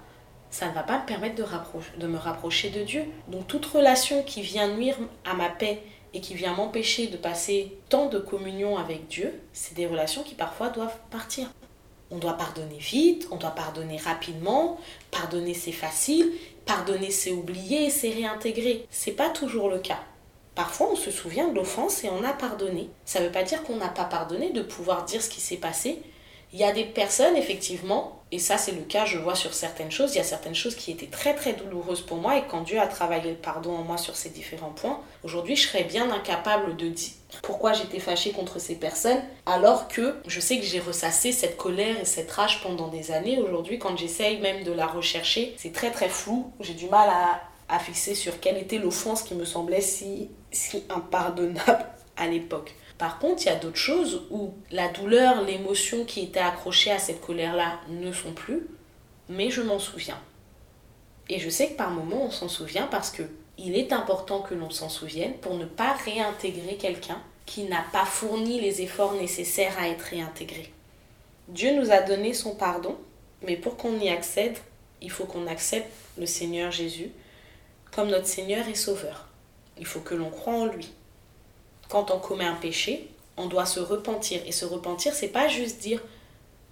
ça 0.49 0.69
ne 0.69 0.73
va 0.73 0.83
pas 0.83 0.99
me 0.99 1.05
permettre 1.05 1.35
de, 1.35 1.45
de 1.99 2.07
me 2.07 2.17
rapprocher 2.17 2.69
de 2.69 2.83
Dieu. 2.83 3.03
Donc 3.27 3.47
toute 3.47 3.65
relation 3.65 4.23
qui 4.23 4.41
vient 4.41 4.67
nuire 4.75 4.97
à 5.25 5.33
ma 5.33 5.49
paix 5.49 5.81
et 6.13 6.21
qui 6.21 6.33
vient 6.33 6.53
m'empêcher 6.53 7.07
de 7.07 7.17
passer 7.17 7.77
tant 7.89 8.07
de 8.07 8.19
communion 8.19 8.77
avec 8.77 9.07
Dieu, 9.07 9.33
c'est 9.51 9.75
des 9.75 9.87
relations 9.87 10.23
qui 10.23 10.35
parfois 10.35 10.69
doivent 10.69 10.97
partir. 11.11 11.49
On 12.15 12.17
doit 12.17 12.37
pardonner 12.37 12.77
vite, 12.77 13.27
on 13.29 13.35
doit 13.35 13.51
pardonner 13.51 13.97
rapidement, 13.97 14.79
pardonner 15.11 15.53
c'est 15.53 15.73
facile, 15.73 16.31
pardonner 16.65 17.11
c'est 17.11 17.33
oublier 17.33 17.89
c'est 17.89 18.09
réintégrer. 18.09 18.87
C'est 18.89 19.11
pas 19.11 19.29
toujours 19.29 19.69
le 19.69 19.79
cas. 19.79 19.99
Parfois, 20.55 20.91
on 20.93 20.95
se 20.95 21.11
souvient 21.11 21.49
de 21.49 21.55
l'offense 21.55 22.05
et 22.05 22.09
on 22.09 22.23
a 22.23 22.31
pardonné. 22.31 22.89
Ça 23.03 23.19
ne 23.19 23.25
veut 23.25 23.33
pas 23.33 23.43
dire 23.43 23.63
qu'on 23.63 23.75
n'a 23.75 23.89
pas 23.89 24.05
pardonné 24.05 24.53
de 24.53 24.61
pouvoir 24.61 25.03
dire 25.03 25.21
ce 25.21 25.29
qui 25.29 25.41
s'est 25.41 25.57
passé. 25.57 26.01
Il 26.53 26.59
y 26.59 26.63
a 26.63 26.71
des 26.71 26.85
personnes, 26.85 27.35
effectivement, 27.35 28.14
et 28.31 28.39
ça 28.39 28.57
c'est 28.57 28.71
le 28.71 28.81
cas, 28.81 29.05
je 29.05 29.17
vois 29.17 29.35
sur 29.35 29.53
certaines 29.53 29.91
choses, 29.91 30.13
il 30.13 30.17
y 30.17 30.21
a 30.21 30.25
certaines 30.25 30.55
choses 30.55 30.75
qui 30.75 30.91
étaient 30.91 31.07
très 31.07 31.35
très 31.35 31.53
douloureuses 31.53 32.01
pour 32.01 32.17
moi 32.17 32.37
et 32.37 32.43
quand 32.49 32.61
Dieu 32.61 32.79
a 32.79 32.87
travaillé 32.87 33.31
le 33.31 33.37
pardon 33.37 33.75
en 33.75 33.83
moi 33.83 33.97
sur 33.97 34.15
ces 34.15 34.29
différents 34.29 34.71
points, 34.71 34.99
aujourd'hui 35.23 35.55
je 35.55 35.67
serais 35.67 35.83
bien 35.83 36.09
incapable 36.11 36.75
de 36.75 36.87
dire 36.89 37.11
pourquoi 37.43 37.73
j'étais 37.73 37.99
fâchée 37.99 38.31
contre 38.31 38.59
ces 38.59 38.75
personnes 38.75 39.21
alors 39.45 39.87
que 39.87 40.15
je 40.25 40.39
sais 40.39 40.59
que 40.59 40.65
j'ai 40.65 40.79
ressassé 40.79 41.31
cette 41.31 41.57
colère 41.57 41.99
et 41.99 42.05
cette 42.05 42.31
rage 42.31 42.61
pendant 42.61 42.87
des 42.87 43.11
années. 43.11 43.39
Aujourd'hui 43.39 43.77
quand 43.77 43.95
j'essaye 43.95 44.39
même 44.39 44.63
de 44.63 44.71
la 44.71 44.87
rechercher, 44.87 45.53
c'est 45.57 45.73
très 45.73 45.91
très 45.91 46.09
flou, 46.09 46.51
j'ai 46.59 46.73
du 46.73 46.87
mal 46.87 47.09
à, 47.09 47.41
à 47.69 47.79
fixer 47.79 48.15
sur 48.15 48.39
quelle 48.39 48.57
était 48.57 48.77
l'offense 48.77 49.23
qui 49.23 49.35
me 49.35 49.45
semblait 49.45 49.81
si, 49.81 50.29
si 50.51 50.83
impardonnable 50.89 51.85
à 52.17 52.27
l'époque. 52.27 52.73
Par 52.97 53.19
contre, 53.19 53.43
il 53.43 53.47
y 53.47 53.49
a 53.49 53.55
d'autres 53.55 53.75
choses 53.75 54.23
où 54.29 54.53
la 54.71 54.87
douleur, 54.87 55.43
l'émotion 55.43 56.05
qui 56.05 56.21
était 56.21 56.39
accrochée 56.39 56.91
à 56.91 56.99
cette 56.99 57.21
colère-là 57.21 57.79
ne 57.89 58.11
sont 58.11 58.31
plus, 58.31 58.67
mais 59.27 59.49
je 59.49 59.61
m'en 59.61 59.79
souviens. 59.79 60.19
Et 61.27 61.39
je 61.39 61.49
sais 61.49 61.69
que 61.69 61.77
par 61.77 61.89
moments 61.89 62.25
on 62.25 62.31
s'en 62.31 62.47
souvient 62.47 62.87
parce 62.87 63.09
que 63.09 63.23
il 63.57 63.75
est 63.75 63.93
important 63.93 64.41
que 64.41 64.53
l'on 64.53 64.69
s'en 64.69 64.89
souvienne 64.89 65.33
pour 65.35 65.55
ne 65.55 65.65
pas 65.65 65.93
réintégrer 65.93 66.75
quelqu'un 66.75 67.21
qui 67.45 67.63
n'a 67.63 67.83
pas 67.91 68.05
fourni 68.05 68.59
les 68.59 68.81
efforts 68.81 69.13
nécessaires 69.13 69.77
à 69.79 69.87
être 69.87 70.01
réintégré. 70.01 70.71
Dieu 71.47 71.73
nous 71.79 71.91
a 71.91 72.01
donné 72.01 72.33
son 72.33 72.55
pardon, 72.55 72.97
mais 73.43 73.55
pour 73.55 73.77
qu'on 73.77 73.99
y 73.99 74.09
accède, 74.09 74.57
il 75.01 75.11
faut 75.11 75.25
qu'on 75.25 75.47
accepte 75.47 75.89
le 76.17 76.25
Seigneur 76.25 76.71
Jésus 76.71 77.11
comme 77.91 78.09
notre 78.09 78.27
Seigneur 78.27 78.67
et 78.67 78.75
Sauveur. 78.75 79.27
Il 79.77 79.85
faut 79.85 80.01
que 80.01 80.15
l'on 80.15 80.29
croie 80.29 80.53
en 80.53 80.65
lui 80.65 80.91
quand 81.89 82.11
on 82.11 82.19
commet 82.19 82.45
un 82.45 82.55
péché, 82.55 83.09
on 83.37 83.47
doit 83.47 83.65
se 83.65 83.79
repentir. 83.79 84.41
Et 84.45 84.51
se 84.51 84.65
repentir, 84.65 85.13
c'est 85.13 85.27
pas 85.27 85.47
juste 85.47 85.79
dire 85.79 86.01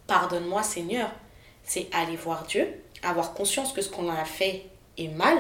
pardonne-moi 0.08 0.64
Seigneur, 0.64 1.10
c'est 1.64 1.88
aller 1.94 2.16
voir 2.16 2.46
Dieu, 2.46 2.68
avoir 3.04 3.34
conscience 3.34 3.74
que 3.74 3.82
ce 3.82 3.90
qu'on 3.90 4.10
a 4.10 4.26
fait 4.26 4.66
est 4.98 5.08
mal, 5.08 5.38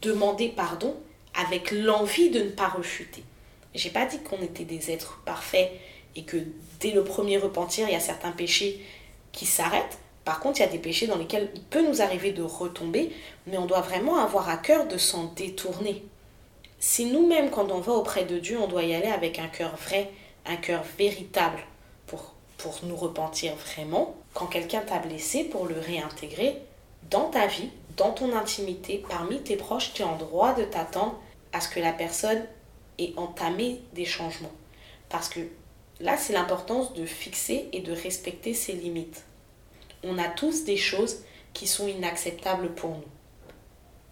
demander 0.00 0.48
pardon 0.48 0.96
avec 1.34 1.70
l'envie 1.70 2.30
de 2.30 2.40
ne 2.40 2.50
pas 2.50 2.68
rechuter. 2.68 3.24
J'ai 3.74 3.90
pas 3.90 4.04
dit 4.04 4.18
qu'on 4.20 4.42
était 4.42 4.64
des 4.64 4.90
êtres 4.90 5.22
parfaits 5.24 5.70
et 6.14 6.24
que 6.24 6.36
dès 6.80 6.90
le 6.90 7.04
premier 7.04 7.38
repentir, 7.38 7.88
il 7.88 7.92
y 7.92 7.96
a 7.96 8.00
certains 8.00 8.32
péchés 8.32 8.84
qui 9.32 9.46
s'arrêtent. 9.46 9.98
Par 10.24 10.40
contre, 10.40 10.60
il 10.60 10.62
y 10.62 10.66
a 10.66 10.70
des 10.70 10.78
péchés 10.78 11.06
dans 11.06 11.16
lesquels 11.16 11.50
il 11.54 11.62
peut 11.62 11.86
nous 11.86 12.02
arriver 12.02 12.32
de 12.32 12.42
retomber, 12.42 13.12
mais 13.46 13.56
on 13.56 13.66
doit 13.66 13.80
vraiment 13.80 14.18
avoir 14.18 14.48
à 14.48 14.56
cœur 14.56 14.86
de 14.86 14.98
s'en 14.98 15.24
détourner. 15.24 16.04
Si 16.84 17.04
nous-mêmes, 17.04 17.50
quand 17.50 17.70
on 17.70 17.78
va 17.78 17.92
auprès 17.92 18.24
de 18.24 18.40
Dieu, 18.40 18.58
on 18.58 18.66
doit 18.66 18.82
y 18.82 18.92
aller 18.92 19.06
avec 19.06 19.38
un 19.38 19.46
cœur 19.46 19.76
vrai, 19.76 20.10
un 20.44 20.56
cœur 20.56 20.82
véritable 20.98 21.60
pour, 22.08 22.34
nous 22.82 22.96
repentir 22.96 23.54
vraiment, 23.54 24.16
quand 24.34 24.46
quelqu'un 24.46 24.80
t'a 24.80 24.98
blessé, 24.98 25.44
pour 25.44 25.66
le 25.66 25.78
réintégrer 25.78 26.58
dans 27.08 27.30
ta 27.30 27.46
vie, 27.46 27.70
dans 27.96 28.10
ton 28.10 28.36
intimité, 28.36 29.04
parmi 29.08 29.40
tes 29.42 29.56
proches, 29.56 29.92
tu 29.94 30.02
es 30.02 30.04
en 30.04 30.16
droit 30.16 30.54
de 30.54 30.64
t'attendre 30.64 31.14
à 31.52 31.60
ce 31.60 31.68
que 31.68 31.78
la 31.78 31.92
personne 31.92 32.44
ait 32.98 33.12
entamé 33.16 33.80
des 33.92 34.04
changements. 34.04 34.52
Parce 35.08 35.28
que 35.28 35.40
là, 36.00 36.16
c'est 36.16 36.32
l'importance 36.32 36.94
de 36.94 37.06
fixer 37.06 37.68
et 37.72 37.80
de 37.80 37.92
respecter 37.92 38.54
ses 38.54 38.72
limites. 38.72 39.22
On 40.02 40.18
a 40.18 40.26
tous 40.26 40.64
des 40.64 40.76
choses 40.76 41.18
qui 41.52 41.68
sont 41.68 41.86
inacceptables 41.86 42.74
pour 42.74 42.90
nous 42.90 43.12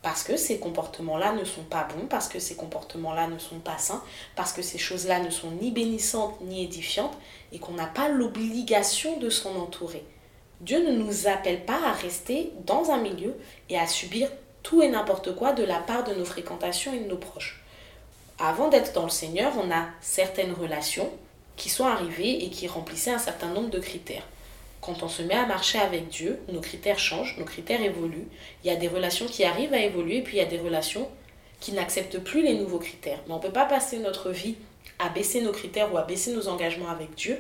parce 0.03 0.23
que 0.23 0.37
ces 0.37 0.59
comportements-là 0.59 1.33
ne 1.33 1.45
sont 1.45 1.63
pas 1.63 1.85
bons, 1.85 2.07
parce 2.09 2.29
que 2.29 2.39
ces 2.39 2.57
comportements-là 2.57 3.27
ne 3.27 3.39
sont 3.39 3.59
pas 3.59 3.79
sains, 3.79 4.03
parce 4.35 4.53
que 4.53 4.63
ces 4.63 4.79
choses-là 4.79 5.21
ne 5.21 5.31
sont 5.31 5.51
ni 5.51 5.71
bénissantes 5.71 6.41
ni 6.41 6.65
édifiantes 6.65 7.17
et 7.53 7.59
qu'on 7.59 7.73
n'a 7.75 7.87
pas 7.87 8.09
l'obligation 8.09 9.19
de 9.19 9.29
s'en 9.29 9.57
entourer. 9.57 10.05
Dieu 10.61 10.83
ne 10.85 10.97
nous 10.97 11.27
appelle 11.27 11.65
pas 11.65 11.81
à 11.87 11.93
rester 11.93 12.53
dans 12.67 12.91
un 12.91 12.99
milieu 12.99 13.35
et 13.69 13.79
à 13.79 13.87
subir 13.87 14.31
tout 14.63 14.83
et 14.83 14.89
n'importe 14.89 15.35
quoi 15.35 15.53
de 15.53 15.65
la 15.65 15.79
part 15.79 16.05
de 16.05 16.15
nos 16.15 16.25
fréquentations 16.25 16.95
et 16.95 17.01
de 17.01 17.09
nos 17.09 17.17
proches. 17.17 17.63
Avant 18.39 18.69
d'être 18.69 18.95
dans 18.95 19.05
le 19.05 19.11
Seigneur, 19.11 19.53
on 19.63 19.71
a 19.71 19.87
certaines 20.01 20.53
relations 20.53 21.11
qui 21.57 21.69
sont 21.69 21.87
arrivées 21.87 22.45
et 22.45 22.49
qui 22.49 22.69
remplissaient 22.69 23.11
un 23.11 23.19
certain 23.19 23.49
nombre 23.49 23.71
de 23.71 23.79
critères 23.79 24.27
quand 24.81 25.03
on 25.03 25.09
se 25.09 25.23
met 25.23 25.35
à 25.35 25.47
marcher 25.47 25.79
avec 25.79 26.09
Dieu, 26.09 26.41
nos 26.49 26.61
critères 26.61 26.99
changent, 26.99 27.37
nos 27.39 27.45
critères 27.45 27.83
évoluent. 27.83 28.29
Il 28.65 28.69
y 28.69 28.75
a 28.75 28.77
des 28.77 28.89
relations 28.89 29.27
qui 29.27 29.45
arrivent 29.45 29.75
à 29.75 29.81
évoluer, 29.81 30.23
puis 30.23 30.37
il 30.37 30.41
y 30.41 30.43
a 30.43 30.47
des 30.47 30.59
relations 30.59 31.09
qui 31.61 31.73
n'acceptent 31.73 32.19
plus 32.19 32.43
les 32.43 32.55
nouveaux 32.55 32.79
critères. 32.79 33.21
Mais 33.27 33.35
on 33.35 33.37
ne 33.37 33.43
peut 33.43 33.53
pas 33.53 33.67
passer 33.67 33.99
notre 33.99 34.31
vie 34.31 34.57
à 34.99 35.11
baisser 35.11 35.43
nos 35.43 35.53
critères 35.53 35.93
ou 35.93 35.99
à 35.99 36.03
baisser 36.03 36.33
nos 36.33 36.49
engagements 36.49 36.89
avec 36.89 37.15
Dieu 37.15 37.39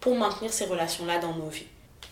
pour 0.00 0.16
maintenir 0.16 0.52
ces 0.52 0.64
relations-là 0.64 1.18
dans 1.18 1.34
nos 1.34 1.48
vies. 1.48 1.66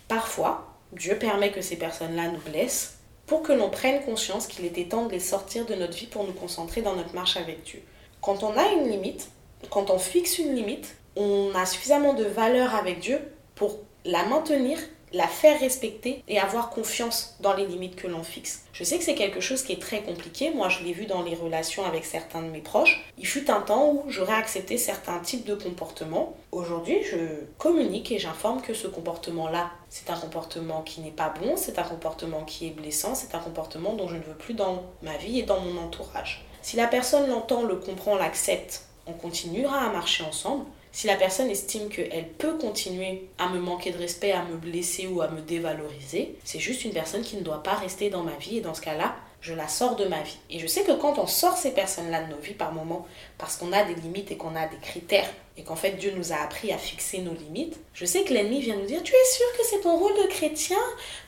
Parfois, 0.07 0.69
Dieu 0.93 1.17
permet 1.19 1.51
que 1.51 1.61
ces 1.61 1.77
personnes-là 1.77 2.29
nous 2.29 2.41
blessent 2.41 2.99
pour 3.27 3.43
que 3.43 3.53
l'on 3.53 3.71
prenne 3.71 4.03
conscience 4.05 4.47
qu'il 4.47 4.65
était 4.65 4.87
temps 4.87 5.07
de 5.07 5.13
les 5.13 5.21
sortir 5.21 5.67
de 5.67 5.75
notre 5.75 5.97
vie 5.97 6.07
pour 6.07 6.25
nous 6.25 6.33
concentrer 6.33 6.83
dans 6.83 6.95
notre 6.95 7.15
marche 7.15 7.37
avec 7.37 7.63
Dieu. 7.65 7.83
Quand 8.21 8.43
on 8.43 8.57
a 8.57 8.69
une 8.73 8.89
limite, 8.89 9.31
quand 9.71 9.91
on 9.91 9.99
fixe 9.99 10.39
une 10.39 10.55
limite, 10.55 10.97
on 11.17 11.51
a 11.55 11.67
suffisamment 11.67 12.15
de 12.15 12.25
valeur 12.25 12.75
avec 12.75 13.01
Dieu 13.01 13.21
pour 13.55 13.79
la 14.05 14.25
maintenir, 14.25 14.79
la 15.13 15.27
faire 15.27 15.59
respecter 15.61 16.23
et 16.29 16.39
avoir 16.39 16.71
confiance 16.71 17.37
dans 17.41 17.55
les 17.55 17.67
limites 17.67 17.97
que 17.97 18.07
l'on 18.07 18.23
fixe. 18.23 18.65
Je 18.73 18.85
sais 18.85 18.99
que 18.99 19.05
c'est 19.05 19.15
quelque 19.15 19.41
chose 19.41 19.63
qui 19.63 19.73
est 19.73 19.81
très 19.81 20.03
compliqué, 20.03 20.51
moi 20.51 20.69
je 20.69 20.83
l'ai 20.85 20.93
vu 20.93 21.07
dans 21.07 21.23
les 21.23 21.35
relations 21.35 21.85
avec 21.85 22.05
certains 22.05 22.43
de 22.43 22.49
mes 22.49 22.61
proches. 22.61 23.05
Il 23.17 23.27
fut 23.27 23.51
un 23.51 23.61
temps 23.61 23.91
où 23.91 24.05
j'aurais 24.09 24.35
accepté 24.35 24.77
certains 24.77 25.19
types 25.21 25.47
de 25.47 25.55
comportements. 25.55 26.37
Aujourd'hui, 26.53 26.99
je 27.11 27.17
communique 27.57 28.13
et 28.13 28.19
j'informe 28.19 28.61
que 28.61 28.75
ce 28.75 28.87
comportement-là, 28.87 29.71
c'est 29.89 30.11
un 30.11 30.17
comportement 30.17 30.83
qui 30.83 31.01
n'est 31.01 31.11
pas 31.11 31.33
bon, 31.41 31.57
c'est 31.57 31.79
un 31.79 31.85
comportement 31.85 32.45
qui 32.45 32.67
est 32.67 32.71
blessant, 32.71 33.15
c'est 33.15 33.35
un 33.35 33.41
comportement 33.41 33.95
dont 33.95 34.09
je 34.09 34.17
ne 34.17 34.23
veux 34.23 34.35
plus 34.35 34.55
dans 34.55 34.83
ma 35.03 35.17
vie 35.17 35.39
et 35.39 35.43
dans 35.43 35.61
mon 35.61 35.81
entourage. 35.81 36.45
Si 36.63 36.77
la 36.77 36.87
personne 36.87 37.31
l'entend, 37.31 37.63
le 37.63 37.77
comprend, 37.77 38.17
l'accepte, 38.17 38.83
on 39.07 39.13
continuera 39.13 39.79
à 39.79 39.91
marcher 39.91 40.25
ensemble. 40.25 40.65
Si 40.91 41.07
la 41.07 41.17
personne 41.17 41.51
estime 41.51 41.89
qu'elle 41.89 42.29
peut 42.39 42.57
continuer 42.59 43.29
à 43.39 43.49
me 43.49 43.61
manquer 43.61 43.91
de 43.91 43.99
respect, 43.99 44.33
à 44.33 44.45
me 44.45 44.57
blesser 44.57 45.07
ou 45.07 45.21
à 45.21 45.29
me 45.29 45.41
dévaloriser, 45.41 46.35
c'est 46.45 46.59
juste 46.59 46.85
une 46.85 46.93
personne 46.93 47.23
qui 47.23 47.37
ne 47.37 47.43
doit 47.43 47.63
pas 47.63 47.75
rester 47.75 48.11
dans 48.11 48.23
ma 48.23 48.37
vie 48.37 48.59
et 48.59 48.61
dans 48.61 48.75
ce 48.75 48.81
cas-là, 48.81 49.15
je 49.41 49.55
la 49.55 49.69
sors 49.69 49.97
de 49.97 50.07
ma 50.07 50.21
vie. 50.23 50.39
Et 50.51 50.59
je 50.59 50.67
sais 50.67 50.83
que 50.83 50.93
quand 50.93 51.19
on 51.19 51.27
sort 51.27 51.57
ces 51.57 51.73
personnes-là 51.73 52.25
de 52.25 52.33
nos 52.33 52.41
vies 52.41 52.55
par 52.55 52.73
moment, 52.73 53.07
parce 53.37 53.57
qu'on 53.57 53.73
a 53.73 53.85
des 53.85 53.95
limites 53.95 54.33
et 54.33 54.37
qu'on 54.37 54.57
a 54.57 54.67
des 54.67 54.79
critères, 54.79 55.31
et 55.57 55.63
qu'en 55.63 55.77
fait 55.77 55.93
Dieu 55.93 56.13
nous 56.17 56.33
a 56.33 56.37
appris 56.37 56.73
à 56.73 56.79
fixer 56.79 57.19
nos 57.19 57.35
limites, 57.35 57.79
je 57.95 58.05
sais 58.05 58.25
que 58.25 58.33
l'ennemi 58.33 58.61
vient 58.61 58.77
nous 58.77 58.87
dire, 58.87 59.03
tu 59.03 59.15
es 59.15 59.25
sûr 59.33 59.47
que 59.57 59.65
c'est 59.65 59.81
ton 59.81 59.97
rôle 59.97 60.15
de 60.15 60.29
chrétien? 60.29 60.79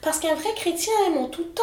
Parce 0.02 0.18
qu'un 0.18 0.34
vrai 0.34 0.54
chrétien 0.54 0.92
aime 1.06 1.18
en 1.18 1.28
tout 1.28 1.44
temps. 1.44 1.62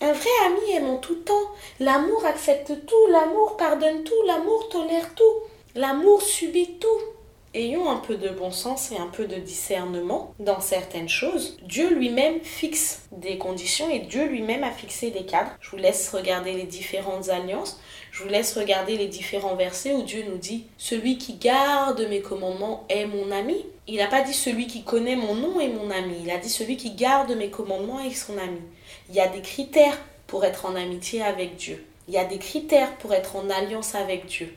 Un 0.00 0.12
vrai 0.12 0.30
ami 0.46 0.72
aime 0.74 0.90
en 0.90 0.98
tout 0.98 1.16
temps. 1.16 1.50
L'amour 1.80 2.24
accepte 2.24 2.72
tout, 2.86 3.06
l'amour 3.10 3.56
pardonne 3.56 4.04
tout, 4.04 4.22
l'amour 4.26 4.68
tolère 4.68 5.14
tout, 5.14 5.34
l'amour 5.74 6.22
subit 6.22 6.78
tout 6.78 7.17
ayons 7.54 7.90
un 7.90 7.96
peu 7.96 8.16
de 8.16 8.28
bon 8.28 8.50
sens 8.50 8.92
et 8.92 8.96
un 8.96 9.06
peu 9.06 9.26
de 9.26 9.36
discernement 9.36 10.34
dans 10.38 10.60
certaines 10.60 11.08
choses. 11.08 11.56
Dieu 11.62 11.94
lui-même 11.94 12.40
fixe 12.42 13.02
des 13.12 13.38
conditions 13.38 13.88
et 13.90 14.00
Dieu 14.00 14.26
lui-même 14.26 14.64
a 14.64 14.70
fixé 14.70 15.10
des 15.10 15.24
cadres. 15.24 15.50
Je 15.60 15.70
vous 15.70 15.76
laisse 15.76 16.10
regarder 16.10 16.52
les 16.52 16.64
différentes 16.64 17.28
alliances. 17.28 17.80
Je 18.12 18.22
vous 18.22 18.28
laisse 18.28 18.56
regarder 18.56 18.96
les 18.96 19.06
différents 19.06 19.54
versets 19.54 19.92
où 19.92 20.02
Dieu 20.02 20.24
nous 20.28 20.38
dit 20.38 20.66
Celui 20.76 21.18
qui 21.18 21.34
garde 21.34 22.06
mes 22.08 22.20
commandements 22.20 22.84
est 22.88 23.06
mon 23.06 23.30
ami. 23.30 23.64
Il 23.86 23.96
n'a 23.96 24.06
pas 24.06 24.22
dit 24.22 24.34
celui 24.34 24.66
qui 24.66 24.82
connaît 24.82 25.16
mon 25.16 25.34
nom 25.34 25.60
est 25.60 25.68
mon 25.68 25.90
ami. 25.90 26.16
Il 26.22 26.30
a 26.30 26.38
dit 26.38 26.50
celui 26.50 26.76
qui 26.76 26.92
garde 26.92 27.30
mes 27.32 27.50
commandements 27.50 28.00
est 28.00 28.14
son 28.14 28.36
ami. 28.36 28.60
Il 29.08 29.14
y 29.14 29.20
a 29.20 29.28
des 29.28 29.40
critères 29.40 29.98
pour 30.26 30.44
être 30.44 30.66
en 30.66 30.74
amitié 30.74 31.22
avec 31.22 31.56
Dieu. 31.56 31.84
Il 32.06 32.14
y 32.14 32.18
a 32.18 32.24
des 32.24 32.38
critères 32.38 32.96
pour 32.98 33.14
être 33.14 33.36
en 33.36 33.50
alliance 33.50 33.94
avec 33.94 34.26
Dieu. 34.26 34.54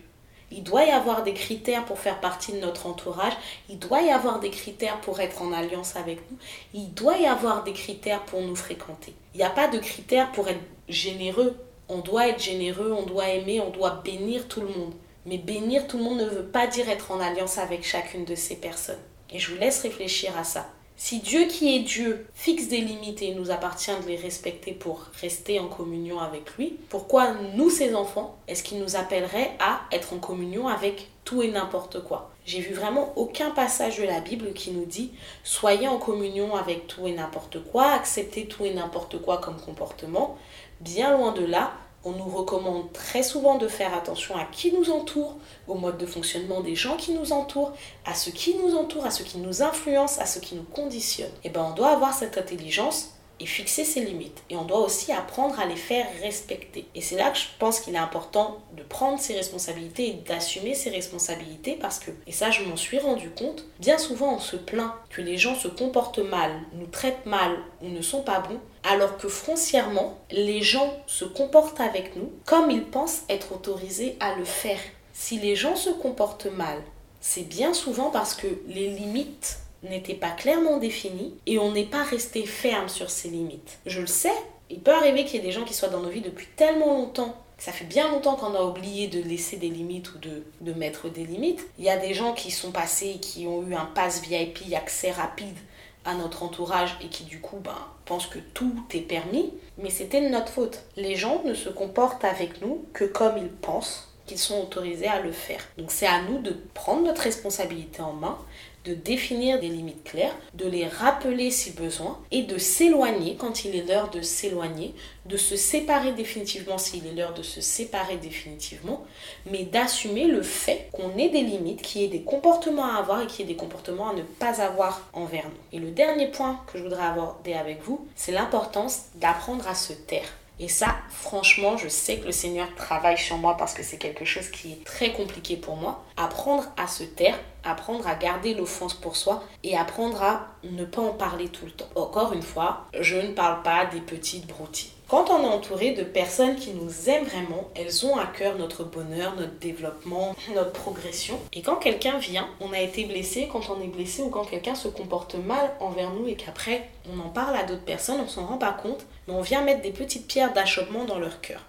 Il 0.52 0.64
doit 0.64 0.84
y 0.84 0.92
avoir 0.92 1.24
des 1.24 1.34
critères 1.34 1.86
pour 1.86 1.98
faire 1.98 2.20
partie 2.20 2.52
de 2.52 2.60
notre 2.60 2.86
entourage. 2.86 3.34
Il 3.70 3.80
doit 3.80 4.02
y 4.02 4.10
avoir 4.10 4.40
des 4.40 4.50
critères 4.50 5.00
pour 5.02 5.20
être 5.22 5.42
en 5.42 5.54
alliance 5.54 5.96
avec 5.96 6.20
nous. 6.30 6.38
Il 6.74 6.94
doit 6.94 7.18
y 7.18 7.26
avoir 7.26 7.64
des 7.64 7.74
critères 7.74 8.24
pour 8.26 8.42
nous 8.42 8.56
fréquenter. 8.56 9.14
Il 9.34 9.38
n'y 9.38 9.44
a 9.44 9.50
pas 9.50 9.68
de 9.68 9.80
critères 9.80 10.32
pour 10.34 10.50
être 10.50 10.60
généreux. 10.90 11.56
On 11.88 12.00
doit 12.00 12.28
être 12.28 12.42
généreux, 12.42 12.92
on 12.92 13.06
doit 13.06 13.30
aimer, 13.30 13.62
on 13.62 13.70
doit 13.70 14.02
bénir 14.04 14.48
tout 14.48 14.62
le 14.62 14.68
monde. 14.68 14.94
Mais 15.26 15.38
bénir 15.38 15.88
tout 15.88 15.98
le 15.98 16.04
monde 16.04 16.20
ne 16.20 16.26
veut 16.26 16.46
pas 16.46 16.68
dire 16.68 16.90
être 16.90 17.12
en 17.12 17.20
alliance 17.20 17.58
avec 17.58 17.86
chacune 17.86 18.26
de 18.26 18.36
ces 18.36 18.56
personnes. 18.56 19.00
Et 19.30 19.40
je 19.40 19.52
vous 19.52 19.60
laisse 19.60 19.82
réfléchir 19.82 20.38
à 20.38 20.44
ça. 20.44 20.68
Si 21.04 21.18
Dieu 21.18 21.48
qui 21.48 21.76
est 21.76 21.80
Dieu 21.80 22.28
fixe 22.36 22.68
des 22.68 22.80
limites 22.80 23.24
et 23.24 23.34
nous 23.34 23.50
appartient 23.50 23.90
de 24.04 24.08
les 24.08 24.18
respecter 24.18 24.72
pour 24.72 25.08
rester 25.20 25.60
en 25.60 25.68
communion 25.68 26.20
avec 26.20 26.56
lui, 26.58 26.78
pourquoi 26.90 27.34
nous, 27.56 27.72
ses 27.72 27.96
enfants, 27.96 28.38
est-ce 28.48 28.62
qu'il 28.62 28.78
nous 28.78 28.96
appellerait 28.96 29.50
à 29.58 29.82
être 29.92 30.14
en 30.14 30.20
communion 30.20 30.68
avec 30.68 31.10
tout 31.26 31.42
et 31.42 31.50
n'importe 31.50 32.04
quoi? 32.04 32.30
J'ai 32.46 32.60
vu 32.60 32.76
vraiment 32.76 33.14
aucun 33.16 33.50
passage 33.50 33.98
de 33.98 34.04
la 34.04 34.20
Bible 34.20 34.54
qui 34.54 34.70
nous 34.70 34.86
dit 34.86 35.12
soyez 35.44 35.88
en 35.88 35.98
communion 35.98 36.56
avec 36.56 36.86
tout 36.86 37.08
et 37.08 37.14
n'importe 37.14 37.64
quoi, 37.64 37.88
acceptez 37.94 38.46
tout 38.46 38.64
et 38.64 38.74
n'importe 38.74 39.20
quoi 39.24 39.40
comme 39.40 39.60
comportement. 39.60 40.38
Bien 40.82 41.18
loin 41.18 41.32
de 41.32 41.44
là, 41.44 41.74
on 42.04 42.12
nous 42.12 42.30
recommande 42.30 42.92
très 42.94 43.24
souvent 43.24 43.58
de 43.58 43.68
faire 43.68 43.94
attention 43.94 44.36
à 44.36 44.46
qui 44.46 44.72
nous 44.72 44.90
entoure, 44.90 45.38
au 45.68 45.76
mode 45.76 45.98
de 45.98 46.06
fonctionnement 46.06 46.62
des 46.62 46.76
gens 46.76 46.98
qui 46.98 47.14
nous 47.14 47.32
entourent, 47.32 47.74
à 48.06 48.16
ce 48.16 48.30
qui 48.30 48.56
nous 48.56 48.76
entoure, 48.76 49.06
à 49.06 49.12
ce 49.12 49.24
qui 49.24 49.38
nous 49.38 49.62
influence, 49.62 50.20
à 50.20 50.26
ce 50.26 50.40
qui 50.40 50.56
nous 50.56 50.64
conditionne. 50.64 51.30
Et 51.44 51.48
eh 51.48 51.50
bien 51.50 51.64
on 51.64 51.74
doit 51.74 51.90
avoir 51.90 52.14
cette 52.14 52.38
intelligence 52.38 53.12
et 53.42 53.46
fixer 53.46 53.84
ses 53.84 54.02
limites. 54.02 54.44
Et 54.50 54.56
on 54.56 54.66
doit 54.66 54.80
aussi 54.80 55.12
apprendre 55.12 55.60
à 55.60 55.66
les 55.66 55.76
faire 55.76 56.06
respecter. 56.22 56.86
Et 56.96 57.02
c'est 57.02 57.18
là 57.18 57.32
que 57.32 57.38
je 57.38 57.46
pense 57.60 57.80
qu'il 57.80 57.96
est 57.96 58.00
important 58.00 58.60
de 58.78 58.84
prendre 58.84 59.20
ses 59.20 59.36
responsabilités 59.36 60.10
et 60.10 60.14
d'assumer 60.14 60.76
ses 60.76 60.92
responsabilités 60.92 61.76
parce 61.76 62.00
que, 62.00 62.12
et 62.28 62.32
ça 62.32 62.52
je 62.52 62.64
m'en 62.64 62.78
suis 62.78 63.00
rendu 63.00 63.30
compte, 63.32 63.66
bien 63.80 63.98
souvent 63.98 64.36
on 64.36 64.40
se 64.40 64.56
plaint 64.56 64.94
que 65.10 65.22
les 65.22 65.38
gens 65.38 65.56
se 65.56 65.68
comportent 65.68 66.20
mal, 66.20 66.52
nous 66.74 66.88
traitent 66.88 67.26
mal 67.26 67.58
ou 67.82 67.90
ne 67.90 68.02
sont 68.02 68.22
pas 68.22 68.40
bons, 68.40 68.60
alors 68.84 69.18
que 69.18 69.28
foncièrement, 69.28 70.18
les 70.32 70.62
gens 70.62 70.94
se 71.08 71.26
comportent 71.26 71.82
avec 71.82 72.16
nous 72.16 72.32
comme 72.46 72.72
ils 72.72 72.86
pensent 72.86 73.24
être 73.30 73.54
autorisés 73.54 74.18
à 74.20 74.36
le 74.36 74.46
faire. 74.46 74.80
Si 75.14 75.40
les 75.40 75.56
gens 75.56 75.76
se 75.76 75.90
comportent 75.90 76.48
mal, 76.48 76.82
c'est 77.20 77.48
bien 77.48 77.74
souvent 77.74 78.10
parce 78.10 78.34
que 78.34 78.48
les 78.68 78.90
limites 78.90 79.60
n'était 79.84 80.16
pas 80.16 80.32
clairement 80.32 80.78
définie 80.78 81.34
et 81.46 81.60
on 81.60 81.72
n'est 81.72 81.86
pas 81.86 82.04
resté 82.04 82.46
ferme 82.46 82.90
sur 82.90 83.10
ses 83.10 83.30
limites. 83.30 83.80
Je 83.86 84.02
le 84.02 84.08
sais, 84.08 84.34
il 84.70 84.80
peut 84.80 84.94
arriver 84.94 85.26
qu'il 85.26 85.36
y 85.36 85.44
ait 85.44 85.46
des 85.46 85.52
gens 85.52 85.66
qui 85.66 85.74
soient 85.74 85.90
dans 85.90 86.02
nos 86.02 86.10
vies 86.10 86.22
depuis 86.22 86.48
tellement 86.56 86.94
longtemps 86.94 87.36
ça 87.62 87.72
fait 87.72 87.86
bien 87.86 88.10
longtemps 88.10 88.36
qu'on 88.36 88.56
a 88.56 88.64
oublié 88.64 89.08
de 89.08 89.22
laisser 89.22 89.56
des 89.56 89.70
limites 89.70 90.16
ou 90.16 90.18
de, 90.18 90.42
de, 90.62 90.74
mettre 90.74 91.10
des 91.10 91.26
limites. 91.26 91.64
Il 91.78 91.86
y 91.86 91.92
a 91.92 91.98
des 91.98 92.16
gens 92.16 92.34
qui 92.34 92.50
sont 92.50 92.72
passés, 92.72 93.20
qui 93.22 93.46
ont 93.46 93.62
eu 93.62 93.76
un 93.76 93.86
pass 93.86 94.24
VIP, 94.24 94.74
accès 94.76 95.12
rapide 95.12 95.56
à 96.04 96.16
notre 96.16 96.42
entourage 96.42 96.98
et 97.04 97.08
qui 97.08 97.24
du 97.24 97.40
coup 97.40 97.58
ben, 97.58 97.78
pensent 98.06 98.26
que 98.26 98.40
tout 98.40 98.74
est 98.96 99.02
permis. 99.02 99.54
Mais 99.78 99.92
c'était 99.92 100.28
notre 100.28 100.52
faute. 100.52 100.80
Les 100.98 101.16
gens 101.16 101.44
ne 101.46 101.54
se 101.54 101.70
comportent 101.70 102.26
avec 102.26 102.62
nous 102.62 102.84
que 102.94 103.06
comme 103.06 103.38
ils 103.38 103.50
pensent 103.50 104.12
qu'ils 104.26 104.40
sont 104.40 104.60
autorisés 104.60 105.08
à 105.08 105.22
le 105.22 105.32
faire. 105.32 105.62
Donc 105.78 105.92
c'est 105.92 106.08
à 106.08 106.24
nous 106.24 106.40
de 106.40 106.58
prendre 106.74 107.04
notre 107.04 107.22
responsabilité 107.22 108.02
en 108.02 108.14
main, 108.14 108.40
de 108.86 108.94
définir 108.94 109.60
des 109.60 109.68
limites 109.68 110.04
claires, 110.04 110.36
de 110.54 110.68
les 110.68 110.88
rappeler 110.88 111.52
si 111.52 111.72
besoin 111.72 112.20
et 112.32 112.44
de 112.44 112.58
s'éloigner 112.58 113.36
quand 113.36 113.64
il 113.66 113.76
est 113.76 113.88
l'heure 113.88 114.10
de 114.10 114.22
s'éloigner, 114.22 114.94
de 115.26 115.38
se 115.38 115.56
séparer 115.56 116.14
définitivement 116.14 116.78
s'il 116.78 117.06
est 117.06 117.14
l'heure 117.14 117.34
de 117.34 117.44
se 117.44 117.62
séparer 117.62 118.18
définitivement, 118.18 119.06
mais 119.50 119.64
d'assumer 119.64 120.26
le 120.26 120.42
fait 120.42 120.90
qu'on 120.92 121.18
ait 121.18 121.30
des 121.30 121.42
limites, 121.42 121.82
qu'il 121.82 122.02
y 122.02 122.06
ait 122.06 122.10
des 122.10 122.24
comportements 122.24 122.86
à 122.86 122.98
avoir 122.98 123.22
et 123.22 123.28
qu'il 123.28 123.42
y 123.42 123.50
ait 123.50 123.54
des 123.54 123.60
comportements 123.60 124.10
à 124.10 124.14
ne 124.14 124.24
pas 124.24 124.62
avoir 124.62 125.08
envers 125.14 125.46
nous. 125.46 125.78
Et 125.78 125.80
le 125.80 125.92
dernier 125.92 126.28
point 126.28 126.60
que 126.72 126.78
je 126.78 126.84
voudrais 126.84 127.06
aborder 127.06 127.54
avec 127.54 127.84
vous, 127.84 128.08
c'est 128.16 128.32
l'importance 128.32 129.04
d'apprendre 129.16 129.68
à 129.68 129.76
se 129.76 129.94
taire. 129.94 130.28
Et 130.64 130.68
ça, 130.68 130.96
franchement, 131.10 131.76
je 131.76 131.88
sais 131.88 132.20
que 132.20 132.28
le 132.28 132.32
Seigneur 132.32 132.68
travaille 132.76 133.18
sur 133.18 133.36
moi 133.36 133.58
parce 133.58 133.74
que 133.74 133.82
c'est 133.82 133.98
quelque 133.98 134.26
chose 134.26 134.48
qui 134.50 134.74
est 134.74 134.84
très 134.86 135.12
compliqué 135.12 135.58
pour 135.58 135.76
moi. 135.76 136.06
Apprendre 136.18 136.66
à 136.78 136.86
se 136.86 137.04
taire, 137.04 137.40
apprendre 137.64 138.08
à 138.08 138.14
garder 138.14 138.54
l'offense 138.54 138.94
pour 138.94 139.16
soi 139.16 139.44
et 139.64 139.76
apprendre 139.76 140.22
à 140.22 140.50
ne 140.64 140.86
pas 140.86 141.02
en 141.02 141.14
parler 141.14 141.50
tout 141.50 141.66
le 141.66 141.72
temps. 141.72 141.90
Encore 141.96 142.34
une 142.34 142.44
fois, 142.44 142.86
je 143.00 143.16
ne 143.16 143.32
parle 143.34 143.64
pas 143.64 143.88
des 143.88 144.02
petites 144.02 144.46
broutilles. 144.46 144.92
Quand 145.12 145.30
on 145.30 145.44
est 145.44 145.54
entouré 145.54 145.92
de 145.92 146.04
personnes 146.04 146.56
qui 146.56 146.72
nous 146.72 147.10
aiment 147.10 147.26
vraiment, 147.26 147.70
elles 147.76 148.06
ont 148.06 148.16
à 148.16 148.26
cœur 148.26 148.58
notre 148.58 148.86
bonheur, 148.86 149.36
notre 149.36 149.60
développement, 149.60 150.34
notre 150.56 150.72
progression. 150.72 151.38
Et 151.52 151.62
quand 151.62 151.76
quelqu'un 151.76 152.18
vient, 152.18 152.48
on 152.62 152.72
a 152.72 152.80
été 152.80 153.04
blessé, 153.04 153.50
quand 153.52 153.70
on 153.70 153.82
est 153.82 153.88
blessé 153.88 154.22
ou 154.22 154.30
quand 154.30 154.46
quelqu'un 154.46 154.74
se 154.74 154.88
comporte 154.88 155.36
mal 155.36 155.76
envers 155.82 156.14
nous 156.14 156.30
et 156.30 156.36
qu'après 156.36 156.90
on 157.14 157.20
en 157.20 157.28
parle 157.28 157.58
à 157.58 157.64
d'autres 157.64 157.84
personnes, 157.84 158.22
on 158.24 158.30
s'en 158.30 158.46
rend 158.46 158.58
pas 158.58 158.72
compte, 158.72 159.06
mais 159.28 159.34
on 159.34 159.42
vient 159.42 159.60
mettre 159.64 159.82
des 159.82 159.92
petites 159.92 160.28
pierres 160.28 160.54
d'achoppement 160.54 161.04
dans 161.04 161.20
leur 161.20 161.42
cœur. 161.42 161.60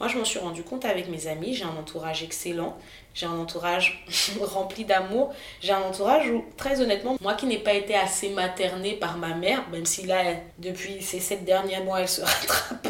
Moi, 0.00 0.08
je 0.08 0.18
m'en 0.18 0.24
suis 0.24 0.40
rendu 0.40 0.62
compte 0.64 0.84
avec 0.84 1.08
mes 1.08 1.28
amis. 1.28 1.54
J'ai 1.54 1.64
un 1.64 1.76
entourage 1.76 2.22
excellent. 2.22 2.76
J'ai 3.14 3.26
un 3.26 3.38
entourage 3.38 4.04
rempli 4.40 4.84
d'amour. 4.84 5.32
J'ai 5.60 5.72
un 5.72 5.82
entourage 5.82 6.28
où, 6.28 6.44
très 6.56 6.80
honnêtement, 6.80 7.16
moi 7.20 7.34
qui 7.34 7.46
n'ai 7.46 7.58
pas 7.58 7.74
été 7.74 7.94
assez 7.94 8.30
maternée 8.30 8.94
par 8.94 9.16
ma 9.18 9.34
mère, 9.34 9.68
même 9.70 9.86
si 9.86 10.04
là, 10.06 10.34
depuis 10.58 11.00
ces 11.00 11.20
sept 11.20 11.44
derniers 11.44 11.80
mois, 11.80 12.00
elle 12.00 12.08
se 12.08 12.20
rattrape 12.22 12.88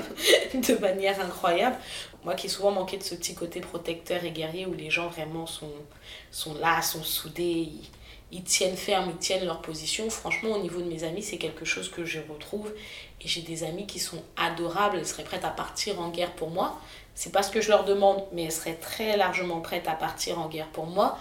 de 0.55 0.75
manière 0.79 1.21
incroyable. 1.21 1.77
Moi 2.25 2.35
qui 2.35 2.47
ai 2.47 2.51
souvent 2.51 2.71
manqué 2.71 2.97
de 2.97 3.03
ce 3.03 3.15
petit 3.15 3.35
côté 3.35 3.61
protecteur 3.61 4.25
et 4.25 4.31
guerrier 4.31 4.65
où 4.65 4.73
les 4.73 4.89
gens 4.89 5.09
vraiment 5.09 5.47
sont, 5.47 5.73
sont 6.31 6.55
là, 6.55 6.81
sont 6.81 7.03
soudés, 7.03 7.69
ils 8.33 8.43
tiennent 8.43 8.77
ferme, 8.77 9.11
ils 9.11 9.19
tiennent 9.19 9.45
leur 9.45 9.61
position. 9.61 10.09
Franchement, 10.11 10.53
au 10.53 10.63
niveau 10.63 10.81
de 10.81 10.89
mes 10.89 11.05
amis, 11.05 11.23
c'est 11.23 11.37
quelque 11.37 11.65
chose 11.65 11.91
que 11.91 12.05
je 12.05 12.19
retrouve. 12.29 12.73
J'ai 13.25 13.43
des 13.43 13.65
amis 13.65 13.87
qui 13.87 13.99
sont 13.99 14.23
adorables, 14.37 14.99
elles 14.99 15.07
seraient 15.07 15.25
prêtes 15.25 15.45
à 15.45 15.51
partir 15.51 16.01
en 16.01 16.11
guerre 16.11 16.33
pour 16.33 16.51
moi. 16.51 16.79
C'est 17.15 17.33
pas 17.33 17.43
ce 17.43 17.51
que 17.51 17.61
je 17.61 17.69
leur 17.69 17.85
demande, 17.85 18.23
mais 18.33 18.45
elles 18.45 18.53
seraient 18.53 18.75
très 18.75 19.17
largement 19.17 19.61
prêtes 19.61 19.89
à 19.89 19.95
partir 19.95 20.39
en 20.39 20.49
guerre 20.49 20.69
pour 20.69 20.87
moi. 20.87 21.19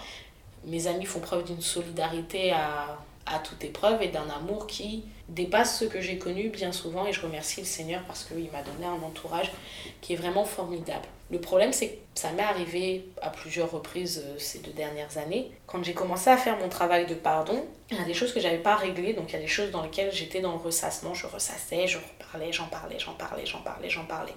Mes 0.64 0.86
amis 0.86 1.06
font 1.06 1.20
preuve 1.20 1.44
d'une 1.44 1.60
solidarité 1.60 2.52
à, 2.52 2.98
à 3.26 3.38
toute 3.38 3.62
épreuve 3.64 4.02
et 4.02 4.08
d'un 4.08 4.28
amour 4.30 4.66
qui 4.66 5.04
dépasse 5.28 5.78
ce 5.78 5.84
que 5.84 6.00
j'ai 6.00 6.18
connu 6.18 6.48
bien 6.48 6.72
souvent. 6.72 7.06
Et 7.06 7.12
je 7.12 7.20
remercie 7.20 7.60
le 7.60 7.66
Seigneur 7.66 8.02
parce 8.06 8.24
qu'il 8.24 8.50
m'a 8.50 8.62
donné 8.62 8.86
un 8.86 9.02
entourage 9.06 9.50
qui 10.00 10.12
est 10.12 10.16
vraiment 10.16 10.44
formidable. 10.44 11.06
Le 11.34 11.40
problème, 11.40 11.72
c'est 11.72 11.88
que 11.88 11.94
ça 12.14 12.30
m'est 12.30 12.44
arrivé 12.44 13.06
à 13.20 13.28
plusieurs 13.28 13.68
reprises 13.68 14.22
euh, 14.24 14.38
ces 14.38 14.60
deux 14.60 14.70
dernières 14.70 15.18
années. 15.18 15.50
Quand 15.66 15.82
j'ai 15.82 15.92
commencé 15.92 16.30
à 16.30 16.36
faire 16.36 16.56
mon 16.58 16.68
travail 16.68 17.06
de 17.06 17.14
pardon, 17.14 17.66
il 17.90 17.98
y 17.98 18.00
a 18.00 18.04
des 18.04 18.14
choses 18.14 18.32
que 18.32 18.38
j'avais 18.38 18.58
pas 18.58 18.76
réglées, 18.76 19.14
donc 19.14 19.30
il 19.30 19.32
y 19.32 19.38
a 19.38 19.40
des 19.40 19.48
choses 19.48 19.72
dans 19.72 19.82
lesquelles 19.82 20.12
j'étais 20.12 20.40
dans 20.40 20.52
le 20.52 20.58
ressassement. 20.58 21.12
Je 21.12 21.26
ressassais, 21.26 21.88
je 21.88 21.98
reparlais, 21.98 22.52
j'en 22.52 22.66
parlais, 22.66 23.00
j'en 23.00 23.14
parlais, 23.14 23.44
j'en 23.46 23.62
parlais, 23.62 23.90
j'en 23.90 24.04
parlais. 24.04 24.34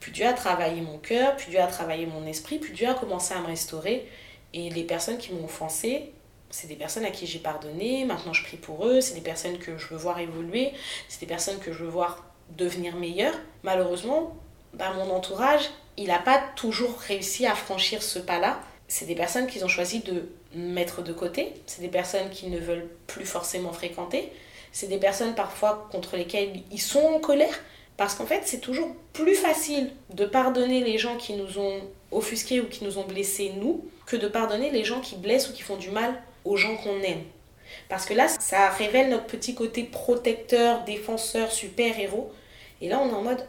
Puis 0.00 0.12
Dieu 0.12 0.26
a 0.26 0.34
travaillé 0.34 0.82
mon 0.82 0.98
cœur, 0.98 1.34
puis 1.34 1.46
Dieu 1.48 1.60
a 1.60 1.66
travaillé 1.66 2.04
mon 2.04 2.26
esprit, 2.26 2.58
puis 2.58 2.74
Dieu 2.74 2.86
a 2.86 2.92
commencé 2.92 3.32
à 3.32 3.40
me 3.40 3.46
restaurer. 3.46 4.06
Et 4.52 4.68
les 4.68 4.84
personnes 4.84 5.16
qui 5.16 5.32
m'ont 5.32 5.46
offensé, 5.46 6.12
c'est 6.50 6.66
des 6.66 6.76
personnes 6.76 7.06
à 7.06 7.10
qui 7.10 7.26
j'ai 7.26 7.38
pardonné, 7.38 8.04
maintenant 8.04 8.34
je 8.34 8.44
prie 8.44 8.58
pour 8.58 8.86
eux, 8.86 9.00
c'est 9.00 9.14
des 9.14 9.22
personnes 9.22 9.56
que 9.58 9.78
je 9.78 9.86
veux 9.88 9.96
voir 9.96 10.18
évoluer, 10.18 10.72
c'est 11.08 11.20
des 11.20 11.26
personnes 11.26 11.58
que 11.58 11.72
je 11.72 11.84
veux 11.84 11.90
voir 11.90 12.26
devenir 12.50 12.96
meilleures. 12.96 13.38
Malheureusement, 13.62 14.36
bah, 14.74 14.92
mon 14.94 15.10
entourage, 15.10 15.70
il 15.98 16.06
n'a 16.06 16.18
pas 16.18 16.40
toujours 16.56 16.96
réussi 16.98 17.44
à 17.46 17.54
franchir 17.54 18.02
ce 18.02 18.18
pas-là. 18.18 18.60
C'est 18.86 19.04
des 19.04 19.14
personnes 19.14 19.46
qu'ils 19.46 19.64
ont 19.64 19.68
choisi 19.68 20.00
de 20.00 20.30
mettre 20.54 21.02
de 21.02 21.12
côté, 21.12 21.52
c'est 21.66 21.82
des 21.82 21.88
personnes 21.88 22.30
qu'ils 22.30 22.50
ne 22.50 22.58
veulent 22.58 22.88
plus 23.06 23.26
forcément 23.26 23.72
fréquenter, 23.72 24.32
c'est 24.72 24.86
des 24.86 24.96
personnes 24.96 25.34
parfois 25.34 25.88
contre 25.92 26.16
lesquelles 26.16 26.62
ils 26.70 26.80
sont 26.80 27.00
en 27.00 27.18
colère, 27.18 27.60
Parce 27.98 28.14
qu'en 28.14 28.26
fait, 28.26 28.42
c'est 28.44 28.60
toujours 28.60 28.94
plus 29.12 29.34
facile 29.34 29.90
de 30.14 30.24
pardonner 30.24 30.84
les 30.84 30.98
gens 30.98 31.16
qui 31.16 31.34
nous 31.34 31.58
ont 31.58 31.80
offusqués 32.12 32.60
ou 32.60 32.66
qui 32.66 32.84
nous 32.84 32.96
ont 32.96 33.04
blessés, 33.04 33.52
nous, 33.56 33.84
que 34.06 34.16
de 34.16 34.28
pardonner 34.28 34.70
les 34.70 34.84
gens 34.84 35.00
qui 35.00 35.16
blessent 35.16 35.50
ou 35.50 35.52
qui 35.52 35.62
font 35.62 35.76
du 35.76 35.90
mal 35.90 36.14
aux 36.44 36.56
gens 36.56 36.76
qu'on 36.76 37.00
aime. 37.02 37.24
Parce 37.88 38.06
que 38.06 38.14
là, 38.14 38.28
ça 38.28 38.70
révèle 38.70 39.10
notre 39.10 39.26
petit 39.26 39.54
côté 39.54 39.82
protecteur, 39.82 40.84
défenseur, 40.84 41.50
super-héros. 41.50 42.32
Et 42.80 42.88
là, 42.88 43.00
on 43.00 43.08
est 43.08 43.14
en 43.14 43.22
mode 43.22 43.44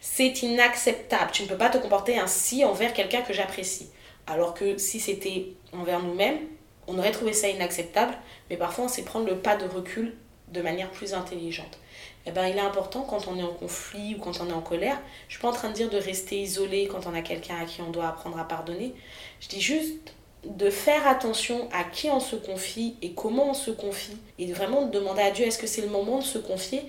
c'est 0.00 0.42
inacceptable. 0.42 1.30
Tu 1.32 1.42
ne 1.44 1.48
peux 1.48 1.56
pas 1.56 1.70
te 1.70 1.78
comporter 1.78 2.18
ainsi 2.18 2.64
envers 2.64 2.92
quelqu'un 2.92 3.22
que 3.22 3.32
j'apprécie. 3.32 3.90
Alors 4.26 4.54
que 4.54 4.78
si 4.78 5.00
c'était 5.00 5.48
envers 5.72 6.02
nous-mêmes, 6.02 6.38
on 6.86 6.98
aurait 6.98 7.12
trouvé 7.12 7.32
ça 7.32 7.48
inacceptable. 7.48 8.14
Mais 8.50 8.56
parfois, 8.56 8.84
on 8.84 8.88
sait 8.88 9.02
prendre 9.02 9.26
le 9.26 9.38
pas 9.38 9.56
de 9.56 9.66
recul 9.66 10.14
de 10.48 10.60
manière 10.60 10.90
plus 10.90 11.14
intelligente. 11.14 11.78
Eh 12.26 12.30
ben, 12.30 12.46
il 12.46 12.56
est 12.56 12.60
important 12.60 13.02
quand 13.02 13.28
on 13.28 13.38
est 13.38 13.42
en 13.42 13.52
conflit 13.52 14.14
ou 14.14 14.18
quand 14.18 14.40
on 14.40 14.48
est 14.48 14.54
en 14.54 14.60
colère. 14.60 15.00
Je 15.28 15.34
ne 15.34 15.38
suis 15.38 15.40
pas 15.40 15.48
en 15.48 15.52
train 15.52 15.68
de 15.68 15.74
dire 15.74 15.90
de 15.90 15.98
rester 15.98 16.40
isolé 16.40 16.88
quand 16.90 17.06
on 17.06 17.14
a 17.14 17.20
quelqu'un 17.20 17.56
à 17.60 17.64
qui 17.64 17.82
on 17.82 17.90
doit 17.90 18.08
apprendre 18.08 18.38
à 18.38 18.48
pardonner. 18.48 18.94
Je 19.40 19.48
dis 19.48 19.60
juste 19.60 20.14
de 20.44 20.70
faire 20.70 21.06
attention 21.06 21.68
à 21.72 21.84
qui 21.84 22.10
on 22.10 22.20
se 22.20 22.36
confie 22.36 22.96
et 23.02 23.12
comment 23.12 23.50
on 23.50 23.54
se 23.54 23.70
confie 23.70 24.16
et 24.38 24.52
vraiment 24.52 24.86
de 24.86 24.90
demander 24.90 25.22
à 25.22 25.30
Dieu 25.30 25.46
est-ce 25.46 25.58
que 25.58 25.66
c'est 25.66 25.80
le 25.80 25.88
moment 25.88 26.18
de 26.18 26.24
se 26.24 26.38
confier? 26.38 26.82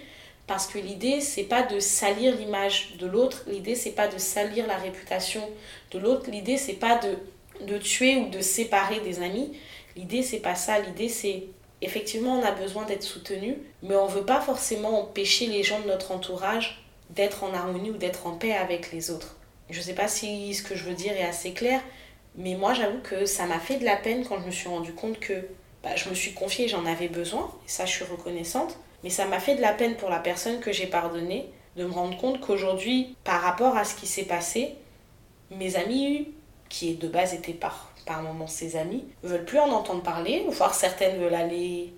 Parce 0.47 0.67
que 0.67 0.77
l'idée 0.77 1.21
c'est 1.21 1.43
pas 1.43 1.63
de 1.63 1.79
salir 1.79 2.35
l'image 2.35 2.95
de 2.99 3.07
l'autre, 3.07 3.43
l'idée 3.47 3.75
c'est 3.75 3.91
pas 3.91 4.07
de 4.07 4.17
salir 4.17 4.67
la 4.67 4.77
réputation 4.77 5.47
de 5.91 5.99
l'autre, 5.99 6.29
l'idée 6.29 6.57
c'est 6.57 6.73
pas 6.73 6.99
de, 6.99 7.65
de 7.65 7.77
tuer 7.77 8.17
ou 8.17 8.29
de 8.29 8.41
séparer 8.41 8.99
des 8.99 9.21
amis, 9.21 9.57
l'idée 9.95 10.21
c'est 10.21 10.39
pas 10.39 10.55
ça, 10.55 10.79
l'idée 10.79 11.09
c'est 11.09 11.43
effectivement 11.81 12.39
on 12.39 12.43
a 12.43 12.51
besoin 12.51 12.85
d'être 12.85 13.03
soutenu, 13.03 13.57
mais 13.83 13.95
on 13.95 14.07
veut 14.07 14.25
pas 14.25 14.41
forcément 14.41 15.01
empêcher 15.01 15.47
les 15.47 15.63
gens 15.63 15.79
de 15.81 15.87
notre 15.87 16.11
entourage 16.11 16.85
d'être 17.09 17.43
en 17.43 17.53
harmonie 17.53 17.91
ou 17.91 17.97
d'être 17.97 18.27
en 18.27 18.35
paix 18.35 18.53
avec 18.53 18.91
les 18.91 19.11
autres. 19.11 19.37
Je 19.69 19.81
sais 19.81 19.93
pas 19.93 20.07
si 20.07 20.53
ce 20.53 20.63
que 20.63 20.75
je 20.75 20.83
veux 20.83 20.93
dire 20.93 21.13
est 21.13 21.23
assez 21.23 21.51
clair, 21.53 21.81
mais 22.37 22.55
moi, 22.55 22.73
j'avoue 22.73 22.99
que 22.99 23.25
ça 23.25 23.45
m'a 23.45 23.59
fait 23.59 23.77
de 23.77 23.85
la 23.85 23.95
peine 23.95 24.25
quand 24.25 24.39
je 24.41 24.45
me 24.45 24.51
suis 24.51 24.67
rendu 24.67 24.93
compte 24.93 25.19
que 25.19 25.33
bah, 25.83 25.95
je 25.95 26.09
me 26.09 26.15
suis 26.15 26.33
confiée, 26.33 26.67
j'en 26.67 26.85
avais 26.85 27.07
besoin, 27.07 27.51
et 27.65 27.69
ça, 27.69 27.85
je 27.85 27.91
suis 27.91 28.05
reconnaissante. 28.05 28.77
Mais 29.05 29.11
ça 29.11 29.27
m'a 29.27 29.39
fait 29.39 29.53
de 29.53 29.61
la 29.61 29.71
peine 29.71 29.97
pour 29.97 30.09
la 30.09 30.17
personne 30.17 30.59
que 30.59 30.71
j'ai 30.71 30.87
pardonnée 30.87 31.47
de 31.75 31.85
me 31.85 31.91
rendre 31.91 32.17
compte 32.17 32.41
qu'aujourd'hui, 32.41 33.15
par 33.23 33.39
rapport 33.43 33.77
à 33.77 33.83
ce 33.83 33.93
qui 33.93 34.07
s'est 34.07 34.23
passé, 34.23 34.73
mes 35.51 35.75
amis, 35.75 36.33
qui 36.69 36.95
de 36.95 37.07
base 37.07 37.35
étaient 37.35 37.53
par, 37.53 37.93
par 38.07 38.23
moments 38.23 38.47
ses 38.47 38.75
amis, 38.75 39.05
veulent 39.21 39.45
plus 39.45 39.59
en 39.59 39.69
entendre 39.69 40.01
parler, 40.01 40.43
voire 40.49 40.73
certaines 40.73 41.19
veulent 41.19 41.35
aller 41.35 41.93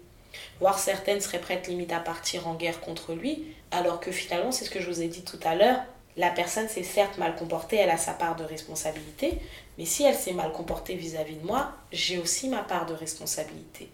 voire 0.60 0.78
certaines 0.78 1.22
seraient 1.22 1.40
prêtes 1.40 1.70
limite 1.70 1.94
à 1.94 2.02
partir 2.02 2.46
en 2.46 2.56
guerre 2.56 2.82
contre 2.82 3.14
lui, 3.14 3.46
alors 3.72 4.02
que 4.02 4.12
finalement, 4.12 4.52
c'est 4.52 4.66
ce 4.66 4.70
que 4.70 4.82
je 4.82 4.90
vous 4.90 5.02
ai 5.02 5.08
dit 5.08 5.24
tout 5.24 5.40
à 5.46 5.56
l'heure, 5.56 5.80
la 6.18 6.30
personne 6.30 6.68
s'est 6.68 6.84
certes 6.84 7.18
mal 7.18 7.38
comportée, 7.38 7.78
elle 7.78 7.90
a 7.90 7.98
sa 7.98 8.14
part 8.14 8.36
de 8.36 8.44
responsabilité, 8.44 9.40
mais 9.78 9.86
si 9.86 10.04
elle 10.04 10.14
s'est 10.14 10.34
mal 10.34 10.52
comportée 10.52 10.96
vis-à-vis 10.96 11.38
de 11.38 11.46
moi, 11.46 11.72
j'ai 11.94 12.18
aussi 12.18 12.50
ma 12.50 12.64
part 12.64 12.86
de 12.86 12.94
responsabilité. 12.94 13.90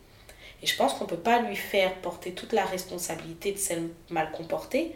Et 0.64 0.66
je 0.66 0.78
pense 0.78 0.93
qu'on 0.93 1.03
ne 1.03 1.09
peut 1.09 1.18
pas 1.18 1.41
lui 1.41 1.57
faire 1.57 1.93
porter 1.95 2.32
toute 2.32 2.53
la 2.53 2.64
responsabilité 2.64 3.51
de 3.51 3.57
celle 3.57 3.89
mal 4.09 4.32
comportée, 4.32 4.95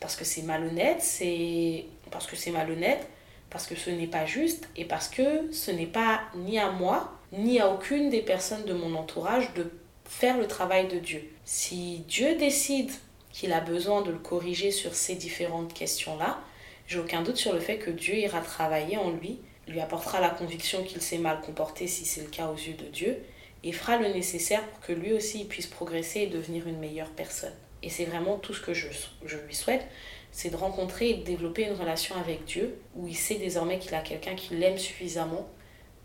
parce 0.00 0.16
que 0.16 0.24
c'est 0.24 0.42
malhonnête, 0.42 1.02
c'est 1.02 1.84
parce 2.10 2.26
que 2.26 2.34
c'est 2.34 2.50
malhonnête, 2.50 3.06
parce 3.50 3.66
que 3.66 3.76
ce 3.76 3.90
n'est 3.90 4.06
pas 4.06 4.24
juste, 4.24 4.70
et 4.74 4.86
parce 4.86 5.08
que 5.08 5.52
ce 5.52 5.70
n'est 5.70 5.86
pas 5.86 6.22
ni 6.34 6.58
à 6.58 6.70
moi, 6.70 7.12
ni 7.30 7.60
à 7.60 7.68
aucune 7.68 8.08
des 8.08 8.22
personnes 8.22 8.64
de 8.64 8.72
mon 8.72 8.94
entourage 8.94 9.52
de 9.52 9.70
faire 10.06 10.38
le 10.38 10.46
travail 10.46 10.88
de 10.88 10.98
Dieu. 10.98 11.22
Si 11.44 12.04
Dieu 12.08 12.36
décide 12.36 12.90
qu'il 13.32 13.52
a 13.52 13.60
besoin 13.60 14.00
de 14.00 14.10
le 14.10 14.18
corriger 14.18 14.70
sur 14.70 14.94
ces 14.94 15.14
différentes 15.14 15.74
questions-là, 15.74 16.40
j'ai 16.86 16.98
aucun 16.98 17.20
doute 17.20 17.36
sur 17.36 17.52
le 17.52 17.60
fait 17.60 17.76
que 17.76 17.90
Dieu 17.90 18.14
ira 18.14 18.40
travailler 18.40 18.96
en 18.96 19.10
lui, 19.10 19.40
lui 19.68 19.80
apportera 19.80 20.20
la 20.20 20.30
conviction 20.30 20.82
qu'il 20.84 21.02
s'est 21.02 21.18
mal 21.18 21.40
comporté 21.42 21.86
si 21.86 22.06
c'est 22.06 22.22
le 22.22 22.28
cas 22.28 22.48
aux 22.48 22.56
yeux 22.56 22.74
de 22.74 22.86
Dieu, 22.86 23.22
et 23.64 23.72
fera 23.72 23.96
le 23.96 24.08
nécessaire 24.08 24.66
pour 24.68 24.80
que 24.80 24.92
lui 24.92 25.12
aussi 25.12 25.44
puisse 25.44 25.66
progresser 25.66 26.20
et 26.20 26.26
devenir 26.26 26.66
une 26.66 26.78
meilleure 26.78 27.10
personne. 27.10 27.54
Et 27.82 27.90
c'est 27.90 28.04
vraiment 28.04 28.36
tout 28.36 28.54
ce 28.54 28.60
que 28.60 28.74
je, 28.74 28.88
je 29.24 29.36
lui 29.38 29.54
souhaite, 29.54 29.86
c'est 30.30 30.50
de 30.50 30.56
rencontrer 30.56 31.10
et 31.10 31.14
de 31.14 31.24
développer 31.24 31.64
une 31.64 31.74
relation 31.74 32.14
avec 32.16 32.44
Dieu, 32.44 32.78
où 32.94 33.06
il 33.06 33.16
sait 33.16 33.34
désormais 33.36 33.78
qu'il 33.78 33.94
a 33.94 34.00
quelqu'un 34.00 34.34
qui 34.34 34.54
l'aime 34.54 34.78
suffisamment 34.78 35.48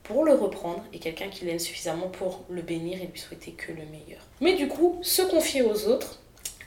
pour 0.04 0.24
le 0.24 0.34
reprendre 0.34 0.84
et 0.94 1.00
quelqu'un 1.00 1.30
qui 1.30 1.46
l'aime 1.46 1.60
suffisamment 1.60 2.08
pour 2.08 2.44
le 2.50 2.62
bénir 2.62 3.02
et 3.02 3.08
lui 3.08 3.20
souhaiter 3.20 3.52
que 3.52 3.72
le 3.72 3.86
meilleur. 3.86 4.22
Mais 4.42 4.54
du 4.54 4.68
coup, 4.68 5.00
se 5.02 5.22
confier 5.22 5.62
aux 5.62 5.88
autres, 5.88 6.20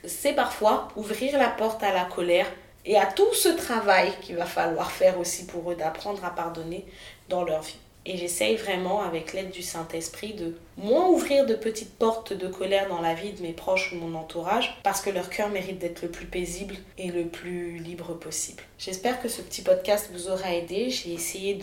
c'est 0.04 0.34
parfois 0.34 0.88
ouvrir 0.96 1.38
la 1.38 1.48
porte 1.48 1.82
à 1.82 1.92
la 1.92 2.04
colère, 2.04 2.46
et 2.84 2.96
à 2.96 3.06
tout 3.06 3.32
ce 3.34 3.48
travail 3.48 4.10
qu'il 4.22 4.36
va 4.36 4.46
falloir 4.46 4.90
faire 4.90 5.18
aussi 5.18 5.46
pour 5.46 5.70
eux 5.70 5.74
d'apprendre 5.74 6.24
à 6.24 6.30
pardonner 6.30 6.86
dans 7.28 7.44
leur 7.44 7.62
vie. 7.62 7.78
Et 8.10 8.16
j'essaye 8.16 8.56
vraiment, 8.56 9.02
avec 9.02 9.32
l'aide 9.32 9.52
du 9.52 9.62
Saint-Esprit, 9.62 10.34
de 10.34 10.56
moins 10.76 11.06
ouvrir 11.06 11.46
de 11.46 11.54
petites 11.54 11.96
portes 11.96 12.32
de 12.32 12.48
colère 12.48 12.88
dans 12.88 13.00
la 13.00 13.14
vie 13.14 13.30
de 13.30 13.40
mes 13.40 13.52
proches 13.52 13.92
ou 13.92 13.98
mon 14.04 14.18
entourage, 14.18 14.76
parce 14.82 15.00
que 15.00 15.10
leur 15.10 15.30
cœur 15.30 15.48
mérite 15.48 15.78
d'être 15.78 16.02
le 16.02 16.10
plus 16.10 16.26
paisible 16.26 16.74
et 16.98 17.12
le 17.12 17.26
plus 17.26 17.78
libre 17.78 18.14
possible. 18.14 18.64
J'espère 18.78 19.22
que 19.22 19.28
ce 19.28 19.42
petit 19.42 19.62
podcast 19.62 20.10
vous 20.12 20.28
aura 20.28 20.52
aidé. 20.52 20.90
J'ai 20.90 21.12
essayé 21.12 21.54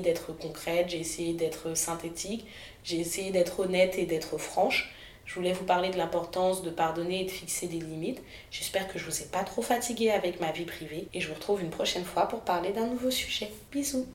d'être 0.00 0.32
concrète, 0.38 0.88
j'ai 0.88 1.00
essayé 1.00 1.34
d'être 1.34 1.76
synthétique, 1.76 2.46
j'ai 2.82 2.98
essayé 2.98 3.32
d'être 3.32 3.60
honnête 3.60 3.98
et 3.98 4.06
d'être 4.06 4.38
franche. 4.38 4.94
Je 5.26 5.34
voulais 5.34 5.52
vous 5.52 5.64
parler 5.64 5.90
de 5.90 5.98
l'importance 5.98 6.62
de 6.62 6.70
pardonner 6.70 7.20
et 7.20 7.24
de 7.24 7.30
fixer 7.30 7.66
des 7.66 7.78
limites. 7.78 8.22
J'espère 8.50 8.90
que 8.90 8.98
je 8.98 9.04
vous 9.04 9.20
ai 9.20 9.26
pas 9.26 9.44
trop 9.44 9.60
fatigué 9.62 10.10
avec 10.10 10.40
ma 10.40 10.52
vie 10.52 10.64
privée 10.64 11.06
et 11.12 11.20
je 11.20 11.28
vous 11.28 11.34
retrouve 11.34 11.60
une 11.60 11.70
prochaine 11.70 12.04
fois 12.04 12.28
pour 12.28 12.40
parler 12.40 12.72
d'un 12.72 12.86
nouveau 12.86 13.10
sujet. 13.10 13.50
Bisous 13.70 14.06